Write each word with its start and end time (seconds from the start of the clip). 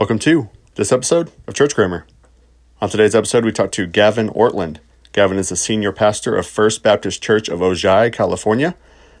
Welcome 0.00 0.18
to 0.20 0.48
this 0.76 0.92
episode 0.92 1.30
of 1.46 1.52
Church 1.52 1.74
Grammar. 1.74 2.06
On 2.80 2.88
today's 2.88 3.14
episode, 3.14 3.44
we 3.44 3.52
talk 3.52 3.70
to 3.72 3.86
Gavin 3.86 4.30
Ortlund. 4.30 4.78
Gavin 5.12 5.36
is 5.36 5.50
the 5.50 5.56
senior 5.56 5.92
pastor 5.92 6.36
of 6.36 6.46
First 6.46 6.82
Baptist 6.82 7.22
Church 7.22 7.50
of 7.50 7.60
Ojai, 7.60 8.10
California. 8.10 8.74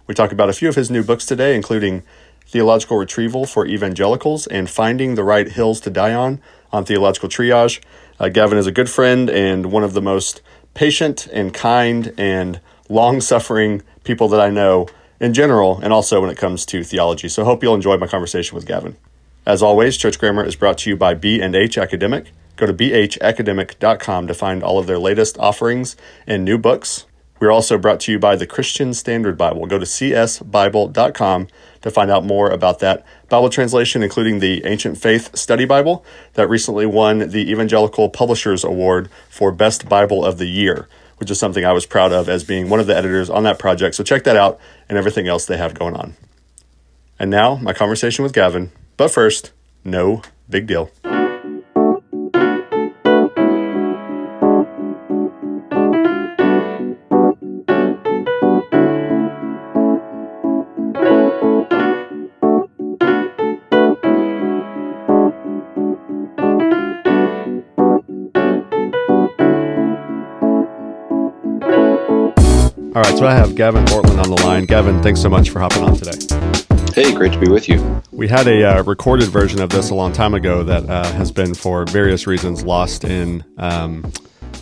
We 0.06 0.14
talk 0.14 0.32
about 0.32 0.48
a 0.48 0.54
few 0.54 0.70
of 0.70 0.76
his 0.76 0.90
new 0.90 1.04
books 1.04 1.26
today, 1.26 1.54
including 1.54 2.02
Theological 2.46 2.96
Retrieval 2.96 3.44
for 3.44 3.66
Evangelicals 3.66 4.46
and 4.46 4.70
Finding 4.70 5.16
the 5.16 5.22
Right 5.22 5.48
Hills 5.52 5.82
to 5.82 5.90
Die 5.90 6.14
On 6.14 6.40
on 6.72 6.86
Theological 6.86 7.28
Triage. 7.28 7.82
Uh, 8.18 8.30
Gavin 8.30 8.56
is 8.56 8.66
a 8.66 8.72
good 8.72 8.88
friend 8.88 9.28
and 9.28 9.70
one 9.70 9.84
of 9.84 9.92
the 9.92 10.00
most 10.00 10.40
patient 10.72 11.26
and 11.26 11.52
kind 11.52 12.14
and 12.16 12.58
long 12.88 13.20
suffering 13.20 13.82
people 14.02 14.28
that 14.28 14.40
I 14.40 14.48
know 14.48 14.88
in 15.20 15.34
general, 15.34 15.78
and 15.82 15.92
also 15.92 16.22
when 16.22 16.30
it 16.30 16.38
comes 16.38 16.64
to 16.64 16.82
theology. 16.82 17.28
So 17.28 17.44
hope 17.44 17.62
you'll 17.62 17.74
enjoy 17.74 17.98
my 17.98 18.06
conversation 18.06 18.54
with 18.54 18.64
Gavin. 18.64 18.96
As 19.50 19.64
always, 19.64 19.96
Church 19.96 20.16
Grammar 20.16 20.44
is 20.44 20.54
brought 20.54 20.78
to 20.78 20.90
you 20.90 20.96
by 20.96 21.12
B&H 21.14 21.76
Academic. 21.76 22.30
Go 22.54 22.66
to 22.66 22.72
bhacademic.com 22.72 24.28
to 24.28 24.32
find 24.32 24.62
all 24.62 24.78
of 24.78 24.86
their 24.86 24.96
latest 24.96 25.36
offerings 25.38 25.96
and 26.24 26.44
new 26.44 26.56
books. 26.56 27.04
We're 27.40 27.50
also 27.50 27.76
brought 27.76 27.98
to 28.02 28.12
you 28.12 28.20
by 28.20 28.36
the 28.36 28.46
Christian 28.46 28.94
Standard 28.94 29.36
Bible. 29.36 29.66
Go 29.66 29.80
to 29.80 29.84
csbible.com 29.84 31.48
to 31.80 31.90
find 31.90 32.12
out 32.12 32.24
more 32.24 32.48
about 32.48 32.78
that 32.78 33.04
Bible 33.28 33.50
translation, 33.50 34.04
including 34.04 34.38
the 34.38 34.64
Ancient 34.64 34.98
Faith 34.98 35.36
Study 35.36 35.64
Bible 35.64 36.04
that 36.34 36.48
recently 36.48 36.86
won 36.86 37.18
the 37.18 37.50
Evangelical 37.50 38.08
Publishers 38.08 38.62
Award 38.62 39.10
for 39.28 39.50
Best 39.50 39.88
Bible 39.88 40.24
of 40.24 40.38
the 40.38 40.46
Year, 40.46 40.88
which 41.16 41.28
is 41.28 41.40
something 41.40 41.64
I 41.64 41.72
was 41.72 41.86
proud 41.86 42.12
of 42.12 42.28
as 42.28 42.44
being 42.44 42.68
one 42.68 42.78
of 42.78 42.86
the 42.86 42.96
editors 42.96 43.28
on 43.28 43.42
that 43.42 43.58
project. 43.58 43.96
So 43.96 44.04
check 44.04 44.22
that 44.22 44.36
out 44.36 44.60
and 44.88 44.96
everything 44.96 45.26
else 45.26 45.44
they 45.44 45.56
have 45.56 45.74
going 45.74 45.96
on. 45.96 46.14
And 47.18 47.32
now, 47.32 47.56
my 47.56 47.72
conversation 47.72 48.22
with 48.22 48.32
Gavin. 48.32 48.70
But 49.00 49.10
first, 49.10 49.52
no 49.82 50.20
big 50.50 50.66
deal. 50.66 50.90
All 72.92 73.00
right, 73.00 73.16
so 73.16 73.26
I 73.26 73.34
have 73.34 73.54
Gavin 73.54 73.86
Ortlund 73.86 74.22
on 74.22 74.28
the 74.28 74.42
line. 74.44 74.66
Gavin, 74.66 75.02
thanks 75.02 75.22
so 75.22 75.30
much 75.30 75.48
for 75.48 75.60
hopping 75.60 75.84
on 75.84 75.96
today. 75.96 76.69
Hey, 76.94 77.14
great 77.14 77.32
to 77.32 77.38
be 77.38 77.48
with 77.48 77.68
you. 77.68 78.02
We 78.10 78.26
had 78.26 78.48
a 78.48 78.64
uh, 78.64 78.82
recorded 78.82 79.28
version 79.28 79.60
of 79.60 79.70
this 79.70 79.90
a 79.90 79.94
long 79.94 80.12
time 80.12 80.34
ago 80.34 80.64
that 80.64 80.90
uh, 80.90 81.04
has 81.12 81.30
been, 81.30 81.54
for 81.54 81.84
various 81.84 82.26
reasons, 82.26 82.64
lost 82.64 83.04
in 83.04 83.44
um, 83.58 84.12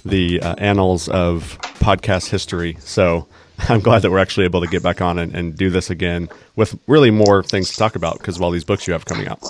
the 0.04 0.38
uh, 0.42 0.54
annals 0.58 1.08
of 1.08 1.58
podcast 1.80 2.28
history. 2.28 2.76
So 2.80 3.26
I'm 3.60 3.80
glad 3.80 4.02
that 4.02 4.10
we're 4.10 4.18
actually 4.18 4.44
able 4.44 4.60
to 4.60 4.66
get 4.66 4.82
back 4.82 5.00
on 5.00 5.18
and, 5.18 5.34
and 5.34 5.56
do 5.56 5.70
this 5.70 5.88
again 5.88 6.28
with 6.54 6.78
really 6.86 7.10
more 7.10 7.42
things 7.42 7.70
to 7.70 7.76
talk 7.76 7.96
about 7.96 8.18
because 8.18 8.36
of 8.36 8.42
all 8.42 8.50
these 8.50 8.64
books 8.64 8.86
you 8.86 8.92
have 8.92 9.06
coming 9.06 9.26
out. 9.26 9.42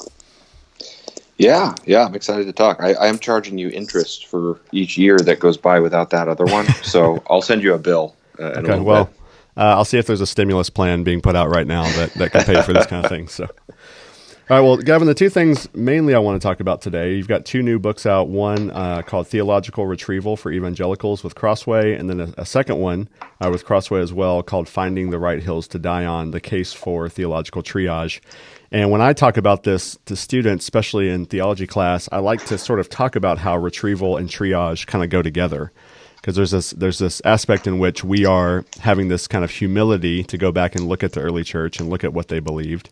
Yeah, 1.37 1.75
yeah, 1.85 2.05
I'm 2.05 2.15
excited 2.15 2.47
to 2.47 2.53
talk. 2.53 2.81
I, 2.81 2.95
I, 2.95 3.07
am 3.07 3.19
charging 3.19 3.59
you 3.59 3.71
interest 3.71 4.27
for 4.27 4.61
each 4.73 4.99
year 4.99 5.19
that 5.19 5.39
goes 5.39 5.57
by 5.57 5.79
without 5.79 6.11
that 6.11 6.27
other 6.27 6.45
one, 6.45 6.67
so 6.83 7.23
I'll 7.29 7.43
send 7.43 7.63
you 7.63 7.75
a 7.75 7.79
bill. 7.79 8.17
Uh, 8.39 8.55
okay, 8.57 8.81
well, 8.81 9.07
bit. 9.07 9.15
Uh, 9.59 9.75
I'll 9.77 9.85
see 9.85 9.99
if 9.99 10.07
there's 10.07 10.21
a 10.21 10.27
stimulus 10.27 10.71
plan 10.71 11.03
being 11.03 11.21
put 11.21 11.35
out 11.35 11.51
right 11.51 11.67
now 11.67 11.83
that, 11.83 12.15
that 12.15 12.31
can 12.31 12.45
pay 12.45 12.63
for 12.63 12.73
this 12.73 12.87
kind 12.87 13.05
of 13.05 13.11
thing. 13.11 13.27
So, 13.27 13.45
all 13.45 14.57
right. 14.57 14.61
Well, 14.61 14.77
Gavin, 14.77 15.09
the 15.09 15.15
two 15.15 15.29
things 15.29 15.69
mainly 15.75 16.15
I 16.15 16.21
want 16.21 16.41
to 16.41 16.47
talk 16.47 16.61
about 16.61 16.81
today. 16.81 17.15
You've 17.15 17.27
got 17.27 17.45
two 17.45 17.61
new 17.61 17.81
books 17.81 18.07
out. 18.07 18.29
One 18.29 18.71
uh, 18.71 19.03
called 19.03 19.27
Theological 19.27 19.85
Retrieval 19.85 20.37
for 20.37 20.53
Evangelicals 20.53 21.25
with 21.25 21.35
Crossway, 21.35 21.95
and 21.95 22.09
then 22.09 22.21
a, 22.21 22.33
a 22.39 22.47
second 22.47 22.79
one 22.79 23.09
uh, 23.41 23.51
with 23.51 23.65
Crossway 23.65 24.01
as 24.01 24.13
well 24.13 24.45
called 24.45 24.69
Finding 24.69 25.11
the 25.11 25.19
Right 25.19 25.43
Hills 25.43 25.67
to 25.69 25.79
Die 25.81 26.07
On: 26.07 26.31
The 26.31 26.41
Case 26.41 26.73
for 26.73 27.09
Theological 27.09 27.63
Triage. 27.65 28.21
And 28.71 28.93
when 28.93 29.01
I 29.01 29.13
talk 29.13 29.37
about 29.37 29.65
this 29.65 29.99
to 30.05 30.15
students, 30.15 30.65
especially 30.65 31.09
in 31.09 31.27
theology 31.27 31.67
class, 31.67 32.09
I 32.13 32.19
like 32.19 32.45
to 32.47 32.59
sort 32.59 32.81
of 32.81 32.89
talk 32.89 33.17
about 33.17 33.39
how 33.39 33.57
retrieval 33.57 34.19
and 34.19 34.29
triage 34.29 34.87
kind 34.87 35.03
of 35.03 35.11
go 35.11 35.21
together 35.21 35.73
because 36.21 36.37
there's 36.37 36.51
this 36.51 36.71
there's 36.73 36.99
this 36.99 37.23
aspect 37.25 37.67
in 37.67 37.79
which 37.79 38.05
we 38.05 38.25
are 38.27 38.65
having 38.81 39.09
this 39.09 39.27
kind 39.27 39.45
of 39.45 39.51
humility 39.51 40.25
to 40.25 40.39
go 40.39 40.53
back 40.53 40.75
and 40.75 40.89
look 40.89 41.03
at 41.03 41.13
the 41.13 41.21
early 41.21 41.45
church 41.45 41.81
and 41.81 41.89
look 41.89 42.05
at 42.05 42.13
what 42.13 42.29
they 42.29 42.41
believed, 42.41 42.91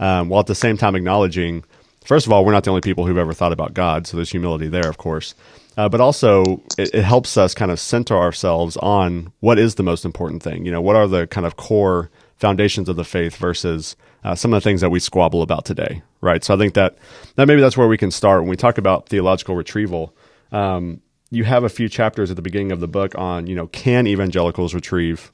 um, 0.00 0.28
while 0.28 0.40
at 0.40 0.46
the 0.46 0.54
same 0.54 0.76
time 0.76 0.94
acknowledging, 0.94 1.64
first 2.04 2.26
of 2.26 2.32
all, 2.32 2.44
we're 2.44 2.52
not 2.52 2.64
the 2.64 2.70
only 2.70 2.80
people 2.80 3.06
who've 3.06 3.18
ever 3.18 3.32
thought 3.32 3.52
about 3.52 3.74
God, 3.74 4.06
so 4.06 4.16
there's 4.16 4.30
humility 4.30 4.68
there, 4.68 4.88
of 4.88 4.98
course. 4.98 5.34
Uh, 5.76 5.88
but 5.88 6.00
also, 6.00 6.60
it, 6.76 6.92
it, 6.92 7.04
helps 7.04 7.36
us 7.36 7.54
kind 7.54 7.70
of 7.70 7.78
center 7.78 8.16
ourselves 8.16 8.76
on 8.78 9.32
what 9.38 9.60
is 9.60 9.76
the 9.76 9.84
most 9.84 10.04
important 10.04 10.42
thing. 10.42 10.66
You 10.66 10.72
know, 10.72 10.80
what 10.80 10.96
are 10.96 11.06
the 11.06 11.28
kind 11.28 11.46
of 11.46 11.54
core 11.54 12.10
foundations 12.36 12.88
of 12.88 12.96
the 12.96 13.04
faith 13.04 13.36
versus 13.36 13.94
uh, 14.24 14.34
some 14.34 14.52
of 14.52 14.56
the 14.56 14.68
things 14.68 14.80
that 14.80 14.90
we 14.90 14.98
squabble 14.98 15.40
about 15.40 15.64
today, 15.64 16.02
right? 16.20 16.42
So 16.42 16.52
I 16.52 16.58
think 16.58 16.74
that 16.74 16.96
that 17.36 17.46
maybe 17.46 17.60
that's 17.60 17.76
where 17.76 17.86
we 17.86 17.96
can 17.96 18.10
start 18.10 18.40
when 18.40 18.50
we 18.50 18.56
talk 18.56 18.78
about 18.78 19.08
theological 19.08 19.54
retrieval. 19.54 20.12
Um, 20.50 21.00
you 21.30 21.44
have 21.44 21.64
a 21.64 21.68
few 21.68 21.88
chapters 21.88 22.30
at 22.30 22.36
the 22.36 22.42
beginning 22.42 22.72
of 22.72 22.80
the 22.80 22.88
book 22.88 23.16
on, 23.16 23.46
you 23.46 23.54
know, 23.54 23.66
can 23.68 24.06
evangelicals 24.06 24.74
retrieve 24.74 25.32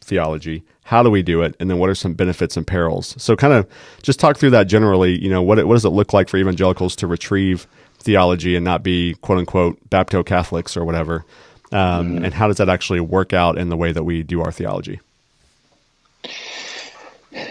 theology? 0.00 0.62
How 0.84 1.02
do 1.02 1.10
we 1.10 1.22
do 1.22 1.42
it? 1.42 1.54
And 1.58 1.70
then 1.70 1.78
what 1.78 1.90
are 1.90 1.94
some 1.94 2.14
benefits 2.14 2.56
and 2.56 2.66
perils? 2.66 3.14
So 3.22 3.36
kind 3.36 3.52
of 3.52 3.66
just 4.02 4.20
talk 4.20 4.36
through 4.36 4.50
that 4.50 4.64
generally, 4.64 5.18
you 5.22 5.30
know, 5.30 5.42
what, 5.42 5.64
what 5.66 5.74
does 5.74 5.84
it 5.84 5.90
look 5.90 6.12
like 6.12 6.28
for 6.28 6.36
evangelicals 6.36 6.96
to 6.96 7.06
retrieve 7.06 7.66
theology 7.98 8.54
and 8.54 8.64
not 8.64 8.82
be 8.82 9.14
quote 9.22 9.38
unquote 9.38 9.78
Bapto 9.90 10.24
Catholics 10.24 10.76
or 10.76 10.84
whatever? 10.84 11.24
Um, 11.72 12.16
mm-hmm. 12.16 12.24
And 12.26 12.34
how 12.34 12.48
does 12.48 12.58
that 12.58 12.68
actually 12.68 13.00
work 13.00 13.32
out 13.32 13.58
in 13.58 13.68
the 13.68 13.76
way 13.76 13.92
that 13.92 14.04
we 14.04 14.22
do 14.22 14.42
our 14.42 14.52
theology? 14.52 15.00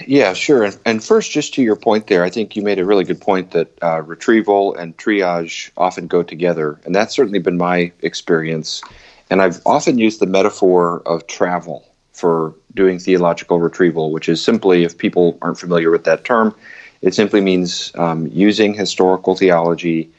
Yeah, 0.08 0.34
sure. 0.34 0.64
And, 0.64 0.78
and, 0.86 1.04
first, 1.04 1.32
just 1.32 1.54
to 1.56 1.62
your 1.62 1.76
point 1.76 2.08
there, 2.08 2.24
I 2.24 2.30
think 2.30 2.56
you 2.56 2.62
made 2.62 2.80
a 2.80 2.86
really 2.86 3.04
good 3.04 3.20
point 3.20 3.52
that 3.52 3.78
uh, 3.82 4.02
retrieval 4.02 4.76
and 4.76 4.98
triage 4.98 5.72
often 5.76 6.08
go 6.08 6.24
together. 6.24 6.80
And 6.86 6.96
that's 6.96 7.14
certainly 7.14 7.40
been 7.40 7.58
my 7.58 7.92
experience. 8.02 8.82
And 9.30 9.42
I've 9.42 9.62
often 9.66 9.98
used 9.98 10.20
the 10.20 10.26
metaphor 10.26 11.02
of 11.06 11.28
travel 11.28 11.86
for 12.14 12.56
doing 12.74 13.00
theological 13.00 13.60
retrieval, 13.60 14.12
which 14.12 14.30
is 14.30 14.42
simply, 14.42 14.84
if 14.84 14.98
people 14.98 15.38
aren't 15.42 15.60
familiar 15.60 15.92
with 15.92 16.06
that 16.06 16.24
term, 16.24 16.56
it 17.02 17.14
simply 17.14 17.42
means 17.42 17.92
um, 17.96 18.28
using 18.28 18.74
historical 18.74 19.36
theology 19.36 20.10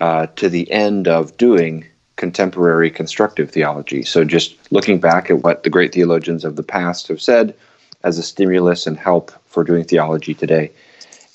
uh, 0.00 0.26
to 0.36 0.48
the 0.48 0.70
end 0.72 1.06
of 1.06 1.36
doing 1.36 1.86
contemporary 2.16 2.90
constructive 2.90 3.50
theology. 3.50 4.02
So 4.02 4.24
just 4.24 4.56
looking 4.72 4.98
back 4.98 5.30
at 5.30 5.42
what 5.42 5.62
the 5.62 5.70
great 5.70 5.92
theologians 5.92 6.44
of 6.44 6.56
the 6.56 6.62
past 6.62 7.08
have 7.08 7.20
said 7.20 7.54
as 8.04 8.18
a 8.18 8.22
stimulus 8.22 8.86
and 8.86 8.96
help 8.96 9.32
for 9.46 9.64
doing 9.64 9.82
theology 9.82 10.34
today. 10.34 10.70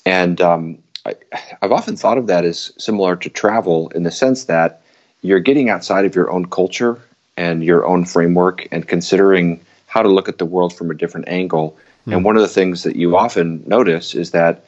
And 0.06 0.40
um, 0.40 0.78
I, 1.04 1.14
I've 1.60 1.72
often 1.72 1.96
thought 1.96 2.16
of 2.16 2.26
that 2.28 2.44
as 2.44 2.72
similar 2.78 3.16
to 3.16 3.28
travel 3.28 3.90
in 3.90 4.04
the 4.04 4.10
sense 4.10 4.44
that 4.44 4.80
you're 5.22 5.40
getting 5.40 5.68
outside 5.68 6.04
of 6.06 6.14
your 6.14 6.30
own 6.30 6.46
culture 6.46 6.98
and 7.36 7.62
your 7.62 7.86
own 7.86 8.04
framework 8.04 8.66
and 8.72 8.88
considering 8.88 9.60
how 9.86 10.02
to 10.02 10.08
look 10.08 10.28
at 10.28 10.38
the 10.38 10.46
world 10.46 10.72
from 10.72 10.90
a 10.90 10.94
different 10.94 11.28
angle. 11.28 11.76
Mm. 12.06 12.16
And 12.16 12.24
one 12.24 12.36
of 12.36 12.42
the 12.42 12.48
things 12.48 12.84
that 12.84 12.96
you 12.96 13.16
often 13.16 13.62
notice 13.66 14.14
is 14.14 14.30
that 14.30 14.64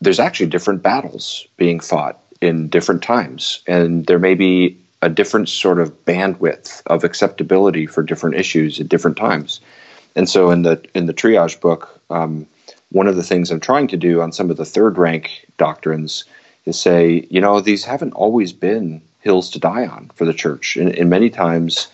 there's 0.00 0.18
actually 0.18 0.46
different 0.46 0.82
battles 0.82 1.46
being 1.56 1.78
fought 1.78 2.18
in 2.40 2.68
different 2.68 3.02
times. 3.02 3.62
And 3.68 4.06
there 4.06 4.18
may 4.18 4.34
be 4.34 4.76
a 5.02 5.08
different 5.08 5.48
sort 5.48 5.80
of 5.80 6.04
bandwidth 6.04 6.82
of 6.86 7.04
acceptability 7.04 7.86
for 7.86 8.02
different 8.02 8.36
issues 8.36 8.80
at 8.80 8.88
different 8.88 9.16
times. 9.16 9.60
And 10.14 10.28
so 10.28 10.50
in 10.50 10.62
the 10.62 10.84
in 10.94 11.06
the 11.06 11.14
triage 11.14 11.60
book, 11.60 12.00
um, 12.10 12.46
one 12.90 13.06
of 13.06 13.16
the 13.16 13.22
things 13.22 13.50
I'm 13.50 13.60
trying 13.60 13.88
to 13.88 13.96
do 13.96 14.20
on 14.20 14.32
some 14.32 14.50
of 14.50 14.56
the 14.56 14.64
third 14.64 14.98
rank 14.98 15.46
doctrines 15.56 16.24
is 16.66 16.78
say, 16.78 17.26
you 17.30 17.40
know, 17.40 17.60
these 17.60 17.84
haven't 17.84 18.12
always 18.12 18.52
been 18.52 19.00
hills 19.20 19.50
to 19.50 19.58
die 19.58 19.86
on 19.86 20.10
for 20.14 20.24
the 20.24 20.34
church. 20.34 20.76
And, 20.76 20.90
and 20.90 21.08
many 21.08 21.30
times, 21.30 21.88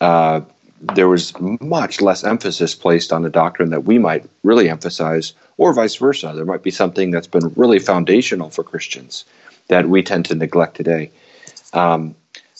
uh, 0.00 0.40
there 0.80 1.08
was 1.08 1.32
much 1.60 2.00
less 2.00 2.22
emphasis 2.22 2.74
placed 2.74 3.12
on 3.12 3.24
a 3.24 3.30
doctrine 3.30 3.70
that 3.70 3.84
we 3.84 3.98
might 3.98 4.24
really 4.42 4.68
emphasize, 4.68 5.32
or 5.56 5.72
vice 5.72 5.96
versa. 5.96 6.32
There 6.34 6.44
might 6.44 6.62
be 6.62 6.70
something 6.70 7.10
that's 7.10 7.26
been 7.26 7.52
really 7.56 7.78
foundational 7.78 8.50
for 8.50 8.62
Christians 8.62 9.24
that 9.68 9.88
we 9.88 10.02
tend 10.02 10.26
to 10.26 10.34
neglect 10.34 10.76
today. 10.76 11.10
Um, 11.72 12.14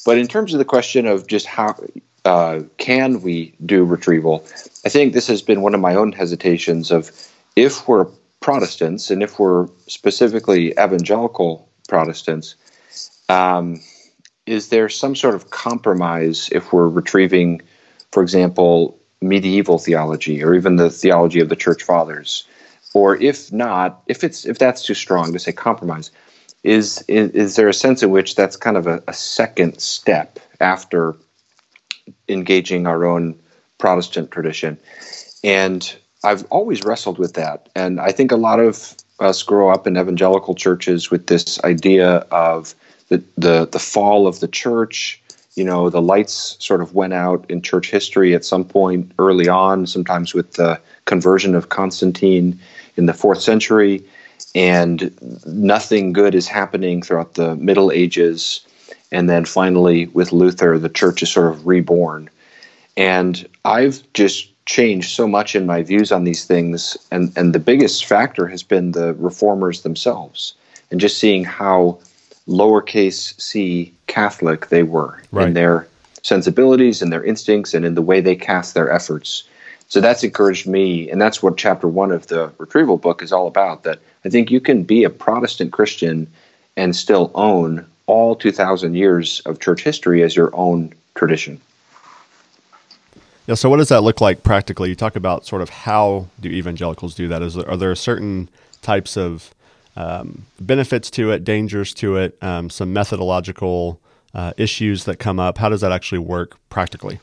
but 0.05 0.19
in 0.19 0.29
terms 0.29 0.55
of 0.55 0.59
the 0.59 0.65
question 0.65 1.07
of 1.07 1.27
just 1.27 1.47
how 1.47 1.77
uh, 2.27 2.63
can 2.77 3.23
we 3.23 3.55
do 3.65 3.85
retrieval? 3.85 4.45
I 4.85 4.89
think 4.89 5.15
this 5.15 5.29
has 5.29 5.43
been 5.43 5.63
one 5.63 5.75
of 5.75 5.81
my 5.81 5.95
own 5.95 6.13
hesitations 6.13 6.91
of 6.91 7.11
if 7.55 7.89
we're 7.89 8.07
Protestants 8.41 9.11
and 9.11 9.23
if 9.23 9.39
we're 9.39 9.69
specifically 9.87 10.73
evangelical 10.73 11.69
Protestants, 11.89 12.57
um, 13.29 13.81
is 14.45 14.69
there 14.69 14.89
some 14.89 15.17
sort 15.17 15.35
of 15.35 15.51
compromise 15.51 16.49
if 16.53 16.73
we're 16.73 16.89
retrieving, 16.89 17.63
for 18.13 18.23
example, 18.23 18.99
medieval 19.23 19.79
theology 19.79 20.43
or 20.43 20.55
even 20.55 20.77
the 20.77 20.91
theology 20.91 21.41
of 21.41 21.49
the 21.49 21.57
church 21.57 21.83
fathers? 21.83 22.45
Or 22.93 23.17
if 23.17 23.53
not, 23.53 24.03
if 24.07 24.25
it's 24.25 24.45
if 24.45 24.59
that's 24.59 24.85
too 24.85 24.95
strong 24.95 25.33
to 25.33 25.39
say 25.39 25.53
compromise, 25.53 26.11
is, 26.65 27.05
is, 27.09 27.31
is 27.31 27.57
there 27.57 27.69
a 27.69 27.75
sense 27.75 28.03
in 28.03 28.11
which 28.11 28.35
that's 28.35 28.57
kind 28.57 28.77
of 28.77 28.87
a, 28.87 29.03
a 29.07 29.13
second 29.13 29.81
step 29.81 30.39
after 30.61 31.15
engaging 32.29 32.87
our 32.87 33.05
own 33.05 33.39
Protestant 33.79 34.31
tradition? 34.31 34.79
And 35.45 35.95
I've 36.25 36.45
always 36.51 36.83
wrestled 36.83 37.19
with 37.19 37.35
that. 37.35 37.69
And 37.75 38.01
I 38.01 38.13
think 38.13 38.33
a 38.33 38.37
lot 38.37 38.59
of 38.61 38.95
us 39.21 39.43
grow 39.43 39.71
up 39.71 39.87
in 39.87 39.97
evangelical 39.97 40.55
churches 40.55 41.11
with 41.11 41.27
this 41.29 41.63
idea 41.63 42.19
of 42.31 42.75
the, 43.09 43.23
the, 43.39 43.67
the 43.67 43.79
fall 43.79 44.27
of 44.27 44.41
the 44.41 44.49
church. 44.49 45.23
You 45.55 45.65
know, 45.65 45.89
the 45.89 46.03
lights 46.03 46.57
sort 46.59 46.83
of 46.83 46.95
went 46.95 47.15
out 47.15 47.49
in 47.49 47.63
church 47.63 47.91
history 47.91 48.35
at 48.35 48.45
some 48.45 48.65
point 48.65 49.13
early 49.19 49.49
on, 49.49 49.87
sometimes 49.87 50.35
with 50.35 50.53
the 50.55 50.81
conversion 51.07 51.55
of 51.55 51.71
Constantine 51.71 52.59
in 52.97 53.07
the 53.07 53.15
fourth 53.15 53.41
century. 53.41 54.05
And 54.55 55.17
nothing 55.47 56.13
good 56.13 56.35
is 56.35 56.49
happening 56.49 57.03
throughout 57.03 57.35
the 57.35 57.57
Middle 57.57 57.93
Ages. 57.93 58.67
And 59.13 59.31
then 59.31 59.45
finally, 59.45 60.07
with 60.07 60.33
Luther, 60.33 60.79
the 60.79 60.89
church 60.89 61.23
is 61.23 61.31
sort 61.31 61.53
of 61.53 61.67
reborn. 61.67 62.29
And 62.97 63.47
I've 63.65 64.03
just 64.15 64.51
changed 64.67 65.11
so 65.11 65.29
much 65.29 65.55
in 65.55 65.65
my 65.67 65.83
views 65.83 66.11
on 66.11 66.25
these 66.25 66.45
things. 66.45 66.97
And, 67.11 67.33
and 67.37 67.55
the 67.55 67.61
biggest 67.61 68.05
factor 68.05 68.47
has 68.49 68.63
been 68.63 68.93
the 68.93 69.15
reformers 69.15 69.83
themselves 69.83 70.55
and 70.91 71.01
just 71.01 71.19
seeing 71.19 71.45
how 71.45 71.99
lowercase 72.49 73.41
c 73.41 73.93
Catholic 74.07 74.69
they 74.69 74.83
were 74.83 75.21
right. 75.33 75.49
in 75.49 75.55
their 75.55 75.89
sensibilities 76.23 77.03
and 77.03 77.13
their 77.13 77.25
instincts 77.25 77.75
and 77.75 77.85
in 77.85 77.95
the 77.95 78.03
way 78.03 78.21
they 78.21 78.37
cast 78.37 78.75
their 78.75 78.91
efforts. 78.91 79.45
So 79.89 80.01
that's 80.01 80.25
encouraged 80.25 80.67
me, 80.67 81.09
and 81.11 81.21
that's 81.21 81.43
what 81.43 81.57
chapter 81.57 81.87
one 81.87 82.11
of 82.11 82.27
the 82.27 82.53
retrieval 82.59 82.97
book 82.97 83.23
is 83.23 83.33
all 83.33 83.47
about. 83.47 83.85
That 83.85 84.01
I 84.25 84.29
think 84.29 84.51
you 84.51 84.61
can 84.61 84.83
be 84.83 85.05
a 85.05 85.11
Protestant 85.11 85.73
Christian 85.73 86.27
and 86.77 86.95
still 86.95 87.31
own 87.35 87.87
all 88.07 88.37
2,000 88.37 88.95
years 88.95 89.41
of 89.41 89.61
church 89.61 89.83
history 89.83 90.23
as 90.23 90.37
your 90.37 90.51
own 90.55 90.93
tradition. 91.15 91.61
Yeah. 93.47 93.55
So, 93.55 93.71
what 93.71 93.77
does 93.77 93.89
that 93.91 94.03
look 94.03 94.21
like 94.21 94.43
practically? 94.43 94.89
You 94.89 94.97
talk 94.97 95.15
about 95.15 95.47
sort 95.47 95.63
of 95.63 95.69
how 95.69 96.27
do 96.41 96.49
evangelicals 96.49 97.15
do 97.15 97.29
that? 97.29 97.43
Is 97.43 97.55
there, 97.55 97.69
are 97.69 97.77
there 97.77 97.95
certain 97.95 98.49
types 98.83 99.17
of 99.17 99.55
um, 99.97 100.47
benefits 100.61 101.11
to 101.13 101.31
it, 101.31 101.45
dangers 101.45 101.95
to 101.95 102.17
it, 102.17 102.37
um, 102.43 102.71
some 102.71 102.93
methodological 102.93 104.01
uh, 104.35 104.53
issues 104.57 105.05
that 105.05 105.19
come 105.19 105.39
up? 105.39 105.59
How 105.59 105.69
does 105.69 105.81
that 105.81 105.93
actually 105.93 106.19
work 106.19 106.57
practically? 106.71 107.21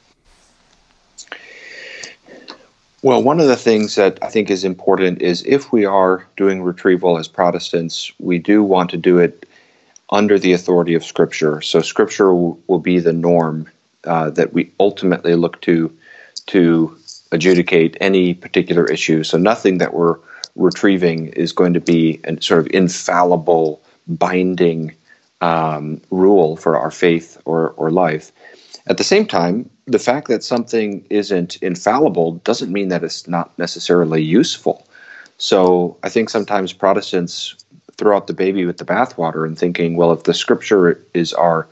Well, 3.01 3.21
one 3.21 3.41
of 3.41 3.47
the 3.47 3.57
things 3.57 3.95
that 3.95 4.17
I 4.21 4.29
think 4.29 4.49
is 4.49 4.63
important 4.63 5.21
is 5.21 5.43
if 5.45 5.73
we 5.73 5.83
are 5.83 6.25
doing 6.37 6.63
retrieval 6.63 7.17
as 7.17 7.27
Protestants, 7.27 8.13
we 8.17 8.39
do 8.39 8.63
want 8.63 8.89
to 8.91 8.97
do 8.97 9.17
it 9.17 9.45
under 10.13 10.39
the 10.39 10.53
authority 10.53 10.93
of 10.93 11.03
Scripture. 11.03 11.61
So, 11.61 11.81
Scripture 11.81 12.33
will, 12.33 12.59
will 12.67 12.79
be 12.79 12.99
the 12.99 13.13
norm 13.13 13.69
uh, 14.05 14.29
that 14.31 14.53
we 14.53 14.71
ultimately 14.79 15.35
look 15.35 15.59
to 15.61 15.91
to 16.45 16.97
adjudicate 17.31 17.97
any 17.99 18.33
particular 18.33 18.85
issue. 18.85 19.23
So, 19.23 19.37
nothing 19.37 19.79
that 19.79 19.93
we're 19.93 20.17
retrieving 20.55 21.27
is 21.29 21.51
going 21.51 21.73
to 21.73 21.81
be 21.81 22.21
a 22.23 22.41
sort 22.41 22.61
of 22.61 22.67
infallible, 22.71 23.81
binding 24.07 24.93
um, 25.41 25.99
rule 26.11 26.55
for 26.55 26.77
our 26.77 26.91
faith 26.91 27.41
or, 27.45 27.71
or 27.71 27.91
life. 27.91 28.31
At 28.87 28.97
the 28.97 29.03
same 29.03 29.25
time, 29.25 29.69
the 29.85 29.99
fact 29.99 30.27
that 30.27 30.43
something 30.43 31.05
isn't 31.09 31.57
infallible 31.57 32.33
doesn't 32.43 32.71
mean 32.71 32.89
that 32.89 33.03
it's 33.03 33.27
not 33.27 33.57
necessarily 33.57 34.21
useful. 34.21 34.85
So 35.37 35.97
I 36.03 36.09
think 36.09 36.29
sometimes 36.29 36.71
Protestants 36.71 37.55
throw 38.03 38.17
out 38.17 38.27
the 38.27 38.33
baby 38.33 38.65
with 38.65 38.79
the 38.79 38.85
bathwater 38.85 39.47
and 39.47 39.57
thinking, 39.57 39.95
well, 39.95 40.11
if 40.11 40.23
the 40.23 40.33
scripture 40.33 41.01
is 41.13 41.31
our 41.33 41.65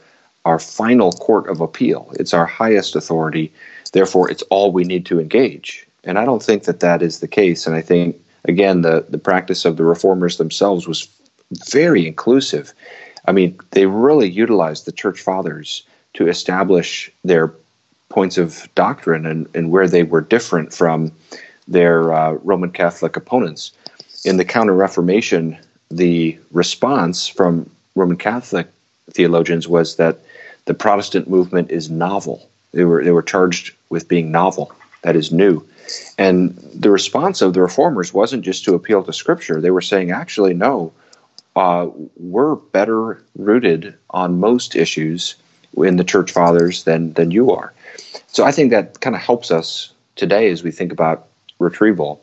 our 0.46 0.58
final 0.58 1.12
court 1.12 1.46
of 1.46 1.60
appeal, 1.60 2.10
it's 2.18 2.32
our 2.32 2.46
highest 2.46 2.96
authority, 2.96 3.52
therefore 3.92 4.30
it's 4.30 4.42
all 4.50 4.72
we 4.72 4.82
need 4.82 5.04
to 5.06 5.20
engage. 5.20 5.86
And 6.02 6.18
I 6.18 6.24
don't 6.24 6.42
think 6.42 6.64
that 6.64 6.80
that 6.80 7.00
is 7.02 7.20
the 7.20 7.28
case. 7.28 7.66
And 7.66 7.76
I 7.76 7.82
think 7.82 8.16
again, 8.46 8.80
the 8.80 9.04
the 9.10 9.18
practice 9.18 9.66
of 9.66 9.76
the 9.76 9.84
reformers 9.84 10.38
themselves 10.38 10.88
was 10.88 11.06
very 11.70 12.06
inclusive. 12.06 12.72
I 13.28 13.32
mean, 13.32 13.58
they 13.72 13.84
really 13.84 14.30
utilized 14.30 14.86
the 14.86 14.98
church 15.02 15.20
fathers 15.20 15.82
to 16.14 16.28
establish 16.28 17.12
their 17.24 17.52
points 18.08 18.38
of 18.38 18.68
doctrine 18.74 19.26
and, 19.26 19.46
and 19.54 19.70
where 19.70 19.86
they 19.86 20.02
were 20.02 20.22
different 20.22 20.72
from 20.72 21.12
their 21.68 22.12
uh, 22.12 22.32
Roman 22.42 22.70
Catholic 22.70 23.16
opponents. 23.16 23.72
In 24.24 24.38
the 24.38 24.44
Counter 24.44 24.74
Reformation, 24.74 25.58
the 25.96 26.38
response 26.52 27.28
from 27.28 27.70
Roman 27.94 28.16
Catholic 28.16 28.68
theologians 29.10 29.68
was 29.68 29.96
that 29.96 30.18
the 30.64 30.74
Protestant 30.74 31.28
movement 31.28 31.70
is 31.70 31.90
novel. 31.90 32.48
They 32.72 32.84
were 32.84 33.04
they 33.04 33.10
were 33.10 33.22
charged 33.22 33.74
with 33.90 34.08
being 34.08 34.30
novel, 34.30 34.72
that 35.02 35.16
is 35.16 35.32
new. 35.32 35.66
And 36.16 36.56
the 36.74 36.90
response 36.90 37.42
of 37.42 37.52
the 37.52 37.60
reformers 37.60 38.14
wasn't 38.14 38.44
just 38.44 38.64
to 38.64 38.74
appeal 38.74 39.02
to 39.02 39.12
Scripture. 39.12 39.60
They 39.60 39.70
were 39.70 39.80
saying, 39.80 40.10
actually, 40.10 40.54
no, 40.54 40.92
uh, 41.56 41.88
we're 42.16 42.54
better 42.54 43.22
rooted 43.36 43.94
on 44.10 44.40
most 44.40 44.74
issues 44.74 45.34
in 45.76 45.96
the 45.96 46.04
church 46.04 46.30
fathers 46.30 46.84
than 46.84 47.12
than 47.14 47.30
you 47.30 47.50
are. 47.50 47.72
So 48.28 48.44
I 48.44 48.52
think 48.52 48.70
that 48.70 49.00
kind 49.00 49.16
of 49.16 49.22
helps 49.22 49.50
us 49.50 49.92
today 50.16 50.50
as 50.50 50.62
we 50.62 50.70
think 50.70 50.92
about 50.92 51.26
retrieval. 51.58 52.22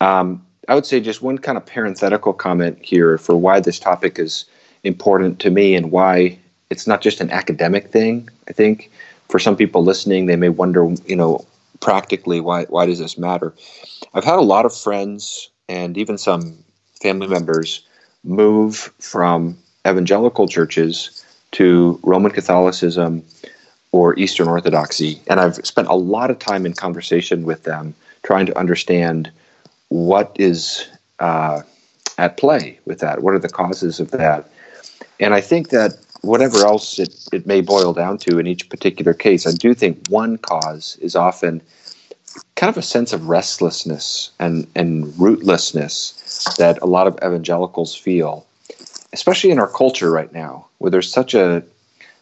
Um, 0.00 0.45
I 0.68 0.74
would 0.74 0.86
say 0.86 1.00
just 1.00 1.22
one 1.22 1.38
kind 1.38 1.56
of 1.56 1.64
parenthetical 1.64 2.32
comment 2.32 2.78
here 2.82 3.18
for 3.18 3.36
why 3.36 3.60
this 3.60 3.78
topic 3.78 4.18
is 4.18 4.44
important 4.82 5.38
to 5.40 5.50
me 5.50 5.74
and 5.74 5.90
why 5.90 6.38
it's 6.70 6.86
not 6.86 7.02
just 7.02 7.20
an 7.20 7.30
academic 7.30 7.88
thing. 7.88 8.28
I 8.48 8.52
think 8.52 8.90
for 9.28 9.38
some 9.38 9.56
people 9.56 9.84
listening, 9.84 10.26
they 10.26 10.36
may 10.36 10.48
wonder, 10.48 10.88
you 11.06 11.16
know, 11.16 11.44
practically 11.80 12.40
why 12.40 12.64
why 12.64 12.86
does 12.86 12.98
this 12.98 13.18
matter? 13.18 13.54
I've 14.14 14.24
had 14.24 14.38
a 14.38 14.42
lot 14.42 14.66
of 14.66 14.74
friends 14.74 15.50
and 15.68 15.96
even 15.98 16.18
some 16.18 16.56
family 17.02 17.28
members 17.28 17.86
move 18.24 18.92
from 18.98 19.56
evangelical 19.86 20.48
churches 20.48 21.24
to 21.52 22.00
Roman 22.02 22.32
Catholicism 22.32 23.22
or 23.92 24.18
Eastern 24.18 24.48
Orthodoxy. 24.48 25.20
And 25.28 25.38
I've 25.38 25.56
spent 25.66 25.88
a 25.88 25.94
lot 25.94 26.30
of 26.30 26.38
time 26.38 26.66
in 26.66 26.72
conversation 26.72 27.44
with 27.44 27.62
them 27.62 27.94
trying 28.24 28.46
to 28.46 28.58
understand 28.58 29.30
what 29.88 30.34
is 30.38 30.86
uh, 31.18 31.62
at 32.18 32.36
play 32.36 32.78
with 32.84 33.00
that. 33.00 33.22
What 33.22 33.34
are 33.34 33.38
the 33.38 33.48
causes 33.48 34.00
of 34.00 34.10
that? 34.12 34.48
And 35.20 35.34
I 35.34 35.40
think 35.40 35.70
that 35.70 35.96
whatever 36.22 36.66
else 36.66 36.98
it, 36.98 37.14
it 37.32 37.46
may 37.46 37.60
boil 37.60 37.92
down 37.92 38.18
to 38.18 38.38
in 38.38 38.46
each 38.46 38.68
particular 38.68 39.14
case, 39.14 39.46
I 39.46 39.52
do 39.52 39.74
think 39.74 40.08
one 40.08 40.38
cause 40.38 40.96
is 41.00 41.14
often 41.14 41.62
kind 42.56 42.70
of 42.70 42.76
a 42.76 42.82
sense 42.82 43.12
of 43.12 43.28
restlessness 43.28 44.30
and, 44.38 44.66
and 44.74 45.06
rootlessness 45.14 46.56
that 46.56 46.80
a 46.82 46.86
lot 46.86 47.06
of 47.06 47.16
evangelicals 47.16 47.94
feel, 47.94 48.46
especially 49.12 49.50
in 49.50 49.58
our 49.58 49.68
culture 49.68 50.10
right 50.10 50.32
now, 50.32 50.66
where 50.78 50.90
there's 50.90 51.10
such 51.10 51.34
a 51.34 51.62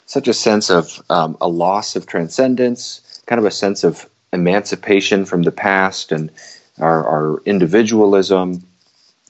such 0.06 0.28
a 0.28 0.34
sense 0.34 0.68
of 0.70 1.02
um, 1.08 1.34
a 1.40 1.48
loss 1.48 1.96
of 1.96 2.06
transcendence, 2.06 3.22
kind 3.26 3.38
of 3.38 3.46
a 3.46 3.50
sense 3.50 3.84
of 3.84 4.06
emancipation 4.34 5.24
from 5.24 5.44
the 5.44 5.50
past 5.50 6.12
and 6.12 6.30
our, 6.78 7.06
our 7.06 7.42
individualism. 7.44 8.64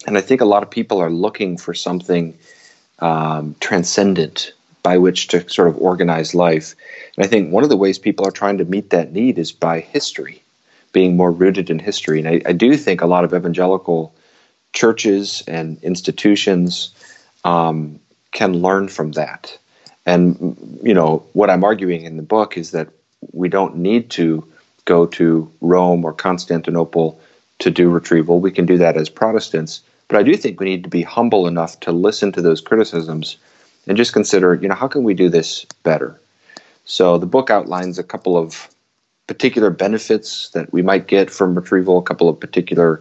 And 0.06 0.18
I 0.18 0.20
think 0.20 0.40
a 0.40 0.46
lot 0.46 0.62
of 0.62 0.70
people 0.70 0.98
are 1.00 1.10
looking 1.10 1.56
for 1.56 1.74
something 1.74 2.36
um, 2.98 3.56
transcendent 3.60 4.52
by 4.82 4.98
which 4.98 5.28
to 5.28 5.48
sort 5.48 5.68
of 5.68 5.78
organize 5.78 6.34
life. 6.34 6.74
And 7.16 7.24
I 7.24 7.28
think 7.28 7.52
one 7.52 7.64
of 7.64 7.70
the 7.70 7.76
ways 7.76 7.98
people 7.98 8.26
are 8.26 8.30
trying 8.30 8.58
to 8.58 8.64
meet 8.64 8.90
that 8.90 9.12
need 9.12 9.38
is 9.38 9.50
by 9.50 9.80
history, 9.80 10.42
being 10.92 11.16
more 11.16 11.30
rooted 11.30 11.70
in 11.70 11.78
history. 11.78 12.18
And 12.18 12.28
I, 12.28 12.42
I 12.46 12.52
do 12.52 12.76
think 12.76 13.00
a 13.00 13.06
lot 13.06 13.24
of 13.24 13.32
evangelical 13.32 14.14
churches 14.72 15.42
and 15.46 15.82
institutions 15.82 16.94
um, 17.44 17.98
can 18.32 18.52
learn 18.52 18.88
from 18.88 19.12
that. 19.12 19.56
And 20.04 20.80
you 20.82 20.92
know 20.92 21.24
what 21.32 21.48
I'm 21.48 21.64
arguing 21.64 22.04
in 22.04 22.16
the 22.16 22.22
book 22.22 22.58
is 22.58 22.72
that 22.72 22.88
we 23.32 23.48
don't 23.48 23.76
need 23.76 24.10
to 24.10 24.46
go 24.84 25.06
to 25.06 25.50
Rome 25.62 26.04
or 26.04 26.12
Constantinople 26.12 27.18
to 27.61 27.70
do 27.70 27.88
retrieval. 27.88 28.40
We 28.40 28.50
can 28.50 28.66
do 28.66 28.78
that 28.78 28.96
as 28.96 29.08
Protestants, 29.08 29.82
but 30.08 30.18
I 30.18 30.23
do 30.23 30.37
think 30.37 30.61
we 30.61 30.66
need 30.66 30.84
to 30.84 30.90
be 30.90 31.02
humble 31.02 31.46
enough 31.46 31.80
to 31.80 31.92
listen 31.92 32.32
to 32.32 32.42
those 32.42 32.61
criticisms 32.61 33.37
and 33.87 33.96
just 33.96 34.12
consider, 34.12 34.54
you 34.54 34.68
know, 34.68 34.75
how 34.75 34.88
can 34.88 35.04
we 35.04 35.14
do 35.14 35.28
this 35.28 35.64
better? 35.82 36.20
So 36.84 37.18
the 37.18 37.26
book 37.26 37.50
outlines 37.50 37.99
a 37.99 38.04
couple 38.04 38.37
of 38.37 38.68
particular 39.26 39.70
benefits 39.70 40.50
that 40.50 40.73
we 40.73 40.82
might 40.82 41.06
get 41.06 41.30
from 41.30 41.54
retrieval, 41.54 41.99
a 41.99 42.02
couple 42.02 42.28
of 42.28 42.38
particular 42.38 43.00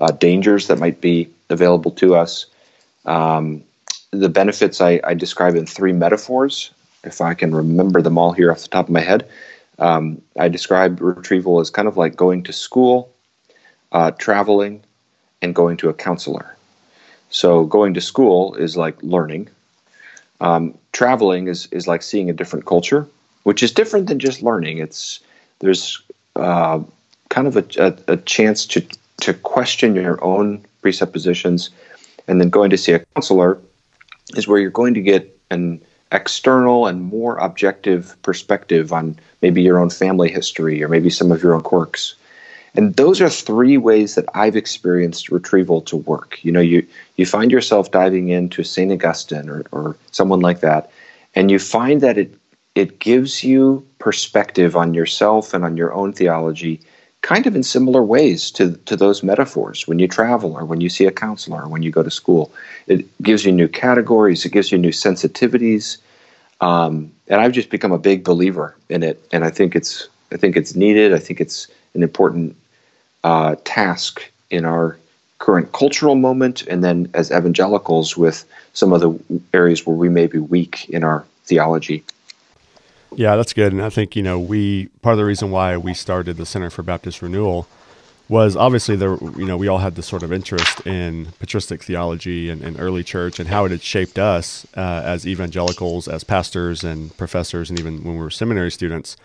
uh, 0.00 0.12
dangers 0.12 0.68
that 0.68 0.78
might 0.78 1.00
be 1.00 1.28
available 1.50 1.90
to 1.92 2.14
us. 2.14 2.46
Um, 3.04 3.62
the 4.10 4.28
benefits 4.28 4.80
I, 4.80 5.00
I, 5.04 5.14
describe 5.14 5.54
in 5.54 5.66
three 5.66 5.92
metaphors, 5.92 6.70
if 7.04 7.20
I 7.20 7.34
can 7.34 7.54
remember 7.54 8.00
them 8.00 8.16
all 8.16 8.32
here 8.32 8.50
off 8.50 8.62
the 8.62 8.68
top 8.68 8.86
of 8.86 8.90
my 8.90 9.00
head. 9.00 9.28
Um, 9.78 10.20
I 10.38 10.48
describe 10.48 11.00
retrieval 11.00 11.60
as 11.60 11.70
kind 11.70 11.88
of 11.88 11.96
like 11.96 12.16
going 12.16 12.42
to 12.44 12.52
school, 12.52 13.12
uh, 13.92 14.10
traveling, 14.12 14.82
and 15.42 15.54
going 15.54 15.76
to 15.78 15.88
a 15.88 15.94
counselor. 15.94 16.56
So, 17.30 17.64
going 17.64 17.94
to 17.94 18.00
school 18.00 18.54
is 18.54 18.76
like 18.76 19.02
learning, 19.02 19.48
um, 20.40 20.76
traveling 20.92 21.48
is 21.48 21.68
is 21.70 21.86
like 21.86 22.02
seeing 22.02 22.30
a 22.30 22.32
different 22.32 22.66
culture, 22.66 23.06
which 23.42 23.62
is 23.62 23.72
different 23.72 24.06
than 24.06 24.18
just 24.18 24.42
learning. 24.42 24.78
It's 24.78 25.20
there's 25.60 26.00
uh, 26.36 26.80
kind 27.28 27.46
of 27.46 27.56
a, 27.56 27.64
a, 27.78 28.12
a, 28.14 28.16
chance 28.18 28.66
to 28.66 28.86
to 29.20 29.34
question 29.34 29.94
your 29.94 30.22
own 30.22 30.64
presuppositions, 30.82 31.70
and 32.28 32.40
then 32.40 32.50
going 32.50 32.70
to 32.70 32.78
see 32.78 32.92
a 32.92 33.04
counselor 33.14 33.58
is 34.36 34.46
where 34.46 34.58
you're 34.58 34.70
going 34.70 34.94
to 34.94 35.00
get 35.00 35.36
an 35.50 35.80
external 36.12 36.86
and 36.86 37.02
more 37.02 37.36
objective 37.38 38.16
perspective 38.22 38.92
on 38.92 39.18
maybe 39.42 39.62
your 39.62 39.78
own 39.78 39.90
family 39.90 40.30
history 40.30 40.82
or 40.82 40.88
maybe 40.88 41.10
some 41.10 41.32
of 41.32 41.42
your 41.42 41.54
own 41.54 41.60
quirks. 41.62 42.14
And 42.74 42.94
those 42.96 43.20
are 43.20 43.30
three 43.30 43.76
ways 43.76 44.14
that 44.14 44.26
I've 44.34 44.56
experienced 44.56 45.30
retrieval 45.30 45.80
to 45.82 45.96
work. 45.96 46.38
You 46.42 46.52
know, 46.52 46.60
you 46.60 46.86
you 47.16 47.26
find 47.26 47.50
yourself 47.50 47.90
diving 47.90 48.28
into 48.28 48.62
St. 48.62 48.92
Augustine 48.92 49.48
or, 49.48 49.64
or 49.72 49.96
someone 50.12 50.40
like 50.40 50.60
that, 50.60 50.90
and 51.34 51.50
you 51.50 51.58
find 51.58 52.00
that 52.00 52.18
it 52.18 52.34
it 52.74 52.98
gives 53.00 53.42
you 53.42 53.86
perspective 53.98 54.76
on 54.76 54.94
yourself 54.94 55.54
and 55.54 55.64
on 55.64 55.76
your 55.76 55.92
own 55.92 56.12
theology 56.12 56.80
kind 57.22 57.46
of 57.46 57.56
in 57.56 57.62
similar 57.62 58.02
ways 58.02 58.50
to, 58.52 58.76
to 58.86 58.96
those 58.96 59.22
metaphors 59.22 59.88
when 59.88 59.98
you 59.98 60.06
travel 60.06 60.56
or 60.56 60.64
when 60.64 60.80
you 60.80 60.88
see 60.88 61.04
a 61.04 61.10
counselor 61.10 61.62
or 61.62 61.68
when 61.68 61.82
you 61.82 61.90
go 61.90 62.02
to 62.02 62.10
school. 62.10 62.52
It 62.86 63.06
gives 63.22 63.44
you 63.44 63.52
new 63.52 63.68
categories, 63.68 64.44
it 64.44 64.52
gives 64.52 64.70
you 64.70 64.78
new 64.78 64.90
sensitivities. 64.90 65.98
Um, 66.60 67.12
and 67.28 67.40
I've 67.40 67.52
just 67.52 67.70
become 67.70 67.92
a 67.92 67.98
big 67.98 68.24
believer 68.24 68.76
in 68.88 69.02
it. 69.02 69.22
And 69.32 69.44
I 69.44 69.50
think 69.50 69.74
it's 69.76 70.08
I 70.32 70.36
think 70.36 70.56
it's 70.56 70.74
needed. 70.74 71.14
I 71.14 71.18
think 71.18 71.40
it's 71.40 71.68
an 71.98 72.02
important 72.02 72.56
uh, 73.24 73.56
task 73.64 74.30
in 74.50 74.64
our 74.64 74.96
current 75.38 75.72
cultural 75.72 76.14
moment, 76.14 76.62
and 76.66 76.82
then 76.82 77.08
as 77.14 77.30
evangelicals 77.30 78.16
with 78.16 78.44
some 78.72 78.92
of 78.92 79.00
the 79.00 79.40
areas 79.52 79.86
where 79.86 79.96
we 79.96 80.08
may 80.08 80.26
be 80.26 80.38
weak 80.38 80.88
in 80.88 81.04
our 81.04 81.24
theology. 81.44 82.02
Yeah, 83.14 83.36
that's 83.36 83.52
good. 83.52 83.72
And 83.72 83.82
I 83.82 83.90
think, 83.90 84.16
you 84.16 84.22
know, 84.22 84.38
we 84.38 84.86
part 85.02 85.14
of 85.14 85.18
the 85.18 85.24
reason 85.24 85.50
why 85.50 85.76
we 85.76 85.94
started 85.94 86.36
the 86.36 86.46
Center 86.46 86.70
for 86.70 86.82
Baptist 86.82 87.22
Renewal 87.22 87.66
was 88.28 88.56
obviously 88.56 88.94
there, 88.94 89.16
you 89.38 89.46
know, 89.46 89.56
we 89.56 89.68
all 89.68 89.78
had 89.78 89.94
this 89.94 90.06
sort 90.06 90.22
of 90.22 90.32
interest 90.32 90.86
in 90.86 91.28
patristic 91.38 91.82
theology 91.82 92.50
and, 92.50 92.62
and 92.62 92.78
early 92.78 93.02
church 93.02 93.40
and 93.40 93.48
how 93.48 93.64
it 93.64 93.70
had 93.70 93.82
shaped 93.82 94.18
us 94.18 94.66
uh, 94.76 95.02
as 95.04 95.26
evangelicals, 95.26 96.06
as 96.06 96.24
pastors 96.24 96.84
and 96.84 97.16
professors, 97.16 97.70
and 97.70 97.80
even 97.80 98.04
when 98.04 98.14
we 98.14 98.20
were 98.20 98.30
seminary 98.30 98.70
students. 98.70 99.16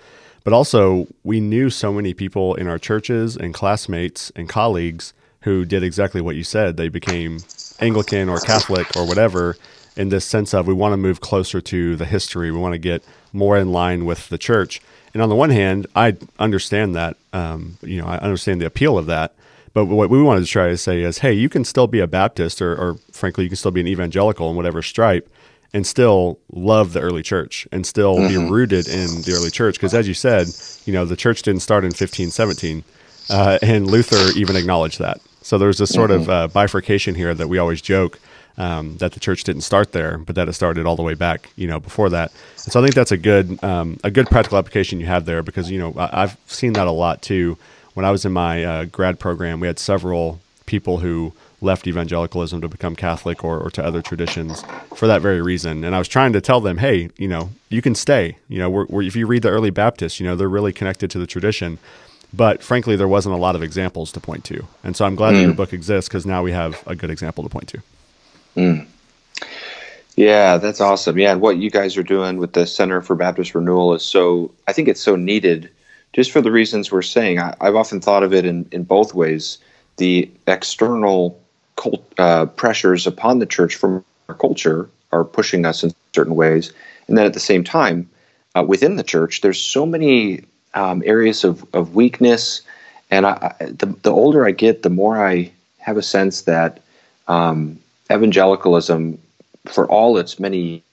But 0.43 0.53
also, 0.53 1.07
we 1.23 1.39
knew 1.39 1.69
so 1.69 1.93
many 1.93 2.13
people 2.13 2.55
in 2.55 2.67
our 2.67 2.77
churches 2.77 3.37
and 3.37 3.53
classmates 3.53 4.31
and 4.35 4.49
colleagues 4.49 5.13
who 5.41 5.65
did 5.65 5.83
exactly 5.83 6.21
what 6.21 6.35
you 6.35 6.43
said. 6.43 6.77
They 6.77 6.89
became 6.89 7.39
Anglican 7.79 8.29
or 8.29 8.39
Catholic 8.39 8.95
or 8.95 9.07
whatever 9.07 9.55
in 9.95 10.09
this 10.09 10.25
sense 10.25 10.53
of 10.53 10.67
we 10.67 10.73
want 10.73 10.93
to 10.93 10.97
move 10.97 11.21
closer 11.21 11.61
to 11.61 11.95
the 11.95 12.05
history. 12.05 12.51
We 12.51 12.57
want 12.57 12.73
to 12.73 12.79
get 12.79 13.03
more 13.31 13.57
in 13.57 13.71
line 13.71 14.05
with 14.05 14.29
the 14.29 14.37
church. 14.37 14.81
And 15.13 15.21
on 15.21 15.29
the 15.29 15.35
one 15.35 15.49
hand, 15.49 15.87
I 15.95 16.17
understand 16.39 16.95
that. 16.95 17.17
Um, 17.31 17.77
you 17.81 18.01
know, 18.01 18.07
I 18.07 18.17
understand 18.17 18.61
the 18.61 18.65
appeal 18.65 18.97
of 18.97 19.05
that. 19.05 19.33
But 19.73 19.85
what 19.85 20.09
we 20.09 20.21
wanted 20.21 20.41
to 20.41 20.51
try 20.51 20.69
to 20.69 20.77
say 20.77 21.01
is, 21.01 21.19
hey, 21.19 21.33
you 21.33 21.49
can 21.49 21.65
still 21.65 21.87
be 21.87 21.99
a 21.99 22.07
Baptist, 22.07 22.61
or, 22.61 22.75
or 22.75 22.95
frankly, 23.11 23.43
you 23.43 23.49
can 23.49 23.57
still 23.57 23.71
be 23.71 23.81
an 23.81 23.87
evangelical 23.87 24.49
in 24.49 24.55
whatever 24.55 24.81
stripe, 24.83 25.27
and 25.73 25.87
still 25.87 26.39
love 26.51 26.93
the 26.93 27.01
early 27.01 27.23
church 27.23 27.67
and 27.71 27.85
still 27.85 28.15
mm-hmm. 28.15 28.27
be 28.27 28.49
rooted 28.49 28.87
in 28.87 29.21
the 29.23 29.33
early 29.35 29.49
church. 29.49 29.75
Because 29.75 29.93
as 29.93 30.07
you 30.07 30.13
said, 30.13 30.47
you 30.85 30.93
know, 30.93 31.05
the 31.05 31.15
church 31.15 31.41
didn't 31.41 31.61
start 31.61 31.83
in 31.83 31.87
1517, 31.87 32.83
uh, 33.29 33.59
and 33.61 33.89
Luther 33.89 34.37
even 34.37 34.55
acknowledged 34.55 34.99
that. 34.99 35.19
So 35.41 35.57
there's 35.57 35.77
this 35.77 35.89
sort 35.89 36.11
mm-hmm. 36.11 36.21
of 36.21 36.29
uh, 36.29 36.47
bifurcation 36.47 37.15
here 37.15 37.33
that 37.33 37.47
we 37.47 37.57
always 37.57 37.81
joke 37.81 38.19
um, 38.57 38.97
that 38.97 39.13
the 39.13 39.19
church 39.19 39.43
didn't 39.43 39.63
start 39.63 39.91
there, 39.91 40.17
but 40.17 40.35
that 40.35 40.47
it 40.47 40.53
started 40.53 40.85
all 40.85 40.95
the 40.95 41.03
way 41.03 41.15
back, 41.15 41.49
you 41.55 41.67
know, 41.67 41.79
before 41.79 42.09
that. 42.09 42.31
And 42.63 42.71
so 42.71 42.79
I 42.79 42.83
think 42.83 42.95
that's 42.95 43.11
a 43.11 43.17
good 43.17 43.61
um, 43.63 43.99
a 44.03 44.11
good 44.11 44.27
practical 44.27 44.57
application 44.57 44.99
you 44.99 45.07
have 45.07 45.25
there 45.25 45.41
because 45.41 45.71
you 45.71 45.79
know 45.79 45.93
I, 45.97 46.21
have 46.21 46.37
seen 46.47 46.73
that 46.73 46.87
a 46.87 46.91
lot 46.91 47.21
too. 47.21 47.57
When 47.93 48.05
I 48.05 48.11
was 48.11 48.25
in 48.25 48.31
my 48.31 48.63
uh, 48.63 48.85
grad 48.85 49.19
program, 49.19 49.59
we 49.59 49.67
had 49.67 49.79
several 49.79 50.39
people 50.65 50.99
who 50.99 51.33
left 51.63 51.87
evangelicalism 51.87 52.61
to 52.61 52.67
become 52.67 52.95
Catholic 52.95 53.43
or, 53.43 53.59
or 53.59 53.69
to 53.71 53.83
other 53.83 54.01
traditions 54.01 54.63
for 54.95 55.07
that 55.07 55.21
very 55.21 55.41
reason. 55.41 55.83
And 55.83 55.95
I 55.95 55.97
was 55.97 56.07
trying 56.07 56.33
to 56.33 56.41
tell 56.41 56.61
them, 56.61 56.77
hey, 56.77 57.09
you 57.17 57.27
know, 57.27 57.49
you 57.69 57.81
can 57.81 57.95
stay. 57.95 58.37
You 58.49 58.59
know, 58.59 58.69
we're, 58.69 58.85
we're, 58.89 59.03
if 59.03 59.15
you 59.15 59.25
read 59.25 59.41
the 59.41 59.49
early 59.49 59.69
Baptists, 59.69 60.19
you 60.19 60.25
know, 60.25 60.35
they're 60.35 60.49
really 60.49 60.73
connected 60.73 61.09
to 61.11 61.19
the 61.19 61.27
tradition. 61.27 61.79
But 62.33 62.63
frankly, 62.63 62.95
there 62.95 63.07
wasn't 63.07 63.35
a 63.35 63.37
lot 63.37 63.55
of 63.55 63.63
examples 63.63 64.11
to 64.13 64.19
point 64.19 64.43
to. 64.45 64.67
And 64.83 64.95
so 64.95 65.05
I'm 65.05 65.15
glad 65.15 65.31
mm. 65.31 65.33
that 65.35 65.41
your 65.41 65.51
hmm. 65.51 65.57
book 65.57 65.73
exists 65.73 66.09
because 66.09 66.25
now 66.25 66.43
we 66.43 66.51
have 66.51 66.81
a 66.87 66.95
good 66.95 67.09
example 67.09 67.43
to 67.43 67.49
point 67.49 67.67
to. 67.69 67.81
Mm. 68.57 68.87
Yeah, 70.15 70.57
that's 70.57 70.81
awesome. 70.81 71.17
Yeah, 71.17 71.31
and 71.31 71.41
what 71.41 71.57
you 71.57 71.69
guys 71.69 71.97
are 71.97 72.03
doing 72.03 72.37
with 72.37 72.53
the 72.53 72.67
Center 72.67 73.01
for 73.01 73.15
Baptist 73.15 73.55
Renewal 73.55 73.93
is 73.93 74.03
so, 74.03 74.51
I 74.67 74.73
think 74.73 74.87
it's 74.87 75.01
so 75.01 75.15
needed 75.15 75.69
just 76.13 76.31
for 76.31 76.41
the 76.41 76.51
reasons 76.51 76.91
we're 76.91 77.01
saying. 77.01 77.39
I, 77.39 77.55
have 77.61 77.75
often 77.75 77.99
thought 77.99 78.23
of 78.23 78.33
it 78.33 78.45
in, 78.45 78.67
in 78.71 78.83
both 78.83 79.13
ways 79.13 79.57
the 79.97 80.29
external 80.47 81.39
cult, 81.75 82.03
uh, 82.17 82.45
pressures 82.45 83.07
upon 83.07 83.39
the 83.39 83.45
church 83.45 83.75
from 83.75 84.03
our 84.29 84.35
culture 84.35 84.89
are 85.11 85.23
pushing 85.23 85.65
us 85.65 85.83
in 85.83 85.93
certain 86.13 86.35
ways. 86.35 86.73
And 87.07 87.17
then 87.17 87.25
at 87.25 87.33
the 87.33 87.39
same 87.39 87.63
time, 87.63 88.09
uh, 88.55 88.63
within 88.67 88.95
the 88.95 89.03
church, 89.03 89.41
there's 89.41 89.59
so 89.59 89.85
many 89.85 90.43
um, 90.73 91.03
areas 91.05 91.43
of, 91.43 91.65
of 91.73 91.95
weakness. 91.95 92.61
And 93.11 93.25
I, 93.25 93.55
the, 93.59 93.87
the 94.01 94.11
older 94.11 94.45
I 94.45 94.51
get, 94.51 94.83
the 94.83 94.89
more 94.89 95.23
I 95.23 95.51
have 95.77 95.97
a 95.97 96.03
sense 96.03 96.43
that 96.43 96.81
um, 97.27 97.79
evangelicalism, 98.11 99.19
for 99.65 99.87
all 99.87 100.17
its 100.17 100.39
many 100.39 100.83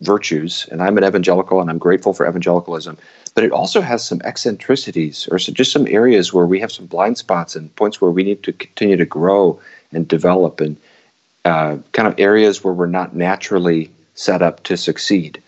virtues, 0.00 0.68
and 0.70 0.82
I'm 0.82 0.98
an 0.98 1.04
evangelical 1.04 1.60
and 1.60 1.70
I'm 1.70 1.78
grateful 1.78 2.12
for 2.12 2.28
evangelicalism, 2.28 2.98
but 3.34 3.44
it 3.44 3.52
also 3.52 3.80
has 3.80 4.04
some 4.04 4.20
eccentricities 4.24 5.28
or 5.30 5.38
just 5.38 5.72
some 5.72 5.86
areas 5.88 6.32
where 6.32 6.46
we 6.46 6.60
have 6.60 6.70
some 6.70 6.86
blind 6.86 7.18
spots 7.18 7.56
and 7.56 7.74
points 7.74 8.00
where 8.00 8.10
we 8.10 8.22
need 8.22 8.42
to 8.44 8.52
continue 8.52 8.96
to 8.96 9.04
grow 9.04 9.60
and 9.94 10.06
develop 10.08 10.60
and 10.60 10.76
uh, 11.44 11.78
kind 11.92 12.08
of 12.08 12.18
areas 12.18 12.64
where 12.64 12.74
we're 12.74 12.86
not 12.86 13.14
naturally 13.14 13.90
set 14.14 14.42
up 14.42 14.62
to 14.64 14.76
succeed. 14.76 15.42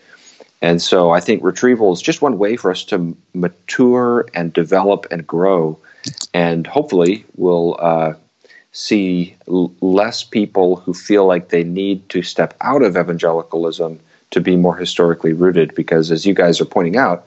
And 0.61 0.81
so 0.81 1.11
I 1.11 1.19
think 1.19 1.43
retrieval 1.43 1.93
is 1.93 2.01
just 2.01 2.21
one 2.21 2.37
way 2.37 2.55
for 2.55 2.71
us 2.71 2.83
to 2.85 3.15
mature 3.33 4.27
and 4.33 4.51
develop 4.53 5.05
and 5.11 5.25
grow. 5.25 5.77
And 6.33 6.65
hopefully 6.65 7.25
we'll 7.35 7.77
uh, 7.79 8.13
see 8.71 9.35
l- 9.47 9.73
less 9.81 10.23
people 10.23 10.77
who 10.77 10.93
feel 10.93 11.25
like 11.25 11.49
they 11.49 11.63
need 11.63 12.07
to 12.09 12.21
step 12.21 12.55
out 12.61 12.81
of 12.81 12.97
evangelicalism 12.97 13.99
to 14.31 14.41
be 14.41 14.55
more 14.55 14.75
historically 14.75 15.33
rooted. 15.33 15.75
Because 15.75 16.11
as 16.11 16.25
you 16.25 16.33
guys 16.33 16.59
are 16.59 16.65
pointing 16.65 16.97
out, 16.97 17.25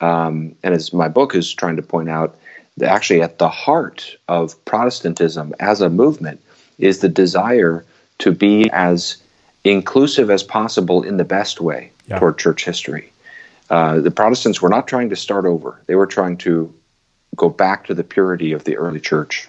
um, 0.00 0.54
and 0.62 0.74
as 0.74 0.92
my 0.92 1.08
book 1.08 1.34
is 1.34 1.52
trying 1.52 1.76
to 1.76 1.82
point 1.82 2.10
out, 2.10 2.36
actually 2.82 3.22
at 3.22 3.38
the 3.38 3.48
heart 3.48 4.16
of 4.28 4.62
Protestantism 4.66 5.54
as 5.60 5.80
a 5.80 5.88
movement 5.88 6.42
is 6.78 7.00
the 7.00 7.08
desire 7.08 7.84
to 8.18 8.32
be 8.32 8.70
as 8.70 9.16
inclusive 9.64 10.30
as 10.30 10.42
possible 10.42 11.02
in 11.02 11.16
the 11.16 11.24
best 11.24 11.60
way 11.60 11.90
yeah. 12.06 12.18
toward 12.18 12.38
church 12.38 12.64
history. 12.64 13.12
Uh, 13.68 14.00
the 14.00 14.10
Protestants 14.10 14.62
were 14.62 14.68
not 14.68 14.86
trying 14.86 15.10
to 15.10 15.16
start 15.16 15.44
over, 15.44 15.80
they 15.86 15.94
were 15.94 16.06
trying 16.06 16.36
to 16.38 16.72
go 17.34 17.48
back 17.48 17.86
to 17.86 17.94
the 17.94 18.04
purity 18.04 18.52
of 18.52 18.64
the 18.64 18.76
early 18.76 19.00
church. 19.00 19.48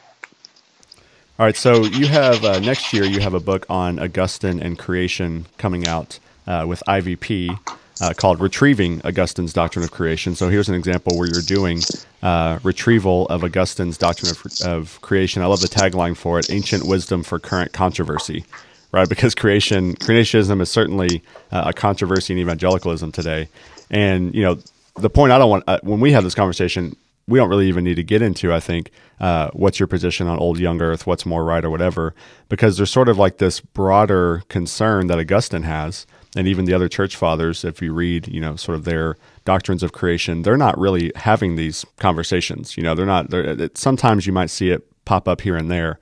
All 1.39 1.45
right, 1.45 1.55
so 1.55 1.83
you 1.83 2.07
have 2.07 2.43
uh, 2.43 2.59
next 2.59 2.93
year 2.93 3.05
you 3.05 3.19
have 3.19 3.35
a 3.35 3.39
book 3.39 3.67
on 3.69 3.99
Augustine 3.99 4.59
and 4.59 4.77
creation 4.77 5.45
coming 5.59 5.87
out 5.87 6.19
uh, 6.47 6.65
with 6.67 6.81
IVP 6.87 7.59
uh, 8.01 8.13
called 8.13 8.39
"Retrieving 8.39 9.01
Augustine's 9.03 9.53
Doctrine 9.53 9.83
of 9.83 9.91
Creation." 9.91 10.35
So 10.35 10.49
here's 10.49 10.69
an 10.69 10.75
example 10.75 11.17
where 11.17 11.27
you're 11.27 11.41
doing 11.41 11.81
uh, 12.21 12.59
retrieval 12.63 13.27
of 13.27 13.43
Augustine's 13.43 13.97
doctrine 13.97 14.31
of, 14.31 14.67
of, 14.67 15.01
creation. 15.01 15.41
I 15.41 15.45
love 15.45 15.61
the 15.61 15.67
tagline 15.67 16.15
for 16.15 16.39
it: 16.39 16.49
"Ancient 16.49 16.85
wisdom 16.85 17.23
for 17.23 17.39
current 17.39 17.73
controversy." 17.73 18.45
Right, 18.91 19.09
because 19.09 19.35
creation 19.35 19.95
creationism 19.95 20.61
is 20.61 20.69
certainly 20.69 21.23
uh, 21.51 21.63
a 21.67 21.73
controversy 21.73 22.33
in 22.33 22.39
evangelicalism 22.39 23.11
today, 23.11 23.49
and 23.89 24.33
you 24.33 24.43
know 24.43 24.57
the 24.95 25.09
point 25.09 25.31
I 25.31 25.37
don't 25.37 25.49
want 25.49 25.63
uh, 25.67 25.79
when 25.83 25.99
we 25.99 26.11
have 26.11 26.23
this 26.23 26.35
conversation 26.35 26.95
we 27.27 27.39
don't 27.39 27.49
really 27.49 27.67
even 27.67 27.83
need 27.83 27.95
to 27.95 28.03
get 28.03 28.21
into, 28.21 28.53
I 28.53 28.59
think, 28.59 28.89
uh, 29.19 29.49
what's 29.51 29.79
your 29.79 29.87
position 29.87 30.27
on 30.27 30.39
old, 30.39 30.59
young 30.59 30.81
earth, 30.81 31.05
what's 31.05 31.25
more 31.25 31.43
right 31.43 31.63
or 31.63 31.69
whatever, 31.69 32.15
because 32.47 32.77
there's 32.77 32.91
sort 32.91 33.09
of 33.09 33.17
like 33.17 33.37
this 33.37 33.59
broader 33.59 34.43
concern 34.47 35.07
that 35.07 35.19
Augustine 35.19 35.63
has, 35.63 36.07
and 36.37 36.47
even 36.47 36.65
the 36.65 36.73
other 36.73 36.87
church 36.87 37.15
fathers, 37.15 37.65
if 37.65 37.81
you 37.81 37.93
read, 37.93 38.27
you 38.27 38.39
know, 38.39 38.55
sort 38.55 38.77
of 38.77 38.85
their 38.85 39.17
doctrines 39.45 39.83
of 39.83 39.91
creation, 39.91 40.43
they're 40.43 40.57
not 40.57 40.77
really 40.77 41.11
having 41.15 41.55
these 41.55 41.85
conversations. 41.97 42.77
You 42.77 42.83
know, 42.83 42.95
they're 42.95 43.05
not, 43.05 43.29
they're, 43.29 43.61
it, 43.61 43.77
sometimes 43.77 44.25
you 44.25 44.33
might 44.33 44.49
see 44.49 44.69
it 44.69 44.87
pop 45.05 45.27
up 45.27 45.41
here 45.41 45.55
and 45.55 45.71
there, 45.71 45.99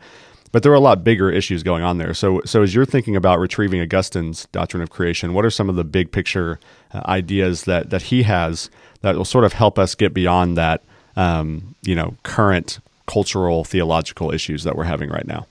but 0.51 0.63
there 0.63 0.71
are 0.71 0.75
a 0.75 0.79
lot 0.79 1.03
bigger 1.03 1.29
issues 1.29 1.63
going 1.63 1.83
on 1.83 1.97
there. 1.97 2.13
So, 2.13 2.41
so 2.45 2.63
as 2.63 2.75
you're 2.75 2.85
thinking 2.85 3.15
about 3.15 3.39
retrieving 3.39 3.81
Augustine's 3.81 4.45
doctrine 4.51 4.83
of 4.83 4.89
creation, 4.89 5.33
what 5.33 5.45
are 5.45 5.51
some 5.51 5.69
of 5.69 5.75
the 5.75 5.83
big 5.83 6.11
picture 6.11 6.59
uh, 6.93 7.01
ideas 7.05 7.63
that, 7.63 7.89
that 7.89 8.03
he 8.03 8.23
has 8.23 8.69
that 9.01 9.15
will 9.15 9.25
sort 9.25 9.45
of 9.45 9.53
help 9.53 9.79
us 9.79 9.95
get 9.95 10.13
beyond 10.13 10.57
that? 10.57 10.83
um, 11.15 11.75
you 11.81 11.95
know, 11.95 12.15
current 12.23 12.79
cultural 13.07 13.63
theological 13.63 14.31
issues 14.31 14.63
that 14.63 14.75
we're 14.75 14.83
having 14.83 15.09
right 15.09 15.27
now? 15.27 15.47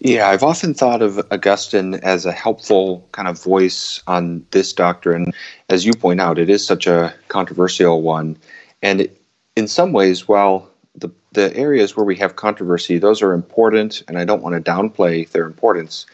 Yeah, 0.00 0.28
I've 0.28 0.42
often 0.42 0.74
thought 0.74 1.00
of 1.00 1.18
Augustine 1.30 1.94
as 1.94 2.26
a 2.26 2.32
helpful 2.32 3.08
kind 3.12 3.28
of 3.28 3.42
voice 3.42 4.02
on 4.06 4.46
this 4.50 4.72
doctrine. 4.72 5.32
As 5.70 5.86
you 5.86 5.94
point 5.94 6.20
out, 6.20 6.38
it 6.38 6.50
is 6.50 6.66
such 6.66 6.86
a 6.86 7.14
controversial 7.28 8.02
one. 8.02 8.36
And 8.82 9.08
in 9.56 9.66
some 9.66 9.92
ways, 9.92 10.28
while 10.28 10.68
the, 10.94 11.10
the 11.32 11.54
areas 11.56 11.96
where 11.96 12.04
we 12.04 12.16
have 12.16 12.36
controversy, 12.36 12.98
those 12.98 13.22
are 13.22 13.32
important, 13.32 14.02
and 14.06 14.18
I 14.18 14.24
don't 14.24 14.42
want 14.42 14.54
to 14.54 14.70
downplay 14.70 15.28
their 15.30 15.46
importance. 15.46 16.04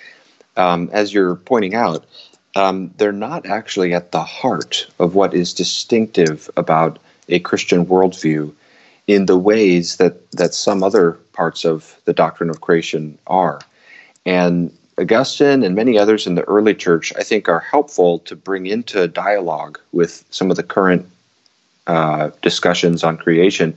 Um, 0.57 0.89
as 0.93 1.13
you're 1.13 1.37
pointing 1.37 1.75
out, 1.75 2.07
um, 2.55 2.93
they're 2.99 3.13
not 3.13 3.47
actually 3.47 3.95
at 3.95 4.13
the 4.13 4.23
heart 4.23 4.87
of 5.01 5.15
what 5.15 5.35
is 5.35 5.53
distinctive 5.53 6.49
about 6.57 6.99
a 7.29 7.41
Christian 7.41 7.87
worldview 7.87 8.53
in 9.09 9.27
the 9.27 9.39
ways 9.39 9.97
that, 9.97 10.31
that 10.33 10.55
some 10.55 10.85
other 10.85 11.13
parts 11.33 11.65
of 11.65 12.01
the 12.05 12.13
doctrine 12.13 12.51
of 12.51 12.61
creation 12.61 13.19
are. 13.27 13.59
And 14.25 14.77
Augustine 14.99 15.63
and 15.63 15.75
many 15.75 15.99
others 15.99 16.27
in 16.27 16.35
the 16.35 16.45
early 16.45 16.75
church, 16.75 17.13
I 17.19 17.23
think, 17.23 17.49
are 17.49 17.61
helpful 17.61 18.21
to 18.21 18.37
bring 18.37 18.67
into 18.67 19.09
dialogue 19.09 19.81
with 19.93 20.25
some 20.31 20.51
of 20.51 20.57
the 20.57 20.63
current 20.63 21.07
uh, 21.87 22.31
discussions 22.43 23.03
on 23.03 23.17
creation 23.17 23.75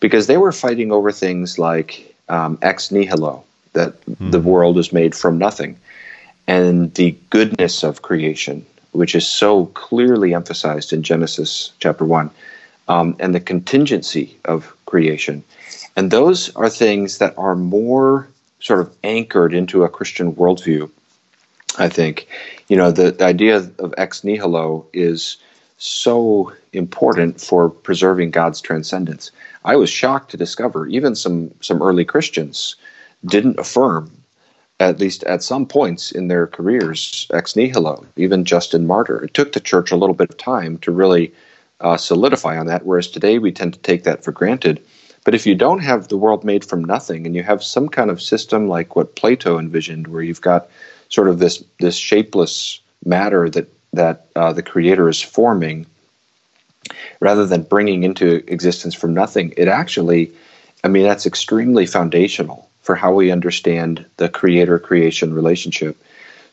because 0.00 0.26
they 0.26 0.36
were 0.36 0.52
fighting 0.52 0.90
over 0.90 1.12
things 1.12 1.58
like 1.58 2.14
um, 2.28 2.58
ex 2.62 2.90
nihilo, 2.90 3.44
that 3.72 4.00
mm. 4.06 4.30
the 4.30 4.40
world 4.40 4.78
is 4.78 4.92
made 4.92 5.14
from 5.14 5.38
nothing, 5.38 5.78
and 6.46 6.92
the 6.94 7.16
goodness 7.30 7.82
of 7.84 8.02
creation, 8.02 8.64
which 8.92 9.14
is 9.14 9.26
so 9.26 9.66
clearly 9.66 10.34
emphasized 10.34 10.92
in 10.92 11.02
Genesis 11.02 11.72
chapter 11.78 12.04
1, 12.04 12.30
um, 12.88 13.16
and 13.20 13.34
the 13.34 13.40
contingency 13.40 14.36
of 14.46 14.74
creation. 14.86 15.44
And 15.96 16.10
those 16.10 16.54
are 16.56 16.68
things 16.68 17.18
that 17.18 17.36
are 17.36 17.54
more 17.54 18.28
sort 18.60 18.80
of 18.80 18.94
anchored 19.02 19.54
into 19.54 19.84
a 19.84 19.88
Christian 19.88 20.34
worldview. 20.34 20.90
I 21.78 21.88
think, 21.88 22.28
you 22.68 22.76
know, 22.76 22.90
the, 22.90 23.12
the 23.12 23.24
idea 23.24 23.56
of 23.56 23.94
ex 23.96 24.24
nihilo 24.24 24.86
is 24.92 25.36
so 25.78 26.52
important 26.72 27.40
for 27.40 27.70
preserving 27.70 28.30
God's 28.30 28.60
transcendence. 28.60 29.30
I 29.64 29.76
was 29.76 29.90
shocked 29.90 30.30
to 30.30 30.36
discover 30.36 30.86
even 30.86 31.14
some 31.14 31.52
some 31.60 31.82
early 31.82 32.04
Christians 32.04 32.76
didn't 33.24 33.58
affirm, 33.58 34.10
at 34.78 34.98
least 34.98 35.24
at 35.24 35.42
some 35.42 35.66
points 35.66 36.12
in 36.12 36.28
their 36.28 36.46
careers, 36.46 37.26
ex 37.32 37.56
nihilo. 37.56 38.04
Even 38.16 38.44
Justin 38.44 38.86
Martyr. 38.86 39.24
It 39.24 39.34
took 39.34 39.52
the 39.52 39.60
church 39.60 39.90
a 39.90 39.96
little 39.96 40.14
bit 40.14 40.30
of 40.30 40.38
time 40.38 40.78
to 40.78 40.90
really 40.90 41.32
uh, 41.80 41.96
solidify 41.96 42.58
on 42.58 42.66
that. 42.66 42.84
Whereas 42.84 43.08
today 43.08 43.38
we 43.38 43.52
tend 43.52 43.74
to 43.74 43.80
take 43.80 44.04
that 44.04 44.24
for 44.24 44.32
granted. 44.32 44.82
But 45.24 45.34
if 45.34 45.46
you 45.46 45.54
don't 45.54 45.80
have 45.80 46.08
the 46.08 46.16
world 46.16 46.44
made 46.44 46.64
from 46.64 46.84
nothing, 46.84 47.26
and 47.26 47.34
you 47.34 47.42
have 47.42 47.62
some 47.62 47.88
kind 47.88 48.10
of 48.10 48.22
system 48.22 48.68
like 48.68 48.96
what 48.96 49.16
Plato 49.16 49.58
envisioned, 49.58 50.08
where 50.08 50.22
you've 50.22 50.40
got 50.40 50.68
sort 51.08 51.28
of 51.28 51.38
this 51.38 51.62
this 51.78 51.96
shapeless 51.96 52.80
matter 53.04 53.50
that 53.50 53.68
that 53.92 54.26
uh, 54.36 54.52
the 54.52 54.62
creator 54.62 55.08
is 55.08 55.20
forming, 55.20 55.86
rather 57.20 57.44
than 57.46 57.62
bringing 57.62 58.02
into 58.04 58.42
existence 58.50 58.94
from 58.94 59.12
nothing, 59.12 59.52
it 59.56 59.68
actually, 59.68 60.32
I 60.84 60.88
mean, 60.88 61.02
that's 61.02 61.26
extremely 61.26 61.86
foundational 61.86 62.68
for 62.82 62.94
how 62.94 63.12
we 63.12 63.30
understand 63.30 64.04
the 64.16 64.28
creator 64.28 64.78
creation 64.78 65.34
relationship. 65.34 65.96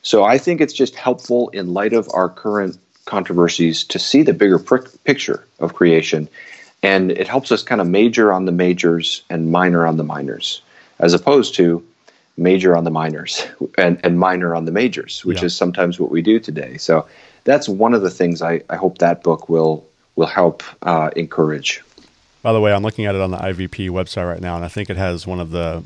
So 0.01 0.23
I 0.23 0.37
think 0.37 0.61
it's 0.61 0.73
just 0.73 0.95
helpful 0.95 1.49
in 1.49 1.73
light 1.73 1.93
of 1.93 2.09
our 2.13 2.29
current 2.29 2.77
controversies 3.05 3.83
to 3.85 3.99
see 3.99 4.23
the 4.23 4.33
bigger 4.33 4.59
pr- 4.59 4.87
picture 5.03 5.45
of 5.59 5.73
creation. 5.73 6.27
And 6.83 7.11
it 7.11 7.27
helps 7.27 7.51
us 7.51 7.63
kind 7.63 7.81
of 7.81 7.87
major 7.87 8.31
on 8.31 8.45
the 8.45 8.51
majors 8.51 9.23
and 9.29 9.51
minor 9.51 9.87
on 9.87 9.97
the 9.97 10.03
minors, 10.03 10.61
as 10.99 11.13
opposed 11.13 11.55
to 11.55 11.83
major 12.37 12.77
on 12.77 12.83
the 12.83 12.91
minors 12.91 13.45
and, 13.77 13.99
and 14.03 14.19
minor 14.19 14.55
on 14.55 14.65
the 14.65 14.71
majors, 14.71 15.25
which 15.25 15.39
yeah. 15.39 15.45
is 15.45 15.55
sometimes 15.55 15.99
what 15.99 16.11
we 16.11 16.21
do 16.21 16.39
today. 16.39 16.77
So 16.77 17.07
that's 17.43 17.67
one 17.67 17.93
of 17.93 18.01
the 18.01 18.11
things 18.11 18.41
I, 18.41 18.61
I 18.69 18.75
hope 18.75 18.99
that 18.99 19.23
book 19.23 19.49
will 19.49 19.85
will 20.15 20.27
help 20.27 20.63
uh, 20.81 21.11
encourage. 21.15 21.83
By 22.41 22.51
the 22.51 22.59
way, 22.59 22.73
I'm 22.73 22.81
looking 22.81 23.05
at 23.05 23.13
it 23.13 23.21
on 23.21 23.31
the 23.31 23.37
IVP 23.37 23.89
website 23.89 24.27
right 24.27 24.41
now, 24.41 24.55
and 24.55 24.65
I 24.65 24.67
think 24.67 24.89
it 24.89 24.97
has 24.97 25.27
one 25.27 25.39
of 25.39 25.51
the 25.51 25.83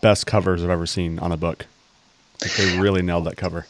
best 0.00 0.26
covers 0.26 0.64
I've 0.64 0.70
ever 0.70 0.86
seen 0.86 1.18
on 1.18 1.32
a 1.32 1.36
book. 1.36 1.66
Like 2.40 2.54
they 2.54 2.78
really 2.78 3.02
nailed 3.02 3.26
that 3.26 3.36
cover. 3.36 3.66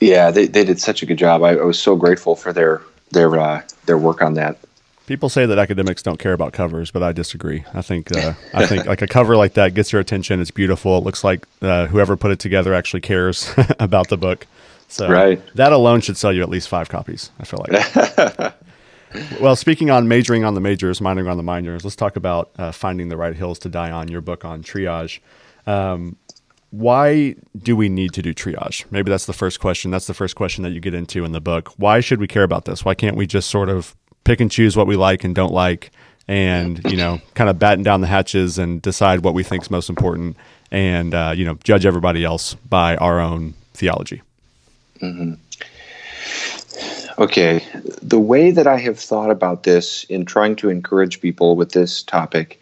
Yeah, 0.00 0.30
they, 0.30 0.46
they 0.46 0.64
did 0.64 0.80
such 0.80 1.02
a 1.02 1.06
good 1.06 1.18
job. 1.18 1.42
I, 1.42 1.56
I 1.56 1.62
was 1.62 1.80
so 1.80 1.96
grateful 1.96 2.36
for 2.36 2.52
their 2.52 2.82
their 3.10 3.38
uh, 3.38 3.62
their 3.86 3.98
work 3.98 4.22
on 4.22 4.34
that. 4.34 4.58
People 5.08 5.30
say 5.30 5.46
that 5.46 5.58
academics 5.58 6.02
don't 6.02 6.18
care 6.18 6.34
about 6.34 6.52
covers, 6.52 6.90
but 6.90 7.02
I 7.02 7.12
disagree. 7.12 7.64
I 7.72 7.80
think 7.80 8.14
uh, 8.14 8.34
I 8.52 8.66
think 8.66 8.84
like 8.84 9.00
a 9.00 9.06
cover 9.06 9.38
like 9.38 9.54
that 9.54 9.72
gets 9.72 9.90
your 9.90 10.02
attention. 10.02 10.38
It's 10.38 10.50
beautiful. 10.50 10.98
It 10.98 11.04
looks 11.04 11.24
like 11.24 11.48
uh, 11.62 11.86
whoever 11.86 12.14
put 12.14 12.30
it 12.30 12.38
together 12.38 12.74
actually 12.74 13.00
cares 13.00 13.50
about 13.80 14.10
the 14.10 14.18
book. 14.18 14.46
So 14.88 15.08
right. 15.08 15.40
that 15.54 15.72
alone 15.72 16.02
should 16.02 16.18
sell 16.18 16.30
you 16.30 16.42
at 16.42 16.50
least 16.50 16.68
five 16.68 16.90
copies. 16.90 17.30
I 17.40 17.44
feel 17.44 17.64
like. 17.66 18.54
well, 19.40 19.56
speaking 19.56 19.88
on 19.88 20.08
majoring 20.08 20.44
on 20.44 20.52
the 20.52 20.60
majors, 20.60 21.00
minoring 21.00 21.30
on 21.30 21.38
the 21.38 21.42
minors, 21.42 21.84
let's 21.84 21.96
talk 21.96 22.16
about 22.16 22.50
uh, 22.58 22.70
finding 22.70 23.08
the 23.08 23.16
right 23.16 23.34
hills 23.34 23.58
to 23.60 23.70
die 23.70 23.90
on. 23.90 24.08
Your 24.08 24.20
book 24.20 24.44
on 24.44 24.62
triage. 24.62 25.20
Um, 25.66 26.16
why 26.68 27.34
do 27.56 27.74
we 27.74 27.88
need 27.88 28.12
to 28.12 28.20
do 28.20 28.34
triage? 28.34 28.84
Maybe 28.90 29.08
that's 29.08 29.24
the 29.24 29.32
first 29.32 29.58
question. 29.58 29.90
That's 29.90 30.06
the 30.06 30.12
first 30.12 30.36
question 30.36 30.64
that 30.64 30.72
you 30.72 30.80
get 30.80 30.92
into 30.92 31.24
in 31.24 31.32
the 31.32 31.40
book. 31.40 31.72
Why 31.78 32.00
should 32.00 32.20
we 32.20 32.28
care 32.28 32.42
about 32.42 32.66
this? 32.66 32.84
Why 32.84 32.94
can't 32.94 33.16
we 33.16 33.26
just 33.26 33.48
sort 33.48 33.70
of 33.70 33.96
pick 34.28 34.40
and 34.40 34.50
choose 34.50 34.76
what 34.76 34.86
we 34.86 34.94
like 34.94 35.24
and 35.24 35.34
don't 35.34 35.54
like, 35.54 35.90
and 36.28 36.84
you 36.90 36.98
know, 36.98 37.18
kind 37.34 37.48
of 37.48 37.58
batten 37.58 37.82
down 37.82 38.02
the 38.02 38.06
hatches 38.06 38.58
and 38.58 38.82
decide 38.82 39.24
what 39.24 39.32
we 39.32 39.42
think 39.42 39.62
is 39.62 39.70
most 39.70 39.88
important, 39.88 40.36
and 40.70 41.14
uh, 41.14 41.32
you 41.34 41.46
know, 41.46 41.54
judge 41.64 41.86
everybody 41.86 42.24
else 42.24 42.54
by 42.68 42.94
our 42.96 43.18
own 43.20 43.54
theology? 43.72 44.20
Mm-hmm. 45.00 45.34
Okay, 47.20 47.64
the 48.02 48.20
way 48.20 48.50
that 48.50 48.66
I 48.66 48.76
have 48.76 49.00
thought 49.00 49.30
about 49.30 49.62
this 49.62 50.04
in 50.04 50.26
trying 50.26 50.56
to 50.56 50.68
encourage 50.68 51.20
people 51.20 51.56
with 51.56 51.72
this 51.72 52.02
topic 52.02 52.60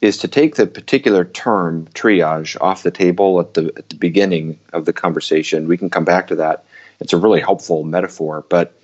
is 0.00 0.18
to 0.18 0.28
take 0.28 0.56
the 0.56 0.66
particular 0.66 1.24
term 1.24 1.86
triage 1.94 2.60
off 2.60 2.82
the 2.82 2.90
table 2.90 3.40
at 3.40 3.54
the, 3.54 3.72
at 3.76 3.88
the 3.88 3.94
beginning 3.94 4.58
of 4.74 4.84
the 4.84 4.92
conversation. 4.92 5.68
We 5.68 5.78
can 5.78 5.88
come 5.88 6.04
back 6.04 6.26
to 6.26 6.34
that. 6.34 6.64
It's 7.00 7.14
a 7.14 7.16
really 7.16 7.40
helpful 7.40 7.84
metaphor, 7.84 8.44
but 8.50 8.74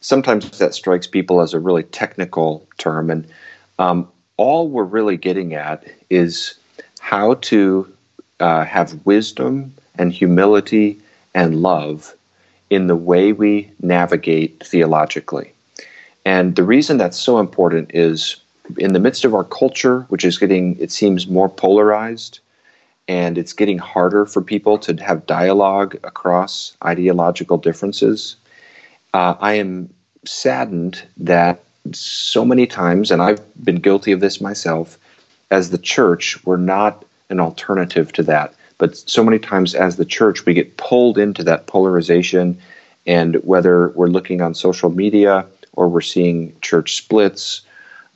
sometimes 0.00 0.58
that 0.58 0.74
strikes 0.74 1.06
people 1.06 1.40
as 1.40 1.54
a 1.54 1.60
really 1.60 1.82
technical 1.82 2.66
term. 2.78 3.10
And 3.10 3.26
um, 3.78 4.08
all 4.36 4.68
we're 4.68 4.84
really 4.84 5.16
getting 5.16 5.54
at 5.54 5.84
is 6.10 6.54
how 7.00 7.34
to 7.34 7.92
uh, 8.40 8.64
have 8.64 9.04
wisdom 9.04 9.74
and 9.96 10.12
humility 10.12 10.98
and 11.34 11.62
love 11.62 12.14
in 12.70 12.86
the 12.86 12.96
way 12.96 13.32
we 13.32 13.70
navigate 13.80 14.62
theologically. 14.64 15.52
And 16.24 16.56
the 16.56 16.62
reason 16.62 16.98
that's 16.98 17.18
so 17.18 17.38
important 17.38 17.90
is 17.94 18.36
in 18.76 18.92
the 18.92 19.00
midst 19.00 19.24
of 19.24 19.34
our 19.34 19.44
culture, 19.44 20.00
which 20.08 20.24
is 20.24 20.38
getting, 20.38 20.78
it 20.78 20.92
seems, 20.92 21.26
more 21.26 21.48
polarized, 21.48 22.40
and 23.08 23.38
it's 23.38 23.54
getting 23.54 23.78
harder 23.78 24.26
for 24.26 24.42
people 24.42 24.76
to 24.78 24.94
have 25.02 25.26
dialogue 25.26 25.94
across 26.04 26.76
ideological 26.84 27.56
differences, 27.56 28.36
uh, 29.14 29.34
I 29.40 29.54
am 29.54 29.92
saddened 30.24 31.02
that 31.16 31.62
so 31.92 32.44
many 32.44 32.66
times, 32.66 33.10
and 33.10 33.22
I've 33.22 33.40
been 33.64 33.76
guilty 33.76 34.12
of 34.12 34.20
this 34.20 34.40
myself, 34.40 34.98
as 35.50 35.70
the 35.70 35.78
church, 35.78 36.44
we're 36.44 36.56
not 36.56 37.04
an 37.30 37.40
alternative 37.40 38.12
to 38.14 38.22
that. 38.24 38.54
But 38.76 38.96
so 38.96 39.24
many 39.24 39.38
times, 39.38 39.74
as 39.74 39.96
the 39.96 40.04
church, 40.04 40.44
we 40.44 40.54
get 40.54 40.76
pulled 40.76 41.18
into 41.18 41.42
that 41.44 41.66
polarization. 41.66 42.60
And 43.06 43.36
whether 43.36 43.88
we're 43.90 44.08
looking 44.08 44.42
on 44.42 44.54
social 44.54 44.90
media 44.90 45.46
or 45.72 45.88
we're 45.88 46.00
seeing 46.02 46.54
church 46.60 46.96
splits 46.96 47.62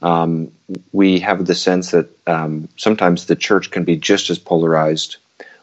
um, 0.03 0.51
we 0.93 1.21
have 1.21 1.47
the 1.47 1.55
sense 1.55 1.93
that 1.93 2.09
um, 2.27 2.69
sometimes 2.77 3.27
the 3.27 3.37
church 3.37 3.71
can 3.71 3.85
be 3.85 3.97
just 3.97 4.31
as 4.31 4.39
polarized. 4.39 5.17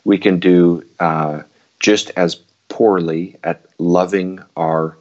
We 0.05 0.17
can 0.17 0.39
do 0.39 0.83
uh, 0.99 1.43
just 1.79 2.11
as 2.15 2.35
poorly 2.69 3.35
at 3.43 3.65
loving 3.77 4.39
our 4.55 4.97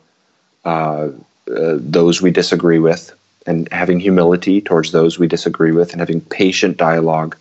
uh, 0.65 1.09
uh, 1.49 1.77
those 1.79 2.21
we 2.21 2.31
disagree 2.31 2.79
with, 2.79 3.13
and 3.47 3.71
having 3.73 4.01
humility 4.01 4.61
towards 4.61 4.93
those 4.93 5.19
we 5.19 5.27
disagree 5.27 5.73
with, 5.73 5.93
and 5.93 6.01
having 6.01 6.21
patient 6.21 6.77
dialogue. 6.77 7.37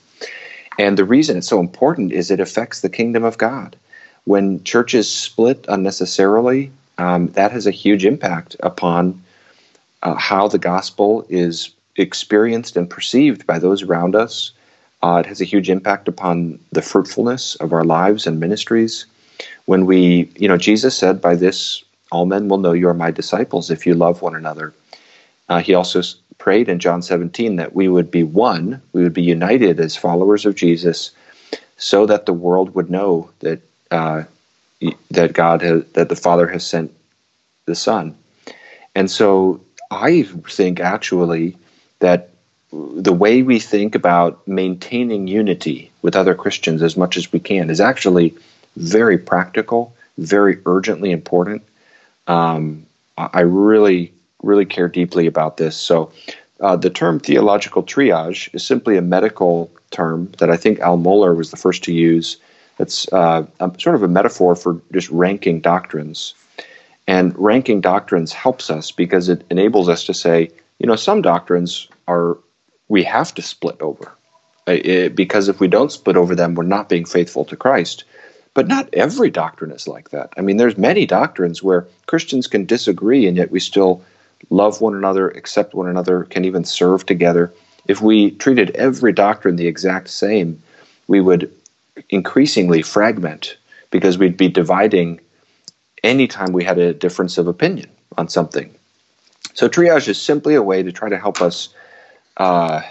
And 0.80 0.98
the 0.98 1.06
reason 1.06 1.38
it's 1.38 1.48
so 1.48 1.60
important 1.60 2.12
is 2.12 2.30
it 2.30 2.40
affects 2.40 2.82
the 2.82 2.90
kingdom 2.90 3.24
of 3.24 3.38
God. 3.38 3.76
When 4.26 4.64
churches 4.64 5.12
split 5.12 5.66
unnecessarily, 5.68 6.72
um, 6.98 7.28
that 7.30 7.52
has 7.52 7.68
a 7.68 7.72
huge 7.72 8.06
impact 8.06 8.56
upon 8.62 9.22
uh, 10.04 10.16
how 10.16 10.48
the 10.48 10.60
gospel 10.60 11.26
is 11.30 11.72
experienced 11.96 12.78
and 12.78 12.90
perceived 12.90 13.46
by 13.48 13.60
those 13.60 13.84
around 13.84 14.16
us. 14.16 14.52
Uh, 15.04 15.22
it 15.24 15.28
has 15.28 15.42
a 15.42 15.46
huge 15.46 15.70
impact 15.70 16.08
upon 16.08 16.60
the 16.72 16.82
fruitfulness 16.82 17.56
of 17.56 17.74
our 17.74 17.84
lives 17.84 18.28
and 18.28 18.40
ministries. 18.40 19.06
When 19.66 19.86
we, 19.86 20.30
you 20.36 20.48
know, 20.48 20.58
Jesus 20.58 20.98
said, 20.98 21.22
By 21.22 21.36
this 21.36 21.84
all 22.12 22.26
men 22.26 22.48
will 22.48 22.58
know 22.58 22.74
you 22.74 22.88
are 22.88 22.94
my 22.94 23.12
disciples 23.12 23.70
if 23.70 23.86
you 23.86 23.94
love 23.94 24.22
one 24.22 24.36
another. 24.36 24.74
Uh, 25.50 25.60
he 25.60 25.74
also 25.74 26.02
prayed 26.38 26.70
in 26.70 26.80
John 26.80 27.02
17 27.02 27.56
that 27.56 27.74
we 27.74 27.88
would 27.88 28.12
be 28.12 28.24
one, 28.24 28.82
we 28.94 29.04
would 29.04 29.14
be 29.14 29.24
united 29.24 29.80
as 29.80 29.96
followers 29.96 30.46
of 30.46 30.56
Jesus, 30.56 31.12
so 31.78 32.06
that 32.06 32.26
the 32.26 32.34
world 32.34 32.76
would 32.76 32.90
know 32.90 33.30
that 33.40 33.62
uh, 33.92 34.24
that 35.12 35.34
God 35.34 35.62
has, 35.62 35.86
that 35.94 36.10
the 36.10 36.16
Father 36.16 36.48
has 36.48 36.66
sent 36.66 36.94
the 37.66 37.76
Son. 37.76 38.16
And 38.96 39.10
so 39.10 39.62
I 39.90 40.24
think 40.50 40.80
actually 40.80 41.58
that 42.00 42.30
the 42.72 43.14
way 43.14 43.42
we 43.44 43.60
think 43.60 43.96
about 43.96 44.46
maintaining 44.48 45.28
unity 45.28 45.92
with 46.02 46.16
other 46.16 46.36
Christians 46.36 46.82
as 46.84 46.98
much 46.98 47.18
as 47.18 47.32
we 47.32 47.40
can 47.40 47.70
is 47.70 47.80
actually 47.80 48.36
very 48.76 49.18
practical, 49.18 49.96
very 50.18 50.60
urgently 50.66 51.12
important. 51.12 51.64
Um, 52.28 52.86
I 53.18 53.42
really, 53.42 54.14
really 54.44 54.66
care 54.66 54.88
deeply 54.88 55.26
about 55.26 55.58
this. 55.58 55.76
So, 55.76 56.12
uh, 56.60 56.76
the 56.76 56.90
term 56.90 57.20
theological 57.20 57.84
triage 57.84 58.54
is 58.54 58.66
simply 58.66 58.98
a 58.98 59.02
medical 59.02 59.72
term 59.92 60.32
that 60.40 60.50
I 60.50 60.58
think 60.58 60.80
Al 60.80 60.98
Mohler 60.98 61.36
was 61.36 61.52
the 61.52 61.58
first 61.58 61.84
to 61.86 61.94
use. 61.94 62.38
It's 62.80 63.12
uh, 63.12 63.46
sort 63.80 63.96
of 63.96 64.04
a 64.04 64.08
metaphor 64.08 64.56
for 64.56 64.80
just 64.92 65.10
ranking 65.10 65.62
doctrines. 65.62 66.34
And 67.08 67.38
ranking 67.38 67.82
doctrines 67.82 68.34
helps 68.34 68.70
us 68.70 68.92
because 68.92 69.30
it 69.30 69.44
enables 69.50 69.88
us 69.88 70.04
to 70.06 70.14
say, 70.14 70.50
you 70.80 70.88
know, 70.88 70.96
some 70.96 71.22
doctrines 71.22 71.88
are 72.08 72.38
we 72.90 73.04
have 73.04 73.34
to 73.36 73.42
split 73.42 73.82
over. 73.82 74.12
It, 74.68 75.16
because 75.16 75.48
if 75.48 75.60
we 75.60 75.68
don't 75.68 75.92
split 75.92 76.18
over 76.18 76.36
them, 76.36 76.54
we're 76.54 76.64
not 76.64 76.90
being 76.90 77.06
faithful 77.06 77.46
to 77.46 77.56
Christ. 77.56 78.04
But 78.58 78.68
not 78.68 78.90
every 78.92 79.30
doctrine 79.30 79.70
is 79.70 79.88
like 79.88 80.10
that. 80.10 80.34
I 80.36 80.42
mean, 80.42 80.58
there's 80.58 80.80
many 80.80 81.06
doctrines 81.06 81.62
where 81.62 81.86
Christians 82.08 82.48
can 82.48 82.66
disagree 82.66 83.28
and 83.28 83.38
yet 83.38 83.52
we 83.52 83.60
still 83.60 84.04
love 84.50 84.82
one 84.82 84.96
another, 84.96 85.30
accept 85.30 85.76
one 85.76 85.88
another, 85.88 86.24
can 86.24 86.44
even 86.44 86.64
serve 86.66 87.06
together. 87.06 87.54
If 87.88 88.02
we 88.02 88.32
treated 88.32 88.72
every 88.72 89.14
doctrine 89.14 89.58
the 89.58 89.68
exact 89.68 90.10
same, 90.10 90.60
we 91.08 91.22
would 91.22 91.54
increasingly 92.10 92.82
fragment 92.82 93.58
because 93.92 94.18
we'd 94.18 94.38
be 94.38 94.50
dividing 94.50 95.20
anytime 96.04 96.52
we 96.52 96.64
had 96.64 96.80
a 96.80 96.96
difference 96.96 97.38
of 97.38 97.46
opinion 97.46 97.92
on 98.18 98.28
something. 98.28 98.74
So 99.54 99.70
triage 99.70 100.08
is 100.08 100.20
simply 100.20 100.56
a 100.56 100.64
way 100.64 100.82
to 100.82 100.92
try 100.92 101.10
to 101.10 101.20
help 101.20 101.44
us 101.44 101.70
uh, 102.38 102.82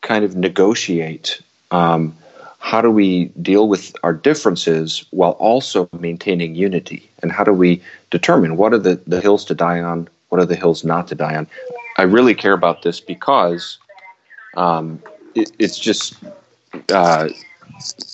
kind 0.00 0.24
of 0.24 0.36
negotiate 0.36 1.42
um, 1.70 2.16
how 2.64 2.80
do 2.80 2.90
we 2.90 3.26
deal 3.42 3.68
with 3.68 3.94
our 4.02 4.14
differences 4.14 5.04
while 5.10 5.32
also 5.32 5.86
maintaining 6.00 6.54
unity? 6.54 7.10
And 7.22 7.30
how 7.30 7.44
do 7.44 7.52
we 7.52 7.82
determine 8.10 8.56
what 8.56 8.72
are 8.72 8.78
the, 8.78 8.98
the 9.06 9.20
hills 9.20 9.44
to 9.46 9.54
die 9.54 9.80
on, 9.80 10.08
what 10.30 10.40
are 10.40 10.46
the 10.46 10.56
hills 10.56 10.82
not 10.82 11.06
to 11.08 11.14
die 11.14 11.36
on? 11.36 11.46
I 11.98 12.04
really 12.04 12.34
care 12.34 12.54
about 12.54 12.80
this 12.80 13.00
because 13.00 13.76
um, 14.56 15.02
it, 15.34 15.52
it's 15.58 15.78
just 15.78 16.14
uh, 16.90 17.28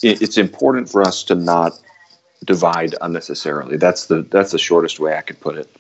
it, 0.03 0.21
it's 0.21 0.37
important 0.37 0.89
for 0.89 1.01
us 1.03 1.23
to 1.25 1.37
not 1.37 1.79
divide 2.45 2.97
unnecessarily. 3.03 3.77
That's 3.77 4.07
the 4.07 4.23
that's 4.23 4.51
the 4.51 4.59
shortest 4.59 4.99
way 4.99 5.17
I 5.17 5.21
could 5.21 5.39
put 5.39 5.59
it. 5.59 5.71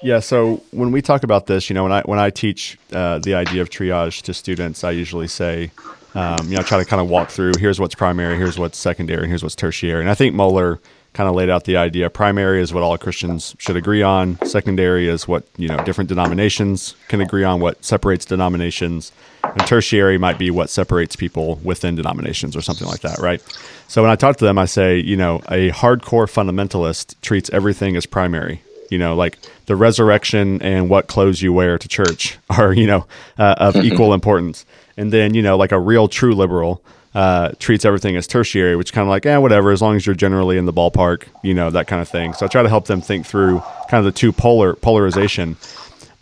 Yeah. 0.00 0.20
So 0.20 0.62
when 0.70 0.92
we 0.92 1.02
talk 1.02 1.24
about 1.24 1.46
this, 1.46 1.68
you 1.68 1.74
know, 1.74 1.82
when 1.82 1.92
I 1.92 2.02
when 2.02 2.20
I 2.20 2.30
teach 2.30 2.78
uh, 2.92 3.18
the 3.18 3.34
idea 3.34 3.62
of 3.62 3.68
triage 3.68 4.22
to 4.22 4.32
students, 4.32 4.84
I 4.84 4.92
usually 4.92 5.28
say, 5.28 5.72
um, 6.14 6.48
you 6.48 6.56
know, 6.56 6.62
try 6.62 6.78
to 6.78 6.84
kind 6.84 7.00
of 7.00 7.08
walk 7.08 7.30
through. 7.30 7.52
Here's 7.58 7.78
what's 7.78 7.94
primary. 7.94 8.36
Here's 8.36 8.58
what's 8.58 8.78
secondary. 8.78 9.22
And 9.22 9.28
here's 9.28 9.42
what's 9.42 9.54
tertiary. 9.54 10.00
And 10.00 10.10
I 10.10 10.14
think 10.14 10.34
Mohler 10.34 10.78
kind 11.12 11.28
of 11.28 11.34
laid 11.34 11.50
out 11.50 11.64
the 11.64 11.76
idea. 11.76 12.08
Primary 12.08 12.60
is 12.60 12.72
what 12.72 12.82
all 12.82 12.96
Christians 12.96 13.54
should 13.58 13.76
agree 13.76 14.02
on. 14.02 14.38
Secondary 14.44 15.08
is 15.08 15.26
what 15.26 15.44
you 15.56 15.68
know 15.68 15.82
different 15.84 16.08
denominations 16.08 16.94
can 17.08 17.20
agree 17.20 17.44
on. 17.44 17.60
What 17.60 17.84
separates 17.84 18.24
denominations, 18.24 19.12
and 19.42 19.66
tertiary 19.66 20.18
might 20.18 20.38
be 20.38 20.50
what 20.50 20.70
separates 20.70 21.16
people 21.16 21.56
within 21.56 21.96
denominations 21.96 22.56
or 22.56 22.60
something 22.60 22.86
like 22.86 23.00
that, 23.00 23.18
right? 23.18 23.42
So 23.88 24.02
when 24.02 24.10
I 24.10 24.16
talk 24.16 24.36
to 24.36 24.44
them, 24.44 24.56
I 24.58 24.66
say, 24.66 24.98
you 24.98 25.16
know, 25.16 25.36
a 25.48 25.70
hardcore 25.70 26.30
fundamentalist 26.30 27.16
treats 27.22 27.50
everything 27.50 27.96
as 27.96 28.06
primary 28.06 28.62
you 28.90 28.98
know, 28.98 29.14
like 29.14 29.38
the 29.66 29.76
resurrection 29.76 30.60
and 30.62 30.90
what 30.90 31.06
clothes 31.06 31.40
you 31.40 31.52
wear 31.52 31.78
to 31.78 31.88
church 31.88 32.38
are, 32.50 32.72
you 32.72 32.86
know, 32.86 33.06
uh, 33.38 33.54
of 33.56 33.76
equal 33.76 34.12
importance. 34.14 34.66
And 34.96 35.12
then, 35.12 35.34
you 35.34 35.42
know, 35.42 35.56
like 35.56 35.72
a 35.72 35.78
real 35.78 36.08
true 36.08 36.34
liberal 36.34 36.82
uh, 37.14 37.50
treats 37.58 37.84
everything 37.84 38.16
as 38.16 38.26
tertiary, 38.26 38.76
which 38.76 38.92
kind 38.92 39.04
of 39.06 39.10
like, 39.10 39.26
eh, 39.26 39.36
whatever, 39.36 39.70
as 39.72 39.82
long 39.82 39.96
as 39.96 40.06
you're 40.06 40.14
generally 40.14 40.56
in 40.56 40.66
the 40.66 40.72
ballpark, 40.72 41.24
you 41.42 41.54
know, 41.54 41.70
that 41.70 41.86
kind 41.86 42.00
of 42.00 42.08
thing. 42.08 42.32
So 42.34 42.46
I 42.46 42.48
try 42.48 42.62
to 42.62 42.68
help 42.68 42.86
them 42.86 43.00
think 43.00 43.26
through 43.26 43.60
kind 43.88 44.04
of 44.04 44.04
the 44.04 44.18
two 44.18 44.32
polar 44.32 44.74
polarization. 44.74 45.56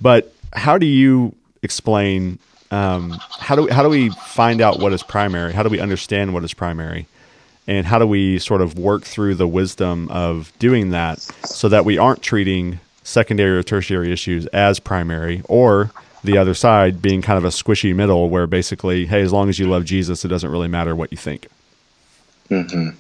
But 0.00 0.32
how 0.52 0.78
do 0.78 0.86
you 0.86 1.34
explain? 1.62 2.38
Um, 2.70 3.18
how 3.38 3.56
do 3.56 3.64
we, 3.64 3.70
how 3.70 3.82
do 3.82 3.88
we 3.88 4.10
find 4.10 4.60
out 4.60 4.78
what 4.78 4.92
is 4.92 5.02
primary? 5.02 5.52
How 5.52 5.62
do 5.62 5.70
we 5.70 5.80
understand 5.80 6.34
what 6.34 6.44
is 6.44 6.54
primary? 6.54 7.06
and 7.68 7.86
how 7.86 7.98
do 7.98 8.06
we 8.06 8.38
sort 8.38 8.62
of 8.62 8.78
work 8.78 9.04
through 9.04 9.34
the 9.34 9.46
wisdom 9.46 10.08
of 10.08 10.50
doing 10.58 10.90
that 10.90 11.18
so 11.44 11.68
that 11.68 11.84
we 11.84 11.98
aren't 11.98 12.22
treating 12.22 12.80
secondary 13.04 13.58
or 13.58 13.62
tertiary 13.62 14.10
issues 14.10 14.46
as 14.46 14.80
primary 14.80 15.42
or 15.44 15.90
the 16.24 16.36
other 16.36 16.54
side 16.54 17.00
being 17.00 17.22
kind 17.22 17.38
of 17.38 17.44
a 17.44 17.48
squishy 17.48 17.94
middle 17.94 18.28
where 18.28 18.46
basically 18.46 19.06
hey 19.06 19.22
as 19.22 19.32
long 19.32 19.48
as 19.48 19.58
you 19.58 19.68
love 19.68 19.84
jesus 19.84 20.24
it 20.24 20.28
doesn't 20.28 20.50
really 20.50 20.68
matter 20.68 20.94
what 20.96 21.10
you 21.12 21.18
think. 21.18 21.48
Mm-hmm. 22.50 22.90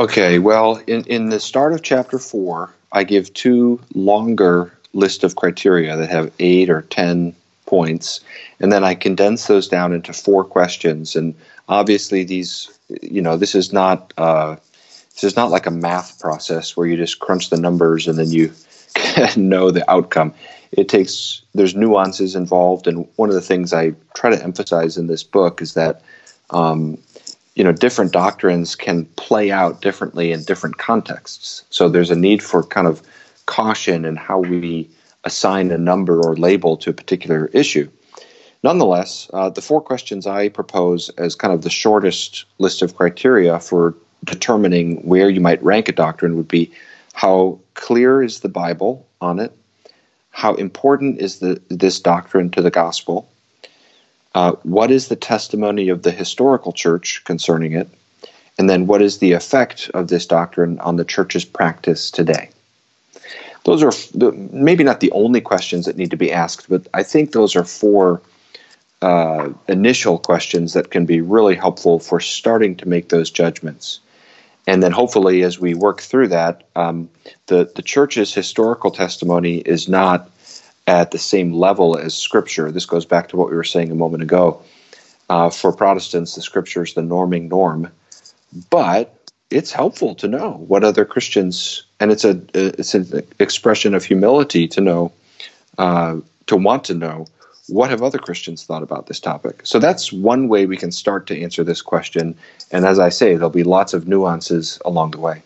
okay 0.00 0.38
well 0.38 0.76
in, 0.86 1.04
in 1.04 1.28
the 1.30 1.40
start 1.40 1.72
of 1.72 1.82
chapter 1.82 2.18
four 2.18 2.70
i 2.92 3.02
give 3.04 3.32
two 3.34 3.80
longer 3.94 4.72
list 4.92 5.24
of 5.24 5.36
criteria 5.36 5.96
that 5.96 6.08
have 6.08 6.32
eight 6.38 6.70
or 6.70 6.82
ten 6.82 7.34
points 7.66 8.20
and 8.60 8.70
then 8.70 8.84
i 8.84 8.94
condense 8.94 9.46
those 9.46 9.66
down 9.66 9.92
into 9.92 10.12
four 10.12 10.44
questions. 10.44 11.16
And 11.16 11.34
obviously 11.68 12.24
these 12.24 12.78
you 13.00 13.22
know 13.22 13.36
this 13.36 13.54
is 13.54 13.72
not 13.72 14.12
uh, 14.18 14.56
this 15.14 15.24
is 15.24 15.36
not 15.36 15.50
like 15.50 15.66
a 15.66 15.70
math 15.70 16.20
process 16.20 16.76
where 16.76 16.86
you 16.86 16.96
just 16.96 17.18
crunch 17.18 17.50
the 17.50 17.60
numbers 17.60 18.06
and 18.06 18.18
then 18.18 18.30
you 18.30 18.52
know 19.36 19.70
the 19.70 19.88
outcome 19.90 20.34
it 20.72 20.88
takes 20.88 21.42
there's 21.54 21.74
nuances 21.74 22.34
involved. 22.34 22.86
And 22.86 23.06
one 23.16 23.28
of 23.28 23.34
the 23.34 23.40
things 23.40 23.72
i 23.72 23.92
try 24.14 24.30
to 24.30 24.42
emphasize 24.42 24.96
in 24.96 25.06
this 25.06 25.22
book 25.22 25.60
is 25.62 25.74
that 25.74 26.02
um, 26.50 26.98
you 27.54 27.62
know 27.62 27.72
different 27.72 28.12
doctrines 28.12 28.74
can 28.74 29.04
play 29.16 29.50
out 29.50 29.82
differently 29.82 30.32
in 30.32 30.42
different 30.44 30.78
contexts. 30.78 31.64
So 31.70 31.88
there's 31.88 32.10
a 32.10 32.16
need 32.16 32.42
for 32.42 32.62
kind 32.62 32.86
of 32.86 33.02
caution 33.46 34.04
in 34.04 34.16
how 34.16 34.40
we 34.40 34.88
assign 35.24 35.70
a 35.70 35.78
number 35.78 36.20
or 36.20 36.36
label 36.36 36.76
to 36.78 36.90
a 36.90 36.92
particular 36.92 37.46
issue. 37.52 37.88
Nonetheless, 38.64 39.28
uh, 39.32 39.50
the 39.50 39.60
four 39.60 39.80
questions 39.80 40.26
I 40.26 40.48
propose 40.48 41.08
as 41.10 41.34
kind 41.34 41.52
of 41.52 41.62
the 41.62 41.70
shortest 41.70 42.44
list 42.58 42.80
of 42.80 42.96
criteria 42.96 43.58
for 43.58 43.94
determining 44.24 44.98
where 45.06 45.28
you 45.28 45.40
might 45.40 45.62
rank 45.62 45.88
a 45.88 45.92
doctrine 45.92 46.36
would 46.36 46.48
be 46.48 46.72
how 47.12 47.58
clear 47.74 48.22
is 48.22 48.40
the 48.40 48.48
Bible 48.48 49.06
on 49.20 49.40
it? 49.40 49.52
How 50.32 50.54
important 50.54 51.20
is 51.20 51.38
the, 51.38 51.60
this 51.68 52.00
doctrine 52.00 52.50
to 52.50 52.62
the 52.62 52.70
gospel? 52.70 53.28
Uh, 54.34 54.52
what 54.62 54.90
is 54.90 55.08
the 55.08 55.16
testimony 55.16 55.88
of 55.88 56.02
the 56.02 56.10
historical 56.10 56.72
church 56.72 57.22
concerning 57.24 57.72
it? 57.72 57.88
And 58.58 58.68
then 58.68 58.86
what 58.86 59.02
is 59.02 59.18
the 59.18 59.32
effect 59.32 59.90
of 59.94 60.08
this 60.08 60.26
doctrine 60.26 60.78
on 60.80 60.96
the 60.96 61.04
church's 61.04 61.44
practice 61.44 62.10
today? 62.10 62.50
Those 63.64 63.82
are 63.82 63.92
the, 64.18 64.32
maybe 64.32 64.82
not 64.82 65.00
the 65.00 65.12
only 65.12 65.40
questions 65.40 65.86
that 65.86 65.96
need 65.96 66.10
to 66.10 66.16
be 66.16 66.32
asked, 66.32 66.68
but 66.68 66.88
I 66.92 67.02
think 67.02 67.32
those 67.32 67.54
are 67.54 67.64
four 67.64 68.20
uh, 69.02 69.50
initial 69.68 70.18
questions 70.18 70.72
that 70.72 70.90
can 70.90 71.06
be 71.06 71.20
really 71.20 71.54
helpful 71.54 71.98
for 71.98 72.20
starting 72.20 72.76
to 72.76 72.88
make 72.88 73.10
those 73.10 73.30
judgments. 73.30 74.00
And 74.66 74.82
then 74.82 74.92
hopefully, 74.92 75.42
as 75.42 75.58
we 75.58 75.74
work 75.74 76.00
through 76.00 76.28
that, 76.28 76.68
um, 76.76 77.08
the, 77.46 77.70
the 77.74 77.82
church's 77.82 78.32
historical 78.32 78.90
testimony 78.90 79.58
is 79.58 79.88
not 79.88 80.30
at 80.86 81.10
the 81.10 81.18
same 81.18 81.52
level 81.52 81.96
as 81.96 82.14
Scripture. 82.14 82.70
This 82.70 82.86
goes 82.86 83.04
back 83.04 83.28
to 83.28 83.36
what 83.36 83.50
we 83.50 83.56
were 83.56 83.64
saying 83.64 83.90
a 83.90 83.96
moment 83.96 84.22
ago. 84.22 84.62
Uh, 85.28 85.50
for 85.50 85.72
Protestants, 85.72 86.34
the 86.34 86.42
Scripture 86.42 86.82
is 86.82 86.94
the 86.94 87.00
norming 87.00 87.48
norm, 87.48 87.90
but 88.70 89.16
it's 89.50 89.72
helpful 89.72 90.14
to 90.16 90.28
know 90.28 90.64
what 90.66 90.84
other 90.84 91.04
Christians, 91.04 91.84
and 92.00 92.10
it's 92.10 92.24
a 92.24 92.40
it's 92.54 92.94
an 92.94 93.22
expression 93.38 93.94
of 93.94 94.04
humility 94.04 94.68
to 94.68 94.80
know, 94.80 95.12
uh, 95.78 96.16
to 96.46 96.56
want 96.56 96.84
to 96.84 96.94
know 96.94 97.26
what 97.72 97.90
have 97.90 98.02
other 98.02 98.18
Christians 98.18 98.64
thought 98.64 98.82
about 98.82 99.06
this 99.06 99.18
topic? 99.18 99.60
So 99.64 99.78
that's 99.78 100.12
one 100.12 100.48
way 100.48 100.66
we 100.66 100.76
can 100.76 100.92
start 100.92 101.26
to 101.28 101.42
answer 101.42 101.64
this 101.64 101.80
question. 101.80 102.36
And 102.70 102.84
as 102.84 102.98
I 102.98 103.08
say, 103.08 103.34
there'll 103.34 103.50
be 103.50 103.64
lots 103.64 103.94
of 103.94 104.06
nuances 104.06 104.78
along 104.84 105.12
the 105.12 105.20
way. 105.20 105.42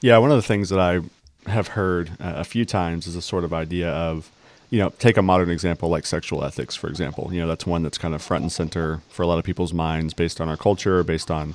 Yeah, 0.00 0.18
one 0.18 0.30
of 0.30 0.36
the 0.36 0.42
things 0.42 0.70
that 0.70 0.80
I 0.80 1.00
have 1.48 1.68
heard 1.68 2.10
uh, 2.20 2.34
a 2.36 2.44
few 2.44 2.64
times 2.64 3.06
is 3.06 3.16
a 3.16 3.22
sort 3.22 3.44
of 3.44 3.52
idea 3.52 3.90
of, 3.90 4.30
you 4.70 4.78
know, 4.78 4.90
take 4.98 5.16
a 5.16 5.22
modern 5.22 5.50
example 5.50 5.88
like 5.88 6.06
sexual 6.06 6.44
ethics, 6.44 6.74
for 6.74 6.88
example. 6.88 7.30
You 7.32 7.40
know, 7.40 7.48
that's 7.48 7.66
one 7.66 7.82
that's 7.82 7.98
kind 7.98 8.14
of 8.14 8.22
front 8.22 8.42
and 8.42 8.52
center 8.52 9.00
for 9.08 9.22
a 9.22 9.26
lot 9.26 9.38
of 9.38 9.44
people's 9.44 9.72
minds 9.72 10.14
based 10.14 10.40
on 10.40 10.48
our 10.48 10.56
culture, 10.56 11.02
based 11.04 11.30
on, 11.30 11.54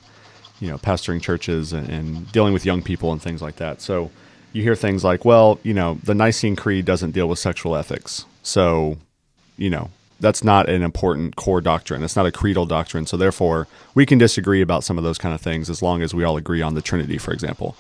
you 0.59 0.69
know, 0.69 0.77
pastoring 0.77 1.21
churches 1.21 1.73
and, 1.73 1.89
and 1.89 2.31
dealing 2.31 2.53
with 2.53 2.65
young 2.65 2.81
people 2.81 3.11
and 3.11 3.21
things 3.21 3.41
like 3.41 3.57
that. 3.57 3.81
So 3.81 4.11
you 4.53 4.63
hear 4.63 4.75
things 4.75 5.03
like, 5.03 5.25
well, 5.25 5.59
you 5.63 5.73
know, 5.73 5.99
the 6.03 6.15
Nicene 6.15 6.55
Creed 6.55 6.85
doesn't 6.85 7.11
deal 7.11 7.27
with 7.27 7.39
sexual 7.39 7.75
ethics. 7.75 8.25
So 8.43 8.97
you 9.57 9.69
know, 9.69 9.89
that's 10.19 10.43
not 10.43 10.69
an 10.69 10.81
important 10.81 11.35
core 11.35 11.61
doctrine. 11.61 12.03
It's 12.03 12.15
not 12.15 12.25
a 12.25 12.31
creedal 12.31 12.65
doctrine. 12.65 13.05
So 13.05 13.17
therefore, 13.17 13.67
we 13.93 14.05
can 14.05 14.17
disagree 14.17 14.61
about 14.61 14.83
some 14.83 14.97
of 14.97 15.03
those 15.03 15.17
kind 15.17 15.35
of 15.35 15.41
things 15.41 15.69
as 15.69 15.81
long 15.81 16.01
as 16.01 16.13
we 16.13 16.23
all 16.23 16.37
agree 16.37 16.61
on 16.61 16.73
the 16.73 16.81
Trinity, 16.81 17.17
for 17.17 17.33
example. 17.33 17.75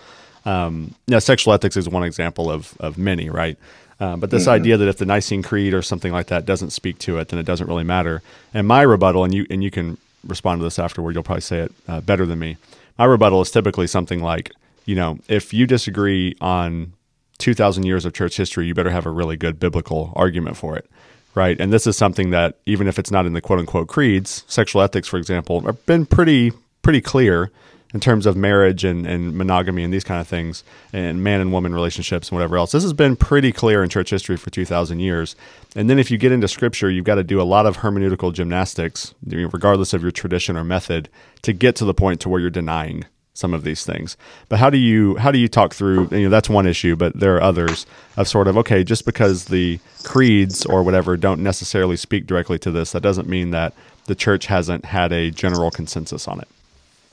Um, 0.45 0.93
now, 1.07 1.19
sexual 1.19 1.53
ethics 1.53 1.77
is 1.77 1.89
one 1.89 2.03
example 2.03 2.51
of 2.51 2.75
of 2.79 2.97
many, 2.97 3.29
right? 3.29 3.57
Uh, 3.99 4.17
but 4.17 4.29
this 4.29 4.43
mm-hmm. 4.43 4.51
idea 4.51 4.77
that 4.77 4.87
if 4.87 4.97
the 4.97 5.05
Nicene 5.05 5.41
Creed 5.41 5.73
or 5.73 5.81
something 5.81 6.11
like 6.11 6.27
that 6.27 6.45
doesn't 6.45 6.71
speak 6.71 6.99
to 6.99 7.17
it, 7.17 7.29
then 7.29 7.39
it 7.39 7.45
doesn't 7.45 7.67
really 7.67 7.83
matter. 7.83 8.21
And 8.53 8.67
my 8.67 8.81
rebuttal, 8.81 9.23
and 9.23 9.33
you 9.33 9.45
and 9.49 9.63
you 9.63 9.71
can 9.71 9.97
respond 10.25 10.59
to 10.59 10.63
this 10.63 10.79
afterward. 10.79 11.13
You'll 11.13 11.23
probably 11.23 11.41
say 11.41 11.59
it 11.59 11.71
uh, 11.87 12.01
better 12.01 12.25
than 12.25 12.39
me. 12.39 12.57
My 12.97 13.05
rebuttal 13.05 13.41
is 13.41 13.51
typically 13.51 13.87
something 13.87 14.21
like, 14.21 14.51
you 14.85 14.95
know, 14.95 15.19
if 15.27 15.53
you 15.53 15.67
disagree 15.67 16.35
on 16.41 16.93
2,000 17.39 17.83
years 17.83 18.05
of 18.05 18.13
church 18.13 18.37
history, 18.37 18.65
you 18.65 18.73
better 18.73 18.91
have 18.91 19.05
a 19.05 19.09
really 19.09 19.35
good 19.35 19.59
biblical 19.59 20.13
argument 20.15 20.57
for 20.57 20.77
it, 20.77 20.89
right? 21.35 21.59
And 21.59 21.71
this 21.71 21.85
is 21.85 21.97
something 21.97 22.31
that, 22.31 22.57
even 22.65 22.87
if 22.87 22.97
it's 22.97 23.11
not 23.11 23.25
in 23.25 23.33
the 23.33 23.41
quote 23.41 23.59
unquote 23.59 23.87
creeds, 23.87 24.43
sexual 24.47 24.81
ethics, 24.81 25.07
for 25.07 25.17
example, 25.17 25.61
have 25.61 25.85
been 25.85 26.05
pretty 26.05 26.51
pretty 26.81 27.01
clear 27.01 27.51
in 27.93 27.99
terms 27.99 28.25
of 28.25 28.35
marriage 28.35 28.83
and, 28.83 29.07
and 29.07 29.37
monogamy 29.37 29.81
and 29.81 29.93
these 29.93 30.03
kind 30.03 30.19
of 30.19 30.27
things 30.27 30.65
and 30.91 31.23
man 31.23 31.39
and 31.39 31.53
woman 31.53 31.73
relationships 31.73 32.29
and 32.29 32.35
whatever 32.35 32.57
else. 32.57 32.73
This 32.73 32.83
has 32.83 32.91
been 32.91 33.15
pretty 33.15 33.53
clear 33.53 33.81
in 33.81 33.89
church 33.89 34.09
history 34.09 34.35
for 34.35 34.49
2,000 34.49 34.99
years. 34.99 35.35
And 35.77 35.89
then 35.89 35.97
if 35.97 36.11
you 36.11 36.17
get 36.17 36.33
into 36.33 36.47
scripture, 36.49 36.89
you've 36.89 37.05
got 37.05 37.15
to 37.15 37.23
do 37.23 37.41
a 37.41 37.43
lot 37.43 37.65
of 37.65 37.77
hermeneutical 37.77 38.33
gymnastics, 38.33 39.15
regardless 39.25 39.93
of 39.93 40.01
your 40.01 40.11
tradition 40.11 40.57
or 40.57 40.65
method, 40.65 41.07
to 41.43 41.53
get 41.53 41.77
to 41.77 41.85
the 41.85 41.93
point 41.93 42.19
to 42.21 42.29
where 42.29 42.41
you're 42.41 42.49
denying 42.49 43.05
some 43.35 43.53
of 43.53 43.63
these 43.63 43.85
things. 43.85 44.17
But 44.49 44.57
how 44.57 44.71
do 44.71 44.77
you 44.77 45.17
how 45.17 45.29
do 45.29 45.37
you 45.37 45.47
talk 45.47 45.75
through? 45.75 46.07
You 46.11 46.23
know, 46.23 46.29
that's 46.29 46.49
one 46.49 46.65
issue, 46.65 46.95
but 46.95 47.19
there 47.19 47.35
are 47.35 47.43
others 47.43 47.85
of 48.17 48.27
sort 48.27 48.47
of 48.47 48.57
okay, 48.57 48.83
just 48.83 49.05
because 49.05 49.45
the 49.45 49.79
creeds 50.03 50.65
or 50.65 50.81
whatever 50.81 51.15
don't 51.17 51.43
necessarily 51.43 51.97
speak 51.97 52.25
directly 52.25 52.57
to 52.59 52.71
this, 52.71 52.93
that 52.93 53.01
doesn't 53.01 53.27
mean 53.27 53.51
that 53.51 53.73
the 54.05 54.15
church 54.15 54.47
hasn't 54.47 54.85
had 54.85 55.11
a 55.11 55.29
general 55.29 55.69
consensus 55.69 56.27
on 56.27 56.39
it. 56.39 56.47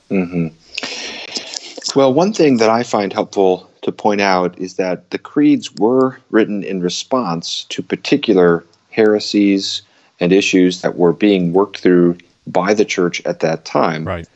Mm-hmm. 0.09 1.99
Well, 1.99 2.13
one 2.13 2.33
thing 2.33 2.57
that 2.57 2.69
I 2.69 2.83
find 2.83 3.13
helpful 3.13 3.69
to 3.83 3.91
point 3.91 4.21
out 4.21 4.57
is 4.57 4.75
that 4.75 5.09
the 5.11 5.17
creeds 5.19 5.73
were 5.75 6.17
written 6.31 6.63
in 6.63 6.81
response 6.81 7.65
to 7.65 7.83
particular 7.83 8.63
heresies 8.91 9.81
and 10.19 10.31
issues 10.31 10.81
that 10.81 10.97
were 10.97 11.13
being 11.13 11.51
worked 11.51 11.79
through 11.79 12.17
by 12.47 12.73
the 12.73 12.85
church 12.85 13.21
at 13.25 13.41
that 13.41 13.65
time. 13.65 14.05
Right. 14.05 14.27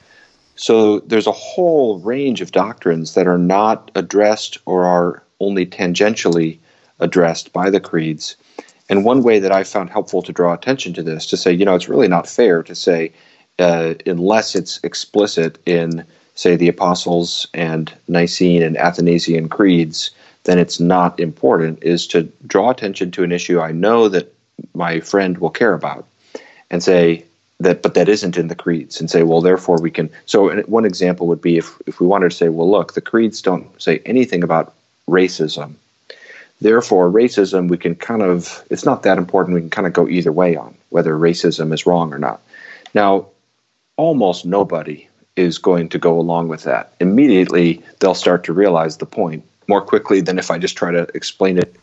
So 0.57 0.99
there's 1.01 1.27
a 1.27 1.31
whole 1.31 1.99
range 1.99 2.41
of 2.41 2.51
doctrines 2.51 3.13
that 3.13 3.27
are 3.27 3.37
not 3.37 3.91
addressed 3.93 4.57
or 4.65 4.85
are 4.85 5.23
only 5.39 5.67
tangentially 5.67 6.57
addressed 6.99 7.53
by 7.53 7.69
the 7.69 7.79
creeds. 7.79 8.35
And 8.89 9.05
one 9.05 9.21
way 9.21 9.37
that 9.37 9.51
I 9.51 9.63
found 9.63 9.91
helpful 9.91 10.23
to 10.23 10.33
draw 10.33 10.53
attention 10.53 10.93
to 10.93 11.03
this 11.03 11.27
to 11.27 11.37
say, 11.37 11.53
you 11.53 11.63
know, 11.63 11.75
it's 11.75 11.89
really 11.89 12.07
not 12.07 12.27
fair 12.27 12.63
to 12.63 12.73
say, 12.73 13.11
uh, 13.59 13.93
unless 14.07 14.55
it's 14.55 14.79
explicit 14.83 15.59
in, 15.67 16.03
say, 16.33 16.55
the 16.55 16.69
Apostles 16.69 17.47
and 17.53 17.93
Nicene 18.07 18.63
and 18.63 18.77
Athanasian 18.77 19.49
creeds, 19.49 20.09
then 20.45 20.57
it's 20.57 20.79
not 20.79 21.19
important, 21.19 21.83
is 21.83 22.07
to 22.07 22.23
draw 22.47 22.71
attention 22.71 23.11
to 23.11 23.23
an 23.23 23.31
issue 23.31 23.59
I 23.59 23.71
know 23.73 24.09
that 24.09 24.33
my 24.73 25.01
friend 25.01 25.37
will 25.37 25.51
care 25.51 25.73
about 25.73 26.07
and 26.71 26.81
say, 26.81 27.25
that 27.59 27.81
but 27.81 27.95
that 27.95 28.07
isn't 28.07 28.37
in 28.37 28.47
the 28.47 28.55
creeds 28.55 28.99
and 28.99 29.09
say 29.09 29.23
well 29.23 29.41
therefore 29.41 29.79
we 29.81 29.89
can 29.89 30.09
so 30.25 30.61
one 30.63 30.85
example 30.85 31.27
would 31.27 31.41
be 31.41 31.57
if, 31.57 31.75
if 31.87 31.99
we 31.99 32.07
wanted 32.07 32.29
to 32.29 32.35
say 32.35 32.49
well 32.49 32.69
look 32.69 32.93
the 32.93 33.01
creeds 33.01 33.41
don't 33.41 33.81
say 33.81 33.99
anything 34.05 34.43
about 34.43 34.73
racism. 35.09 35.73
Therefore 36.61 37.09
racism 37.09 37.69
we 37.69 37.77
can 37.77 37.95
kind 37.95 38.21
of 38.21 38.63
it's 38.69 38.85
not 38.85 39.03
that 39.03 39.17
important. 39.17 39.55
We 39.55 39.61
can 39.61 39.69
kind 39.69 39.87
of 39.87 39.93
go 39.93 40.07
either 40.07 40.31
way 40.31 40.55
on 40.55 40.75
whether 40.89 41.13
racism 41.15 41.73
is 41.73 41.85
wrong 41.85 42.13
or 42.13 42.19
not. 42.19 42.41
Now 42.93 43.27
almost 43.95 44.45
nobody 44.45 45.07
is 45.35 45.57
going 45.57 45.89
to 45.89 45.99
go 45.99 46.19
along 46.19 46.47
with 46.47 46.63
that. 46.63 46.93
Immediately 46.99 47.81
they'll 47.99 48.15
start 48.15 48.43
to 48.45 48.53
realize 48.53 48.97
the 48.97 49.05
point 49.05 49.43
more 49.67 49.81
quickly 49.81 50.21
than 50.21 50.39
if 50.39 50.49
i 50.49 50.57
just 50.57 50.77
try 50.77 50.91
to 50.91 51.07
explain 51.13 51.57
it 51.57 51.75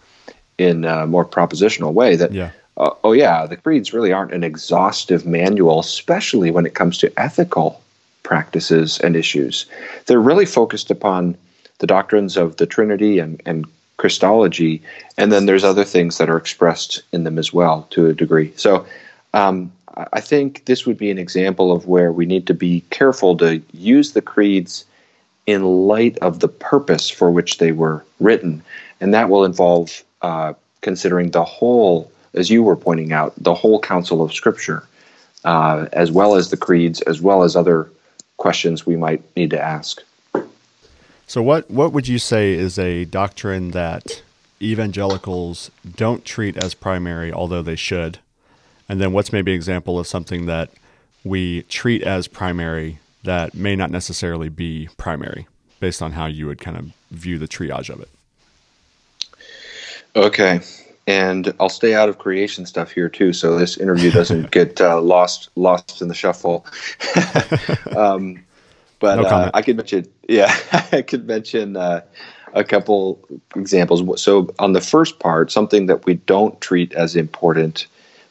in 0.58 0.84
a 0.84 1.06
more 1.06 1.24
propositional 1.24 1.92
way 1.92 2.16
that 2.16 2.32
yeah 2.32 2.50
uh, 2.76 2.90
oh 3.04 3.12
yeah, 3.12 3.46
the 3.46 3.56
creeds 3.56 3.92
really 3.92 4.12
aren't 4.12 4.34
an 4.34 4.44
exhaustive 4.44 5.26
manual, 5.26 5.80
especially 5.80 6.50
when 6.50 6.66
it 6.66 6.74
comes 6.74 6.98
to 6.98 7.12
ethical 7.20 7.80
practices 8.22 8.98
and 9.00 9.14
issues. 9.16 9.66
They're 10.06 10.20
really 10.20 10.46
focused 10.46 10.90
upon 10.90 11.36
the 11.78 11.86
doctrines 11.86 12.36
of 12.36 12.56
the 12.56 12.66
Trinity 12.66 13.18
and, 13.18 13.40
and 13.46 13.66
Christology, 13.96 14.82
and 15.16 15.30
then 15.30 15.46
there's 15.46 15.64
other 15.64 15.84
things 15.84 16.18
that 16.18 16.28
are 16.28 16.36
expressed 16.36 17.02
in 17.12 17.24
them 17.24 17.38
as 17.38 17.52
well 17.52 17.86
to 17.90 18.06
a 18.06 18.14
degree. 18.14 18.52
So 18.56 18.86
um, 19.34 19.72
I 20.12 20.20
think 20.20 20.64
this 20.64 20.86
would 20.86 20.98
be 20.98 21.10
an 21.10 21.18
example 21.18 21.70
of 21.70 21.86
where 21.86 22.12
we 22.12 22.26
need 22.26 22.46
to 22.48 22.54
be 22.54 22.82
careful 22.90 23.36
to 23.36 23.62
use 23.72 24.12
the 24.12 24.22
creeds 24.22 24.84
in 25.46 25.62
light 25.62 26.18
of 26.18 26.40
the 26.40 26.48
purpose 26.48 27.08
for 27.10 27.30
which 27.30 27.58
they 27.58 27.70
were 27.70 28.04
written, 28.18 28.62
and 29.00 29.14
that 29.14 29.28
will 29.28 29.44
involve 29.44 30.02
uh, 30.22 30.54
considering 30.80 31.30
the 31.30 31.44
whole 31.44 32.10
as 32.34 32.50
you 32.50 32.62
were 32.62 32.76
pointing 32.76 33.12
out, 33.12 33.32
the 33.36 33.54
whole 33.54 33.80
counsel 33.80 34.22
of 34.22 34.32
Scripture, 34.32 34.86
uh, 35.44 35.86
as 35.92 36.10
well 36.10 36.34
as 36.34 36.50
the 36.50 36.56
creeds, 36.56 37.00
as 37.02 37.20
well 37.20 37.42
as 37.42 37.56
other 37.56 37.90
questions 38.36 38.84
we 38.84 38.96
might 38.96 39.22
need 39.36 39.50
to 39.50 39.60
ask. 39.60 40.02
So, 41.26 41.42
what 41.42 41.70
what 41.70 41.92
would 41.92 42.06
you 42.06 42.18
say 42.18 42.52
is 42.52 42.78
a 42.78 43.04
doctrine 43.04 43.70
that 43.70 44.22
evangelicals 44.60 45.70
don't 45.96 46.24
treat 46.24 46.56
as 46.62 46.74
primary, 46.74 47.32
although 47.32 47.62
they 47.62 47.76
should? 47.76 48.18
And 48.88 49.00
then, 49.00 49.12
what's 49.12 49.32
maybe 49.32 49.52
an 49.52 49.56
example 49.56 49.98
of 49.98 50.06
something 50.06 50.46
that 50.46 50.70
we 51.24 51.62
treat 51.62 52.02
as 52.02 52.28
primary 52.28 52.98
that 53.22 53.54
may 53.54 53.74
not 53.74 53.90
necessarily 53.90 54.50
be 54.50 54.90
primary, 54.98 55.46
based 55.80 56.02
on 56.02 56.12
how 56.12 56.26
you 56.26 56.46
would 56.46 56.60
kind 56.60 56.76
of 56.76 56.92
view 57.10 57.38
the 57.38 57.48
triage 57.48 57.88
of 57.88 58.00
it? 58.00 58.10
Okay 60.14 60.60
and 61.06 61.52
I'll 61.60 61.68
stay 61.68 61.94
out 61.94 62.08
of 62.08 62.18
creation 62.18 62.66
stuff 62.66 62.90
here 62.90 63.08
too, 63.08 63.32
so 63.32 63.58
this 63.58 63.76
interview 63.76 64.10
doesn't 64.10 64.50
get 64.50 64.80
uh, 64.80 65.00
lost 65.00 65.50
lost 65.56 66.00
in 66.00 66.08
the 66.08 66.14
shuffle. 66.14 66.66
um, 67.96 68.42
but 69.00 69.16
no 69.16 69.22
uh, 69.24 69.50
I 69.52 69.62
could 69.62 69.76
mention, 69.76 70.06
yeah, 70.28 70.54
I 70.92 71.02
could 71.02 71.26
mention 71.26 71.76
uh, 71.76 72.00
a 72.54 72.64
couple 72.64 73.20
examples. 73.54 74.22
So 74.22 74.54
on 74.58 74.72
the 74.72 74.80
first 74.80 75.18
part, 75.18 75.52
something 75.52 75.86
that 75.86 76.06
we 76.06 76.14
don't 76.14 76.58
treat 76.60 76.92
as 76.94 77.16
important, 77.16 77.86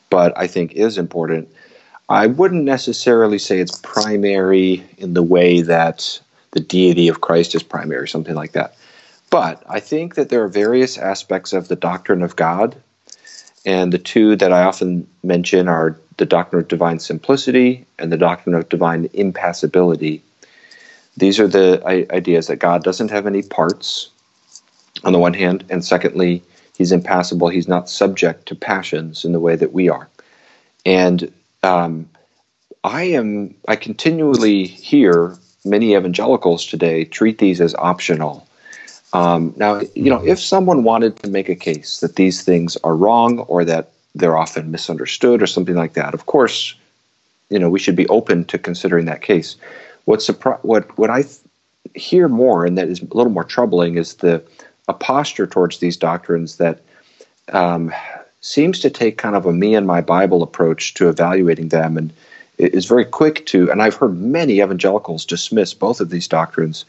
but 0.09 0.35
I 0.37 0.47
think 0.47 0.71
is 0.73 0.97
important. 0.97 1.49
I 2.09 2.27
wouldn't 2.27 2.63
necessarily 2.63 3.39
say 3.39 3.59
it's 3.59 3.79
primary 3.83 4.83
in 4.97 5.13
the 5.13 5.23
way 5.23 5.61
that 5.61 6.19
the 6.51 6.59
deity 6.59 7.07
of 7.07 7.21
Christ 7.21 7.55
is 7.55 7.63
primary, 7.63 8.07
something 8.07 8.35
like 8.35 8.51
that. 8.53 8.75
But 9.29 9.63
I 9.67 9.79
think 9.79 10.15
that 10.15 10.29
there 10.29 10.43
are 10.43 10.47
various 10.47 10.97
aspects 10.97 11.53
of 11.53 11.67
the 11.67 11.75
doctrine 11.75 12.21
of 12.21 12.35
God. 12.35 12.75
And 13.65 13.91
the 13.93 13.97
two 13.97 14.35
that 14.35 14.53
I 14.53 14.63
often 14.63 15.07
mention 15.23 15.67
are 15.67 15.97
the 16.17 16.25
doctrine 16.25 16.61
of 16.61 16.67
divine 16.67 16.99
simplicity 16.99 17.85
and 17.97 18.11
the 18.11 18.17
doctrine 18.17 18.55
of 18.55 18.69
divine 18.69 19.09
impassibility. 19.13 20.21
These 21.17 21.39
are 21.39 21.47
the 21.47 21.81
ideas 22.11 22.47
that 22.47 22.57
God 22.57 22.83
doesn't 22.83 23.11
have 23.11 23.27
any 23.27 23.41
parts, 23.41 24.09
on 25.03 25.13
the 25.13 25.19
one 25.19 25.33
hand, 25.33 25.63
and 25.69 25.83
secondly, 25.83 26.43
he's 26.77 26.91
impassible. 26.91 27.49
He's 27.49 27.67
not 27.67 27.89
subject 27.89 28.47
to 28.47 28.55
passions 28.55 29.25
in 29.25 29.31
the 29.31 29.39
way 29.39 29.55
that 29.55 29.73
we 29.73 29.89
are. 29.89 30.09
And 30.85 31.31
um, 31.61 32.09
I 32.83 33.03
am, 33.03 33.55
I 33.67 33.75
continually 33.75 34.65
hear 34.65 35.37
many 35.63 35.95
evangelicals 35.95 36.65
today 36.65 37.05
treat 37.05 37.37
these 37.37 37.61
as 37.61 37.75
optional 37.75 38.47
um, 39.13 39.53
now, 39.55 39.81
you 39.93 40.09
know, 40.09 40.25
if 40.25 40.39
someone 40.39 40.83
wanted 40.83 41.17
to 41.17 41.29
make 41.29 41.47
a 41.47 41.55
case 41.55 41.99
that 41.99 42.15
these 42.15 42.41
things 42.41 42.75
are 42.83 42.95
wrong 42.95 43.39
or 43.39 43.63
that 43.63 43.91
they're 44.15 44.37
often 44.37 44.71
misunderstood 44.71 45.41
or 45.41 45.47
something 45.47 45.75
like 45.75 45.93
that, 45.93 46.13
of 46.15 46.25
course, 46.25 46.75
you 47.49 47.59
know, 47.59 47.69
we 47.69 47.79
should 47.79 47.95
be 47.95 48.07
open 48.07 48.43
to 48.45 48.57
considering 48.57 49.05
that 49.05 49.21
case. 49.21 49.55
What 50.05 50.19
surpri- 50.19 50.63
what 50.63 50.97
what 50.97 51.11
I 51.11 51.21
th- 51.21 51.37
hear 51.93 52.27
more 52.27 52.65
and 52.65 52.77
that 52.77 52.87
is 52.87 53.01
a 53.01 53.13
little 53.13 53.31
more 53.31 53.43
troubling 53.43 53.97
is 53.97 54.15
the 54.15 54.43
a 54.87 54.93
posture 54.93 55.45
towards 55.45 55.77
these 55.77 55.95
doctrines 55.95 56.57
that 56.57 56.81
um, 57.51 57.93
seems 58.41 58.79
to 58.79 58.89
take 58.89 59.17
kind 59.17 59.35
of 59.35 59.45
a 59.45 59.53
me 59.53 59.75
and 59.75 59.85
my 59.85 60.01
Bible 60.01 60.43
approach 60.43 60.95
to 60.95 61.07
evaluating 61.07 61.69
them 61.69 61.97
and 61.97 62.11
is 62.57 62.85
very 62.85 63.05
quick 63.05 63.45
to. 63.47 63.71
And 63.71 63.81
I've 63.81 63.95
heard 63.95 64.19
many 64.19 64.59
evangelicals 64.59 65.23
dismiss 65.23 65.73
both 65.73 66.01
of 66.01 66.09
these 66.09 66.27
doctrines 66.27 66.83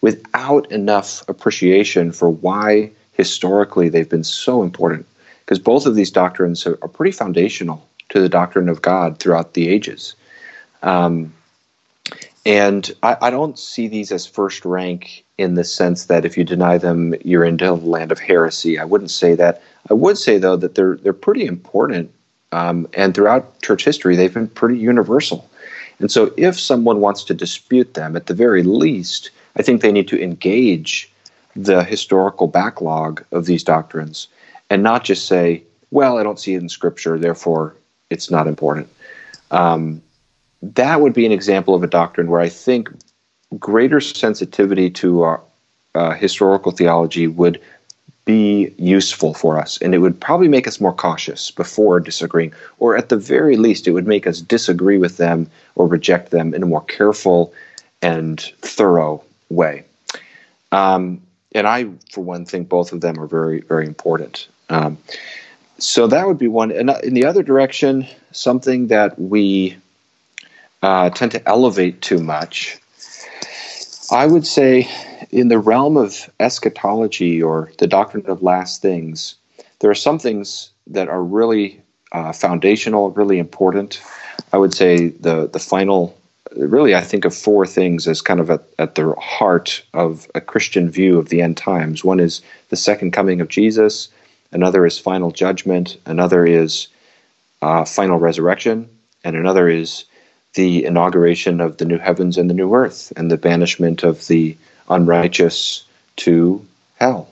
without 0.00 0.70
enough 0.72 1.28
appreciation 1.28 2.12
for 2.12 2.30
why 2.30 2.90
historically 3.12 3.88
they've 3.88 4.08
been 4.08 4.24
so 4.24 4.62
important. 4.62 5.06
Because 5.40 5.58
both 5.58 5.86
of 5.86 5.94
these 5.94 6.10
doctrines 6.10 6.66
are, 6.66 6.78
are, 6.82 6.88
pretty 6.88 7.10
foundational 7.10 7.86
to 8.10 8.20
the 8.20 8.28
doctrine 8.28 8.68
of 8.68 8.82
God 8.82 9.18
throughout 9.18 9.54
the 9.54 9.68
ages. 9.68 10.14
Um, 10.82 11.32
and 12.46 12.90
I, 13.02 13.16
I, 13.20 13.30
don't 13.30 13.58
see 13.58 13.88
these 13.88 14.12
as 14.12 14.26
first 14.26 14.64
rank 14.64 15.24
in 15.36 15.54
the 15.54 15.64
sense 15.64 16.06
that 16.06 16.24
if 16.24 16.38
you 16.38 16.44
deny 16.44 16.78
them, 16.78 17.14
you're 17.22 17.44
into 17.44 17.66
the 17.66 17.74
land 17.74 18.12
of 18.12 18.18
heresy. 18.18 18.78
I 18.78 18.84
wouldn't 18.84 19.10
say 19.10 19.34
that. 19.34 19.62
I 19.90 19.94
would 19.94 20.16
say 20.16 20.38
though 20.38 20.56
that 20.56 20.74
they're 20.74 20.96
they're 20.96 21.12
pretty 21.12 21.44
important 21.44 22.10
Um, 22.52 22.88
and 22.94 23.14
throughout 23.14 23.60
church 23.62 23.84
history, 23.84 24.16
they've 24.16 24.34
been 24.34 24.48
pretty 24.48 24.78
universal. 24.78 25.48
And 26.00 26.10
so, 26.10 26.32
if 26.36 26.58
someone 26.58 27.00
wants 27.00 27.22
to 27.24 27.34
dispute 27.34 27.94
them, 27.94 28.16
at 28.16 28.26
the 28.26 28.34
very 28.34 28.62
least, 28.62 29.30
I 29.56 29.62
think 29.62 29.80
they 29.80 29.92
need 29.92 30.08
to 30.08 30.22
engage 30.22 31.10
the 31.56 31.82
historical 31.82 32.46
backlog 32.46 33.24
of 33.32 33.46
these 33.46 33.64
doctrines 33.64 34.28
and 34.68 34.82
not 34.82 35.04
just 35.04 35.26
say, 35.26 35.62
well, 35.90 36.18
I 36.18 36.22
don't 36.22 36.38
see 36.38 36.54
it 36.54 36.62
in 36.62 36.68
Scripture, 36.68 37.18
therefore 37.18 37.74
it's 38.08 38.30
not 38.30 38.46
important. 38.46 38.88
Um, 39.50 40.02
that 40.62 41.00
would 41.00 41.12
be 41.12 41.26
an 41.26 41.32
example 41.32 41.74
of 41.74 41.82
a 41.82 41.88
doctrine 41.88 42.28
where 42.30 42.40
I 42.40 42.48
think 42.48 42.90
greater 43.58 44.00
sensitivity 44.00 44.90
to 44.90 45.22
our 45.22 45.40
uh, 45.94 46.12
historical 46.12 46.70
theology 46.70 47.26
would 47.26 47.60
be 48.24 48.72
useful 48.78 49.34
for 49.34 49.58
us, 49.58 49.78
and 49.78 49.94
it 49.94 49.98
would 49.98 50.20
probably 50.20 50.46
make 50.46 50.68
us 50.68 50.80
more 50.80 50.92
cautious 50.92 51.50
before 51.50 51.98
disagreeing, 51.98 52.52
or 52.78 52.96
at 52.96 53.08
the 53.08 53.16
very 53.16 53.56
least, 53.56 53.88
it 53.88 53.92
would 53.92 54.06
make 54.06 54.26
us 54.26 54.40
disagree 54.40 54.98
with 54.98 55.16
them 55.16 55.50
or 55.74 55.88
reject 55.88 56.30
them 56.30 56.54
in 56.54 56.62
a 56.62 56.66
more 56.66 56.84
careful 56.84 57.52
and 58.02 58.40
thorough 58.60 59.24
way. 59.50 59.84
Um, 60.72 61.22
and 61.52 61.66
I, 61.66 61.86
for 62.12 62.22
one, 62.22 62.46
think 62.46 62.68
both 62.68 62.92
of 62.92 63.00
them 63.00 63.18
are 63.18 63.26
very, 63.26 63.60
very 63.60 63.86
important. 63.86 64.48
Um, 64.68 64.98
so 65.78 66.06
that 66.06 66.26
would 66.26 66.38
be 66.38 66.48
one. 66.48 66.70
And 66.70 66.90
in 67.02 67.14
the 67.14 67.24
other 67.24 67.42
direction, 67.42 68.06
something 68.32 68.88
that 68.88 69.18
we 69.18 69.76
uh, 70.82 71.10
tend 71.10 71.32
to 71.32 71.48
elevate 71.48 72.00
too 72.00 72.18
much. 72.18 72.78
I 74.12 74.26
would 74.26 74.46
say, 74.46 74.88
in 75.30 75.48
the 75.48 75.58
realm 75.58 75.96
of 75.96 76.28
eschatology 76.40 77.42
or 77.42 77.70
the 77.78 77.86
doctrine 77.86 78.26
of 78.26 78.42
last 78.42 78.82
things, 78.82 79.36
there 79.80 79.90
are 79.90 79.94
some 79.94 80.18
things 80.18 80.70
that 80.88 81.08
are 81.08 81.22
really 81.22 81.80
uh, 82.12 82.32
foundational, 82.32 83.10
really 83.10 83.38
important. 83.38 84.02
I 84.52 84.58
would 84.58 84.74
say 84.74 85.08
the 85.08 85.48
the 85.48 85.58
final, 85.58 86.16
really, 86.56 86.94
I 86.94 87.00
think 87.00 87.24
of 87.24 87.34
four 87.34 87.66
things 87.66 88.08
as 88.08 88.22
kind 88.22 88.40
of 88.40 88.50
at, 88.50 88.62
at 88.78 88.94
the 88.94 89.14
heart 89.14 89.82
of 89.94 90.30
a 90.34 90.40
Christian 90.40 90.90
view 90.90 91.18
of 91.18 91.28
the 91.28 91.42
end 91.42 91.56
times. 91.56 92.04
One 92.04 92.20
is 92.20 92.42
the 92.68 92.76
second 92.76 93.12
coming 93.12 93.40
of 93.40 93.48
Jesus. 93.48 94.08
Another 94.52 94.84
is 94.86 94.98
final 94.98 95.30
judgment. 95.30 95.96
Another 96.06 96.44
is 96.44 96.88
uh, 97.62 97.84
final 97.84 98.18
resurrection, 98.18 98.88
and 99.22 99.36
another 99.36 99.68
is 99.68 100.04
the 100.54 100.84
inauguration 100.84 101.60
of 101.60 101.76
the 101.76 101.84
new 101.84 101.98
heavens 101.98 102.36
and 102.36 102.50
the 102.50 102.54
new 102.54 102.74
earth 102.74 103.12
and 103.16 103.30
the 103.30 103.36
banishment 103.36 104.02
of 104.02 104.26
the 104.26 104.56
unrighteous 104.88 105.84
to 106.16 106.64
hell. 106.98 107.28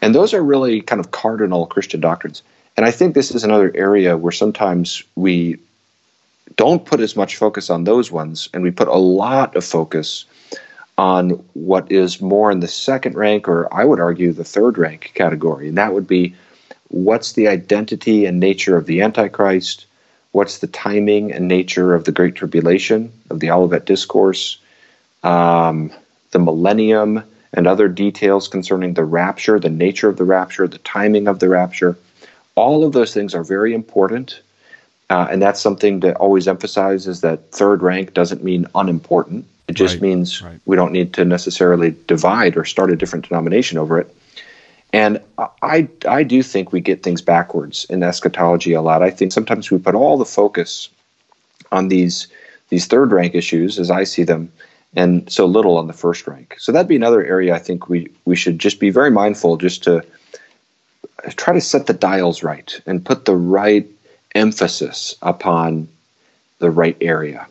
And 0.00 0.14
those 0.14 0.32
are 0.32 0.42
really 0.42 0.80
kind 0.80 1.00
of 1.00 1.10
cardinal 1.10 1.66
Christian 1.66 2.00
doctrines. 2.00 2.42
And 2.76 2.86
I 2.86 2.90
think 2.90 3.14
this 3.14 3.34
is 3.34 3.44
another 3.44 3.70
area 3.74 4.16
where 4.16 4.32
sometimes 4.32 5.02
we 5.16 5.58
don't 6.60 6.84
put 6.84 7.00
as 7.00 7.16
much 7.16 7.36
focus 7.36 7.70
on 7.70 7.84
those 7.84 8.12
ones 8.12 8.48
and 8.52 8.62
we 8.62 8.70
put 8.70 8.88
a 8.88 9.04
lot 9.22 9.56
of 9.56 9.64
focus 9.64 10.26
on 10.98 11.30
what 11.54 11.90
is 11.90 12.20
more 12.20 12.50
in 12.50 12.60
the 12.60 12.68
second 12.68 13.16
rank, 13.16 13.48
or 13.48 13.72
I 13.72 13.84
would 13.84 14.00
argue 14.00 14.32
the 14.32 14.44
third 14.44 14.76
rank 14.76 15.12
category. 15.14 15.68
And 15.68 15.78
that 15.78 15.94
would 15.94 16.06
be 16.06 16.34
what's 16.88 17.32
the 17.32 17.48
identity 17.48 18.26
and 18.26 18.38
nature 18.38 18.76
of 18.76 18.84
the 18.84 19.00
Antichrist? 19.00 19.86
what's 20.32 20.58
the 20.58 20.66
timing 20.68 21.32
and 21.32 21.48
nature 21.48 21.94
of 21.94 22.04
the 22.04 22.12
Great 22.12 22.36
Tribulation, 22.36 23.12
of 23.30 23.40
the 23.40 23.50
Olivet 23.50 23.84
Discourse, 23.84 24.58
um, 25.22 25.90
the 26.30 26.38
millennium, 26.38 27.24
and 27.52 27.66
other 27.66 27.88
details 27.88 28.46
concerning 28.46 28.94
the 28.94 29.04
rapture, 29.04 29.58
the 29.58 29.68
nature 29.68 30.08
of 30.08 30.16
the 30.18 30.24
rapture, 30.24 30.68
the 30.68 30.78
timing 30.78 31.26
of 31.26 31.40
the 31.40 31.48
rapture. 31.48 31.96
All 32.54 32.84
of 32.84 32.92
those 32.92 33.12
things 33.12 33.34
are 33.34 33.42
very 33.42 33.74
important. 33.74 34.40
Uh, 35.10 35.26
and 35.28 35.42
that's 35.42 35.60
something 35.60 36.00
to 36.00 36.14
always 36.14 36.46
emphasize 36.46 37.08
is 37.08 37.20
that 37.20 37.50
third 37.50 37.82
rank 37.82 38.14
doesn't 38.14 38.44
mean 38.44 38.64
unimportant. 38.76 39.44
It 39.66 39.72
just 39.72 39.96
right, 39.96 40.02
means 40.02 40.40
right. 40.40 40.60
we 40.66 40.76
don't 40.76 40.92
need 40.92 41.12
to 41.14 41.24
necessarily 41.24 41.96
divide 42.06 42.56
or 42.56 42.64
start 42.64 42.90
a 42.90 42.96
different 42.96 43.28
denomination 43.28 43.76
over 43.76 43.98
it. 43.98 44.14
And 44.92 45.20
I, 45.62 45.88
I 46.08 46.22
do 46.22 46.42
think 46.42 46.72
we 46.72 46.80
get 46.80 47.02
things 47.02 47.22
backwards 47.22 47.86
in 47.90 48.02
eschatology 48.02 48.72
a 48.72 48.82
lot. 48.82 49.02
I 49.02 49.10
think 49.10 49.32
sometimes 49.32 49.70
we 49.70 49.78
put 49.78 49.94
all 49.94 50.16
the 50.16 50.24
focus 50.24 50.88
on 51.70 51.88
these 51.88 52.28
these 52.68 52.86
third 52.86 53.10
rank 53.10 53.34
issues 53.34 53.80
as 53.80 53.90
I 53.90 54.04
see 54.04 54.22
them, 54.22 54.52
and 54.94 55.30
so 55.30 55.44
little 55.44 55.76
on 55.76 55.88
the 55.88 55.92
first 55.92 56.26
rank. 56.26 56.56
So 56.58 56.70
that'd 56.70 56.88
be 56.88 56.96
another 56.96 57.24
area 57.24 57.54
I 57.54 57.58
think 57.58 57.88
we 57.88 58.08
we 58.24 58.34
should 58.34 58.58
just 58.58 58.80
be 58.80 58.90
very 58.90 59.10
mindful 59.10 59.56
just 59.56 59.84
to 59.84 60.04
try 61.36 61.54
to 61.54 61.60
set 61.60 61.86
the 61.86 61.92
dials 61.92 62.42
right 62.42 62.80
and 62.86 63.04
put 63.04 63.24
the 63.24 63.36
right 63.36 63.86
emphasis 64.34 65.14
upon 65.22 65.88
the 66.58 66.70
right 66.70 66.96
area. 67.00 67.46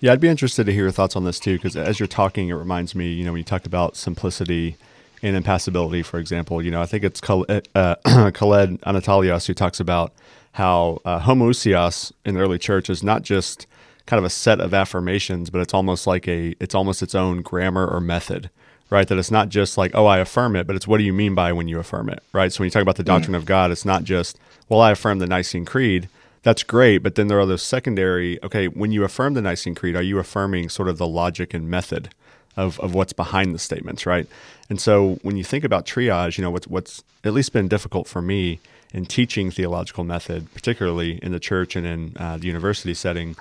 Yeah, 0.00 0.12
I'd 0.12 0.20
be 0.20 0.28
interested 0.28 0.66
to 0.66 0.72
hear 0.72 0.84
your 0.84 0.92
thoughts 0.92 1.16
on 1.16 1.24
this 1.24 1.40
too, 1.40 1.56
because 1.56 1.76
as 1.76 1.98
you're 1.98 2.06
talking, 2.06 2.48
it 2.48 2.54
reminds 2.54 2.94
me, 2.94 3.12
you 3.12 3.24
know, 3.24 3.32
when 3.32 3.38
you 3.38 3.44
talk 3.44 3.66
about 3.66 3.96
simplicity 3.96 4.76
and 5.22 5.36
impassibility, 5.36 6.02
for 6.02 6.18
example. 6.18 6.62
You 6.62 6.70
know, 6.70 6.82
I 6.82 6.86
think 6.86 7.04
it's 7.04 7.20
Khaled, 7.22 7.68
uh, 7.74 7.96
Khaled 8.32 8.78
Anatolios 8.86 9.46
who 9.46 9.54
talks 9.54 9.80
about 9.80 10.12
how 10.52 11.00
uh, 11.04 11.20
homoousios 11.20 12.12
in 12.24 12.34
the 12.34 12.40
early 12.40 12.58
church 12.58 12.88
is 12.88 13.02
not 13.02 13.22
just 13.22 13.66
kind 14.06 14.18
of 14.18 14.24
a 14.24 14.30
set 14.30 14.60
of 14.60 14.72
affirmations, 14.72 15.50
but 15.50 15.60
it's 15.60 15.74
almost 15.74 16.06
like 16.06 16.28
a 16.28 16.54
it's 16.60 16.74
almost 16.74 17.02
its 17.02 17.14
own 17.14 17.42
grammar 17.42 17.86
or 17.86 18.00
method, 18.00 18.50
right? 18.88 19.08
That 19.08 19.18
it's 19.18 19.30
not 19.30 19.48
just 19.48 19.76
like 19.76 19.92
oh 19.94 20.06
I 20.06 20.18
affirm 20.18 20.56
it, 20.56 20.66
but 20.66 20.76
it's 20.76 20.86
what 20.86 20.98
do 20.98 21.04
you 21.04 21.12
mean 21.12 21.34
by 21.34 21.52
when 21.52 21.68
you 21.68 21.78
affirm 21.78 22.08
it, 22.08 22.22
right? 22.32 22.52
So 22.52 22.60
when 22.60 22.66
you 22.66 22.70
talk 22.70 22.82
about 22.82 22.96
the 22.96 23.02
doctrine 23.02 23.34
mm. 23.34 23.38
of 23.38 23.44
God, 23.44 23.70
it's 23.70 23.84
not 23.84 24.04
just 24.04 24.38
well 24.68 24.80
I 24.80 24.92
affirm 24.92 25.18
the 25.18 25.26
Nicene 25.26 25.64
Creed. 25.64 26.08
That's 26.42 26.62
great, 26.62 26.98
but 26.98 27.16
then 27.16 27.26
there 27.26 27.40
are 27.40 27.46
those 27.46 27.62
secondary. 27.62 28.42
Okay, 28.44 28.68
when 28.68 28.92
you 28.92 29.02
affirm 29.02 29.34
the 29.34 29.42
Nicene 29.42 29.74
Creed, 29.74 29.96
are 29.96 30.02
you 30.02 30.18
affirming 30.18 30.68
sort 30.68 30.88
of 30.88 30.96
the 30.96 31.06
logic 31.06 31.52
and 31.54 31.68
method 31.68 32.10
of, 32.56 32.78
of 32.80 32.94
what's 32.94 33.12
behind 33.12 33.54
the 33.54 33.58
statements, 33.58 34.06
right? 34.06 34.26
And 34.70 34.80
so 34.80 35.18
when 35.22 35.36
you 35.36 35.44
think 35.44 35.64
about 35.64 35.86
triage, 35.86 36.38
you 36.38 36.42
know, 36.42 36.50
what's, 36.50 36.66
what's 36.66 37.04
at 37.24 37.32
least 37.32 37.52
been 37.52 37.68
difficult 37.68 38.08
for 38.08 38.22
me 38.22 38.60
in 38.94 39.06
teaching 39.06 39.50
theological 39.50 40.04
method, 40.04 40.52
particularly 40.54 41.18
in 41.22 41.32
the 41.32 41.40
church 41.40 41.76
and 41.76 41.86
in 41.86 42.16
uh, 42.16 42.36
the 42.36 42.46
university 42.46 42.94
setting, 42.94 43.36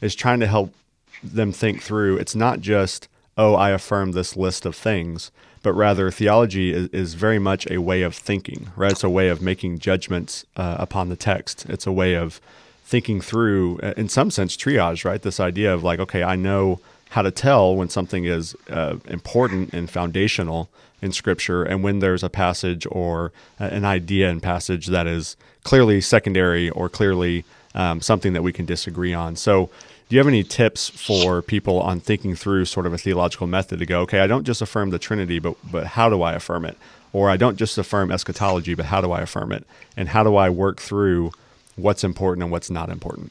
is 0.00 0.14
trying 0.14 0.40
to 0.40 0.46
help 0.46 0.74
them 1.22 1.52
think 1.52 1.82
through. 1.82 2.18
It's 2.18 2.34
not 2.34 2.60
just, 2.60 3.08
oh, 3.36 3.54
I 3.54 3.70
affirm 3.70 4.12
this 4.12 4.36
list 4.36 4.66
of 4.66 4.74
things, 4.74 5.30
but 5.62 5.72
rather 5.74 6.10
theology 6.10 6.72
is, 6.72 6.88
is 6.88 7.14
very 7.14 7.38
much 7.38 7.70
a 7.70 7.78
way 7.78 8.02
of 8.02 8.14
thinking, 8.14 8.70
right? 8.76 8.92
It's 8.92 9.04
a 9.04 9.10
way 9.10 9.28
of 9.28 9.42
making 9.42 9.78
judgments 9.78 10.44
uh, 10.56 10.76
upon 10.78 11.08
the 11.08 11.16
text. 11.16 11.66
It's 11.68 11.86
a 11.86 11.92
way 11.92 12.14
of 12.14 12.40
thinking 12.84 13.20
through, 13.20 13.78
uh, 13.82 13.94
in 13.96 14.08
some 14.08 14.30
sense, 14.30 14.56
triage, 14.56 15.04
right? 15.04 15.20
This 15.20 15.38
idea 15.38 15.72
of 15.72 15.84
like, 15.84 16.00
okay, 16.00 16.22
I 16.22 16.36
know 16.36 16.80
how 17.10 17.22
to 17.22 17.30
tell 17.30 17.74
when 17.76 17.88
something 17.88 18.24
is 18.24 18.56
uh, 18.68 18.96
important 19.06 19.72
and 19.72 19.90
foundational 19.90 20.68
in 21.02 21.12
Scripture, 21.12 21.62
and 21.62 21.82
when 21.82 22.00
there's 22.00 22.22
a 22.22 22.28
passage 22.28 22.86
or 22.90 23.32
an 23.58 23.84
idea 23.84 24.28
in 24.28 24.40
passage 24.40 24.88
that 24.88 25.06
is 25.06 25.36
clearly 25.64 26.00
secondary 26.00 26.68
or 26.70 26.88
clearly 26.88 27.44
um, 27.74 28.00
something 28.00 28.32
that 28.32 28.42
we 28.42 28.52
can 28.52 28.66
disagree 28.66 29.14
on. 29.14 29.36
So, 29.36 29.70
do 30.10 30.16
you 30.16 30.18
have 30.18 30.26
any 30.26 30.42
tips 30.42 30.88
for 30.88 31.40
people 31.40 31.80
on 31.80 32.00
thinking 32.00 32.34
through 32.34 32.64
sort 32.64 32.84
of 32.84 32.92
a 32.92 32.98
theological 32.98 33.46
method 33.46 33.78
to 33.78 33.86
go, 33.86 34.00
okay, 34.00 34.18
I 34.18 34.26
don't 34.26 34.42
just 34.42 34.60
affirm 34.60 34.90
the 34.90 34.98
Trinity, 34.98 35.38
but 35.38 35.54
but 35.70 35.86
how 35.86 36.10
do 36.10 36.20
I 36.22 36.32
affirm 36.32 36.64
it? 36.64 36.76
Or 37.12 37.30
I 37.30 37.36
don't 37.36 37.56
just 37.56 37.78
affirm 37.78 38.10
eschatology, 38.10 38.74
but 38.74 38.86
how 38.86 39.00
do 39.00 39.12
I 39.12 39.20
affirm 39.20 39.52
it? 39.52 39.64
And 39.96 40.08
how 40.08 40.24
do 40.24 40.34
I 40.34 40.50
work 40.50 40.80
through 40.80 41.30
what's 41.76 42.02
important 42.02 42.42
and 42.42 42.50
what's 42.50 42.70
not 42.70 42.90
important? 42.90 43.30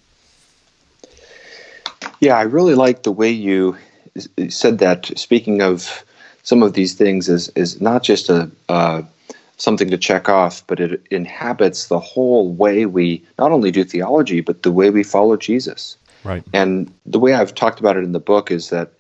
Yeah, 2.22 2.38
I 2.38 2.44
really 2.44 2.76
like 2.76 3.04
the 3.04 3.12
way 3.12 3.30
you 3.30 3.76
said 4.48 4.80
that. 4.80 5.12
Speaking 5.18 5.62
of 5.62 6.06
some 6.44 6.64
of 6.64 6.76
these 6.76 6.94
things, 6.94 7.28
is 7.28 7.50
is 7.56 7.82
not 7.82 8.04
just 8.04 8.30
a 8.30 8.50
uh, 8.70 9.02
something 9.58 9.90
to 9.90 9.98
check 9.98 10.30
off, 10.30 10.66
but 10.66 10.80
it 10.80 11.06
inhabits 11.12 11.88
the 11.88 12.00
whole 12.00 12.54
way 12.54 12.86
we 12.86 13.22
not 13.38 13.52
only 13.52 13.70
do 13.70 13.84
theology, 13.84 14.40
but 14.40 14.64
the 14.64 14.72
way 14.72 14.90
we 14.90 15.04
follow 15.04 15.36
Jesus. 15.36 15.98
Right. 16.24 16.44
And 16.54 16.92
the 17.06 17.20
way 17.20 17.34
I've 17.34 17.56
talked 17.56 17.80
about 17.80 17.98
it 17.98 18.04
in 18.04 18.12
the 18.12 18.20
book 18.20 18.52
is 18.52 18.70
that 18.70 18.92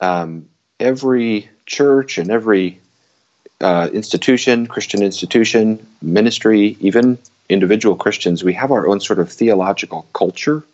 um, 0.00 0.48
every 0.80 1.48
church 1.66 2.18
and 2.18 2.30
every 2.30 2.80
uh, 3.60 3.88
institution, 3.92 4.66
Christian 4.66 5.02
institution, 5.02 5.86
ministry, 6.00 6.76
even 6.80 7.18
individual 7.48 7.96
Christians, 7.96 8.42
we 8.42 8.54
have 8.54 8.72
our 8.72 8.88
own 8.88 9.00
sort 9.00 9.18
of 9.18 9.30
theological 9.30 10.06
culture 10.14 10.64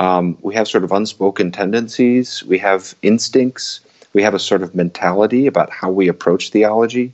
um, 0.00 0.38
we 0.40 0.54
have 0.54 0.66
sort 0.66 0.82
of 0.82 0.92
unspoken 0.92 1.52
tendencies, 1.52 2.42
we 2.44 2.58
have 2.58 2.94
instincts, 3.02 3.80
we 4.14 4.22
have 4.22 4.32
a 4.32 4.38
sort 4.38 4.62
of 4.62 4.74
mentality 4.74 5.46
about 5.46 5.68
how 5.68 5.90
we 5.90 6.08
approach 6.08 6.48
theology. 6.48 7.12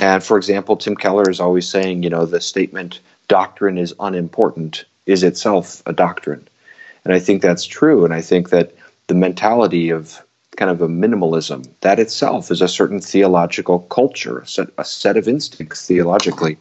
And 0.00 0.22
for 0.22 0.36
example, 0.36 0.76
Tim 0.76 0.96
Keller 0.96 1.30
is 1.30 1.38
always 1.38 1.68
saying, 1.68 2.02
you 2.02 2.10
know, 2.10 2.26
the 2.26 2.40
statement, 2.40 2.98
doctrine 3.28 3.78
is 3.78 3.94
unimportant, 4.00 4.84
is 5.06 5.22
itself 5.22 5.84
a 5.86 5.92
doctrine. 5.92 6.48
And 7.04 7.14
I 7.14 7.18
think 7.18 7.42
that's 7.42 7.64
true. 7.64 8.04
And 8.04 8.12
I 8.12 8.20
think 8.20 8.50
that 8.50 8.72
the 9.06 9.14
mentality 9.14 9.90
of 9.90 10.20
kind 10.56 10.70
of 10.70 10.82
a 10.82 10.88
minimalism, 10.88 11.66
that 11.80 11.98
itself 11.98 12.50
is 12.50 12.60
a 12.60 12.68
certain 12.68 13.00
theological 13.00 13.80
culture, 13.80 14.40
a 14.40 14.46
set, 14.46 14.68
a 14.78 14.84
set 14.84 15.16
of 15.16 15.26
instincts 15.26 15.86
theologically. 15.86 16.58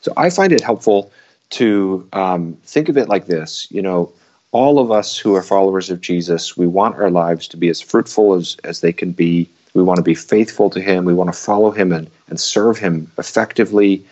So 0.00 0.12
I 0.16 0.30
find 0.30 0.52
it 0.52 0.60
helpful 0.60 1.10
to 1.50 2.06
um, 2.12 2.54
think 2.64 2.88
of 2.88 2.98
it 2.98 3.08
like 3.08 3.26
this. 3.26 3.66
You 3.70 3.82
know, 3.82 4.12
all 4.52 4.78
of 4.78 4.90
us 4.90 5.16
who 5.18 5.34
are 5.34 5.42
followers 5.42 5.90
of 5.90 6.00
Jesus, 6.00 6.56
we 6.56 6.66
want 6.66 6.96
our 6.96 7.10
lives 7.10 7.48
to 7.48 7.56
be 7.56 7.68
as 7.68 7.80
fruitful 7.80 8.34
as, 8.34 8.56
as 8.64 8.80
they 8.80 8.92
can 8.92 9.12
be. 9.12 9.48
We 9.74 9.82
want 9.82 9.98
to 9.98 10.02
be 10.02 10.14
faithful 10.14 10.70
to 10.70 10.80
Him. 10.80 11.04
We 11.04 11.14
want 11.14 11.32
to 11.32 11.38
follow 11.38 11.70
Him 11.70 11.92
and, 11.92 12.10
and 12.28 12.40
serve 12.40 12.78
Him 12.78 13.10
effectively, 13.18 14.04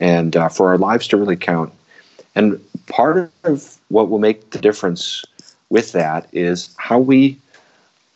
and 0.00 0.36
uh, 0.36 0.48
for 0.48 0.68
our 0.68 0.78
lives 0.78 1.08
to 1.08 1.16
really 1.16 1.36
count. 1.36 1.72
And 2.34 2.60
part 2.86 3.30
of 3.44 3.78
what 3.88 4.08
will 4.08 4.18
make 4.18 4.50
the 4.50 4.58
difference 4.58 5.24
with 5.70 5.92
that 5.92 6.28
is 6.32 6.74
how 6.78 6.98
we 6.98 7.38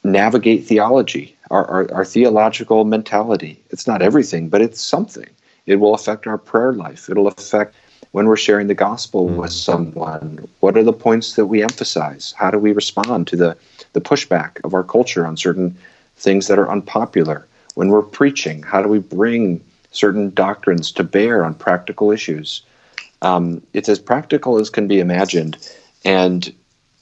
navigate 0.05 0.65
theology, 0.65 1.37
our, 1.51 1.67
our, 1.67 1.93
our 1.93 2.05
theological 2.05 2.85
mentality. 2.85 3.63
It's 3.71 3.87
not 3.87 4.03
everything, 4.03 4.49
but 4.49 4.63
it's 4.63 4.81
something. 4.81 5.29
It 5.67 5.77
will 5.77 5.95
affect 5.95 6.27
our 6.27 6.39
prayer 6.39 6.73
life. 6.73 7.11
It'll 7.11 7.29
affect 7.29 7.75
when 8.13 8.27
we're 8.27 8.37
sharing 8.37 8.69
the 8.69 8.75
gospel 8.75 9.29
mm. 9.29 9.37
with 9.37 9.53
someone. 9.53 10.49
What 10.61 10.77
are 10.77 10.85
the 10.85 10.93
points 10.93 11.35
that 11.35 11.47
we 11.47 11.63
emphasize? 11.63 12.35
How 12.37 12.51
do 12.51 12.59
we 12.59 12.73
respond 12.73 13.27
to 13.29 13.37
the, 13.37 13.57
the 13.93 14.01
pushback 14.01 14.65
of 14.65 14.75
our 14.75 14.85
culture 14.85 15.27
on 15.27 15.37
certain 15.37 15.77
things 16.17 16.47
that 16.47 16.59
are 16.59 16.71
unpopular? 16.71 17.47
When 17.75 17.89
we're 17.89 18.03
preaching, 18.03 18.63
how 18.63 18.81
do 18.81 18.89
we 18.89 19.01
bring 19.01 19.63
certain 19.91 20.31
doctrines 20.31 20.93
to 20.93 21.05
bear 21.05 21.45
on 21.45 21.55
practical 21.55 22.11
issues? 22.11 22.63
Um, 23.27 23.63
it's 23.73 23.89
as 23.89 23.99
practical 23.99 24.61
as 24.61 24.71
can 24.71 24.87
be 24.87 25.01
imagined. 25.01 25.59
And 26.05 26.55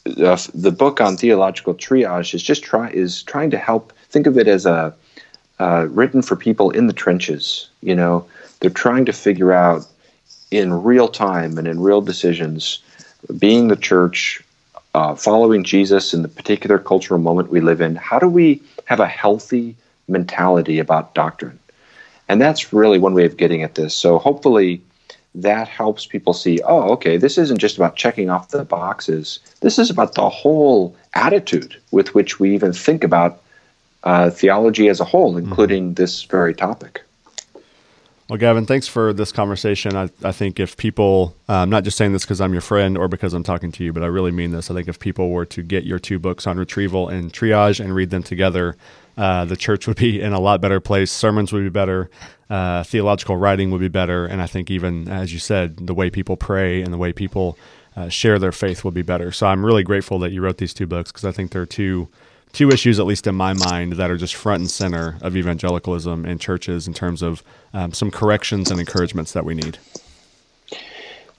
the 0.05 0.75
book 0.77 1.01
on 1.01 1.17
theological 1.17 1.75
triage 1.75 2.35
is 2.35 2.43
just 2.43 2.63
try 2.63 2.89
is 2.91 3.23
trying 3.23 3.51
to 3.51 3.59
help 3.59 3.93
think 4.09 4.27
of 4.27 4.39
it 4.39 4.49
as 4.49 4.65
a 4.65 4.95
uh, 5.61 5.87
written 5.91 6.23
for 6.23 6.37
people 6.37 6.71
in 6.71 6.87
the 6.87 6.93
trenches. 6.93 7.69
You 7.83 7.95
know, 7.95 8.27
they're 8.61 8.71
trying 8.71 9.05
to 9.07 9.13
figure 9.13 9.53
out 9.53 9.87
in 10.51 10.83
real 10.83 11.09
time 11.09 11.59
and 11.59 11.69
in 11.69 11.81
real 11.81 12.01
decisions, 12.01 12.83
being 13.39 13.69
the 13.69 13.77
church, 13.77 14.43
uh, 14.95 15.15
following 15.15 15.63
Jesus 15.65 16.15
in 16.15 16.23
the 16.23 16.29
particular 16.29 16.79
cultural 16.79 17.21
moment 17.21 17.51
we 17.51 17.61
live 17.61 17.81
in. 17.81 17.97
How 17.97 18.19
do 18.19 18.29
we 18.29 18.63
have 18.87 19.01
a 19.01 19.07
healthy 19.07 19.77
mentality 20.09 20.79
about 20.79 21.15
doctrine? 21.15 21.59
And 22.29 22.41
that's 22.41 22.73
really 22.73 22.99
one 22.99 23.15
way 23.15 23.27
of 23.27 23.37
getting 23.37 23.63
at 23.63 23.75
this. 23.75 23.95
So 23.95 24.19
hopefully 24.19 24.81
that 25.35 25.69
helps 25.69 26.07
people 26.07 26.33
see, 26.33 26.61
oh, 26.65 26.93
okay, 26.93 27.17
this 27.17 27.39
isn't 27.39 27.59
just 27.59 27.77
about 27.77 27.97
checking 27.97 28.31
off 28.31 28.51
the 28.51 28.65
boxes. 28.65 29.41
This 29.61 29.79
is 29.79 29.91
about 29.91 30.15
the 30.15 30.29
whole 30.29 30.95
attitude 31.15 31.81
with 31.91 32.15
which 32.15 32.39
we 32.39 32.55
even 32.55 32.73
think 32.73 33.03
about 33.03 33.43
uh, 34.05 34.31
theology 34.31 34.89
as 34.89 35.01
a 35.01 35.05
whole, 35.05 35.37
including 35.37 35.87
mm-hmm. 35.87 35.95
this 35.95 36.23
very 36.25 36.55
topic. 36.55 37.03
Well, 38.29 38.39
Gavin, 38.39 38.65
thanks 38.65 38.87
for 38.87 39.13
this 39.13 39.33
conversation. 39.33 39.97
I, 39.97 40.09
I 40.23 40.33
think 40.33 40.59
if 40.59 40.79
people, 40.79 41.37
uh, 41.47 41.57
I'm 41.57 41.69
not 41.69 41.85
just 41.85 41.99
saying 41.99 42.15
this 42.15 42.25
because 42.25 42.41
I'm 42.41 42.53
your 42.53 42.63
friend 42.63 42.97
or 42.97 43.07
because 43.07 43.35
I'm 43.35 43.43
talking 43.43 43.71
to 43.73 43.85
you, 43.85 43.93
but 43.93 44.03
I 44.03 44.07
really 44.07 44.31
mean 44.31 44.51
this. 44.51 44.71
I 44.71 44.75
think 44.75 44.89
if 44.89 44.99
people 44.99 45.31
were 45.31 45.45
to 45.47 45.63
get 45.63 45.85
your 45.85 45.99
two 45.99 46.19
books 46.19 46.47
on 46.47 46.57
retrieval 46.57 47.09
and 47.09 47.33
triage 47.33 47.81
and 47.81 47.95
read 47.95 48.09
them 48.09 48.23
together, 48.23 48.77
uh, 49.17 49.45
the 49.45 49.57
church 49.57 49.87
would 49.87 49.97
be 49.97 50.21
in 50.21 50.33
a 50.33 50.41
lot 50.41 50.61
better 50.61 50.81
place. 50.81 51.11
Sermons 51.11 51.53
would 51.53 51.63
be 51.63 51.69
better. 51.71 52.11
Uh, 52.51 52.83
theological 52.85 53.37
writing 53.37 53.71
would 53.71 53.81
be 53.81 53.89
better. 53.89 54.27
And 54.27 54.43
I 54.43 54.47
think, 54.47 54.71
even 54.71 55.09
as 55.09 55.33
you 55.33 55.39
said, 55.39 55.87
the 55.87 55.95
way 55.95 56.11
people 56.11 56.37
pray 56.37 56.83
and 56.83 56.93
the 56.93 56.99
way 56.99 57.13
people 57.13 57.57
uh, 57.97 58.09
share 58.09 58.39
their 58.39 58.53
faith 58.53 58.85
would 58.85 58.95
be 58.95 59.03
better. 59.03 59.33
So 59.33 59.47
I'm 59.47 59.65
really 59.65 59.83
grateful 59.83 60.19
that 60.21 60.33
you 60.33 60.41
wrote 60.41 60.59
these 60.59 60.75
two 60.75 60.87
books 60.87 61.13
because 61.13 61.25
I 61.25 61.33
think 61.33 61.53
they're 61.53 61.67
two 61.67 62.09
two 62.53 62.71
issues, 62.71 63.01
at 63.01 63.07
least 63.07 63.27
in 63.27 63.35
my 63.35 63.53
mind, 63.53 63.95
that 63.95 64.11
are 64.11 64.17
just 64.17 64.37
front 64.37 64.61
and 64.61 64.71
center 64.71 65.19
of 65.23 65.37
evangelicalism 65.37 66.25
in 66.25 66.39
churches 66.39 66.87
in 66.87 66.95
terms 66.95 67.21
of 67.21 67.43
um, 67.73 67.93
some 67.93 68.13
corrections 68.13 68.71
and 68.71 68.79
encouragements 68.79 69.33
that 69.33 69.45
we 69.45 69.55
need. 69.55 69.77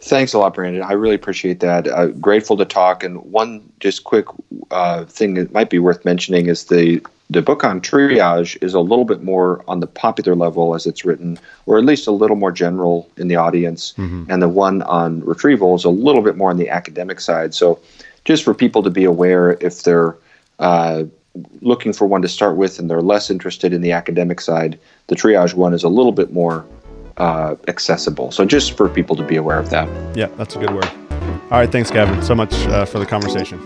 Thanks 0.06 0.34
a 0.34 0.38
lot, 0.38 0.54
Brandon. 0.54 0.84
I 0.84 0.92
really 0.92 1.16
appreciate 1.16 1.62
that. 1.62 1.88
Uh, 1.88 2.08
grateful 2.08 2.56
to 2.58 2.66
talk. 2.66 3.04
And 3.04 3.24
one 3.24 3.68
just 3.80 4.04
quick 4.04 4.28
uh, 4.70 5.06
thing 5.06 5.34
that 5.34 5.52
might 5.52 5.72
be 5.72 5.80
worth 5.80 6.06
mentioning 6.06 6.46
is 6.46 6.66
the 6.66 7.04
the 7.32 7.42
book 7.42 7.64
on 7.64 7.82
triage 7.82 8.56
is 8.62 8.76
a 8.76 8.80
little 8.82 9.04
bit 9.04 9.24
more 9.24 9.64
on 9.68 9.80
the 9.80 9.88
popular 9.88 10.36
level 10.36 10.76
as 10.76 10.86
it's 10.86 11.04
written, 11.06 11.40
or 11.66 11.80
at 11.80 11.86
least 11.86 12.06
a 12.06 12.12
little 12.12 12.36
more 12.36 12.52
general 12.52 13.10
in 13.18 13.30
the 13.30 13.36
audience. 13.36 13.96
Mm-hmm. 13.98 14.26
And 14.30 14.44
the 14.44 14.48
one 14.48 14.84
on 14.84 15.22
retrieval 15.22 15.74
is 15.74 15.86
a 15.86 15.90
little 15.90 16.22
bit 16.22 16.38
more 16.38 16.52
on 16.52 16.58
the 16.58 16.70
academic 16.70 17.20
side. 17.20 17.56
So, 17.56 17.80
just 18.26 18.44
for 18.44 18.54
people 18.54 18.84
to 18.84 18.92
be 18.92 19.06
aware, 19.06 19.54
if 19.60 19.82
they're 19.82 20.16
uh, 20.60 21.06
looking 21.62 21.94
for 21.94 22.06
one 22.06 22.22
to 22.22 22.30
start 22.30 22.58
with 22.58 22.78
and 22.78 22.92
they're 22.92 23.02
less 23.02 23.32
interested 23.32 23.74
in 23.74 23.82
the 23.82 23.92
academic 23.92 24.40
side, 24.40 24.78
the 25.08 25.16
triage 25.16 25.56
one 25.56 25.74
is 25.74 25.84
a 25.84 25.90
little 25.90 26.12
bit 26.12 26.32
more 26.32 26.64
uh, 27.18 27.56
accessible. 27.68 28.32
So 28.32 28.46
just 28.46 28.76
for 28.78 28.90
people 28.90 29.16
to 29.16 29.24
be 29.24 29.36
aware 29.36 29.60
of 29.60 29.70
that. 29.70 29.88
Yeah, 30.16 30.28
that's 30.38 30.56
a 30.56 30.60
good 30.60 30.74
word. 30.74 30.90
All 31.52 31.60
right, 31.60 31.72
thanks, 31.72 31.92
Gavin, 31.92 32.22
so 32.24 32.36
much 32.36 32.54
uh, 32.68 32.86
for 32.86 33.00
the 33.00 33.06
conversation. 33.06 33.60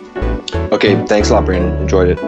Okay, 0.71 1.03
thanks 1.07 1.29
a 1.29 1.33
lot, 1.33 1.45
Brandon. 1.45 1.75
Enjoyed 1.81 2.09
it. 2.09 2.19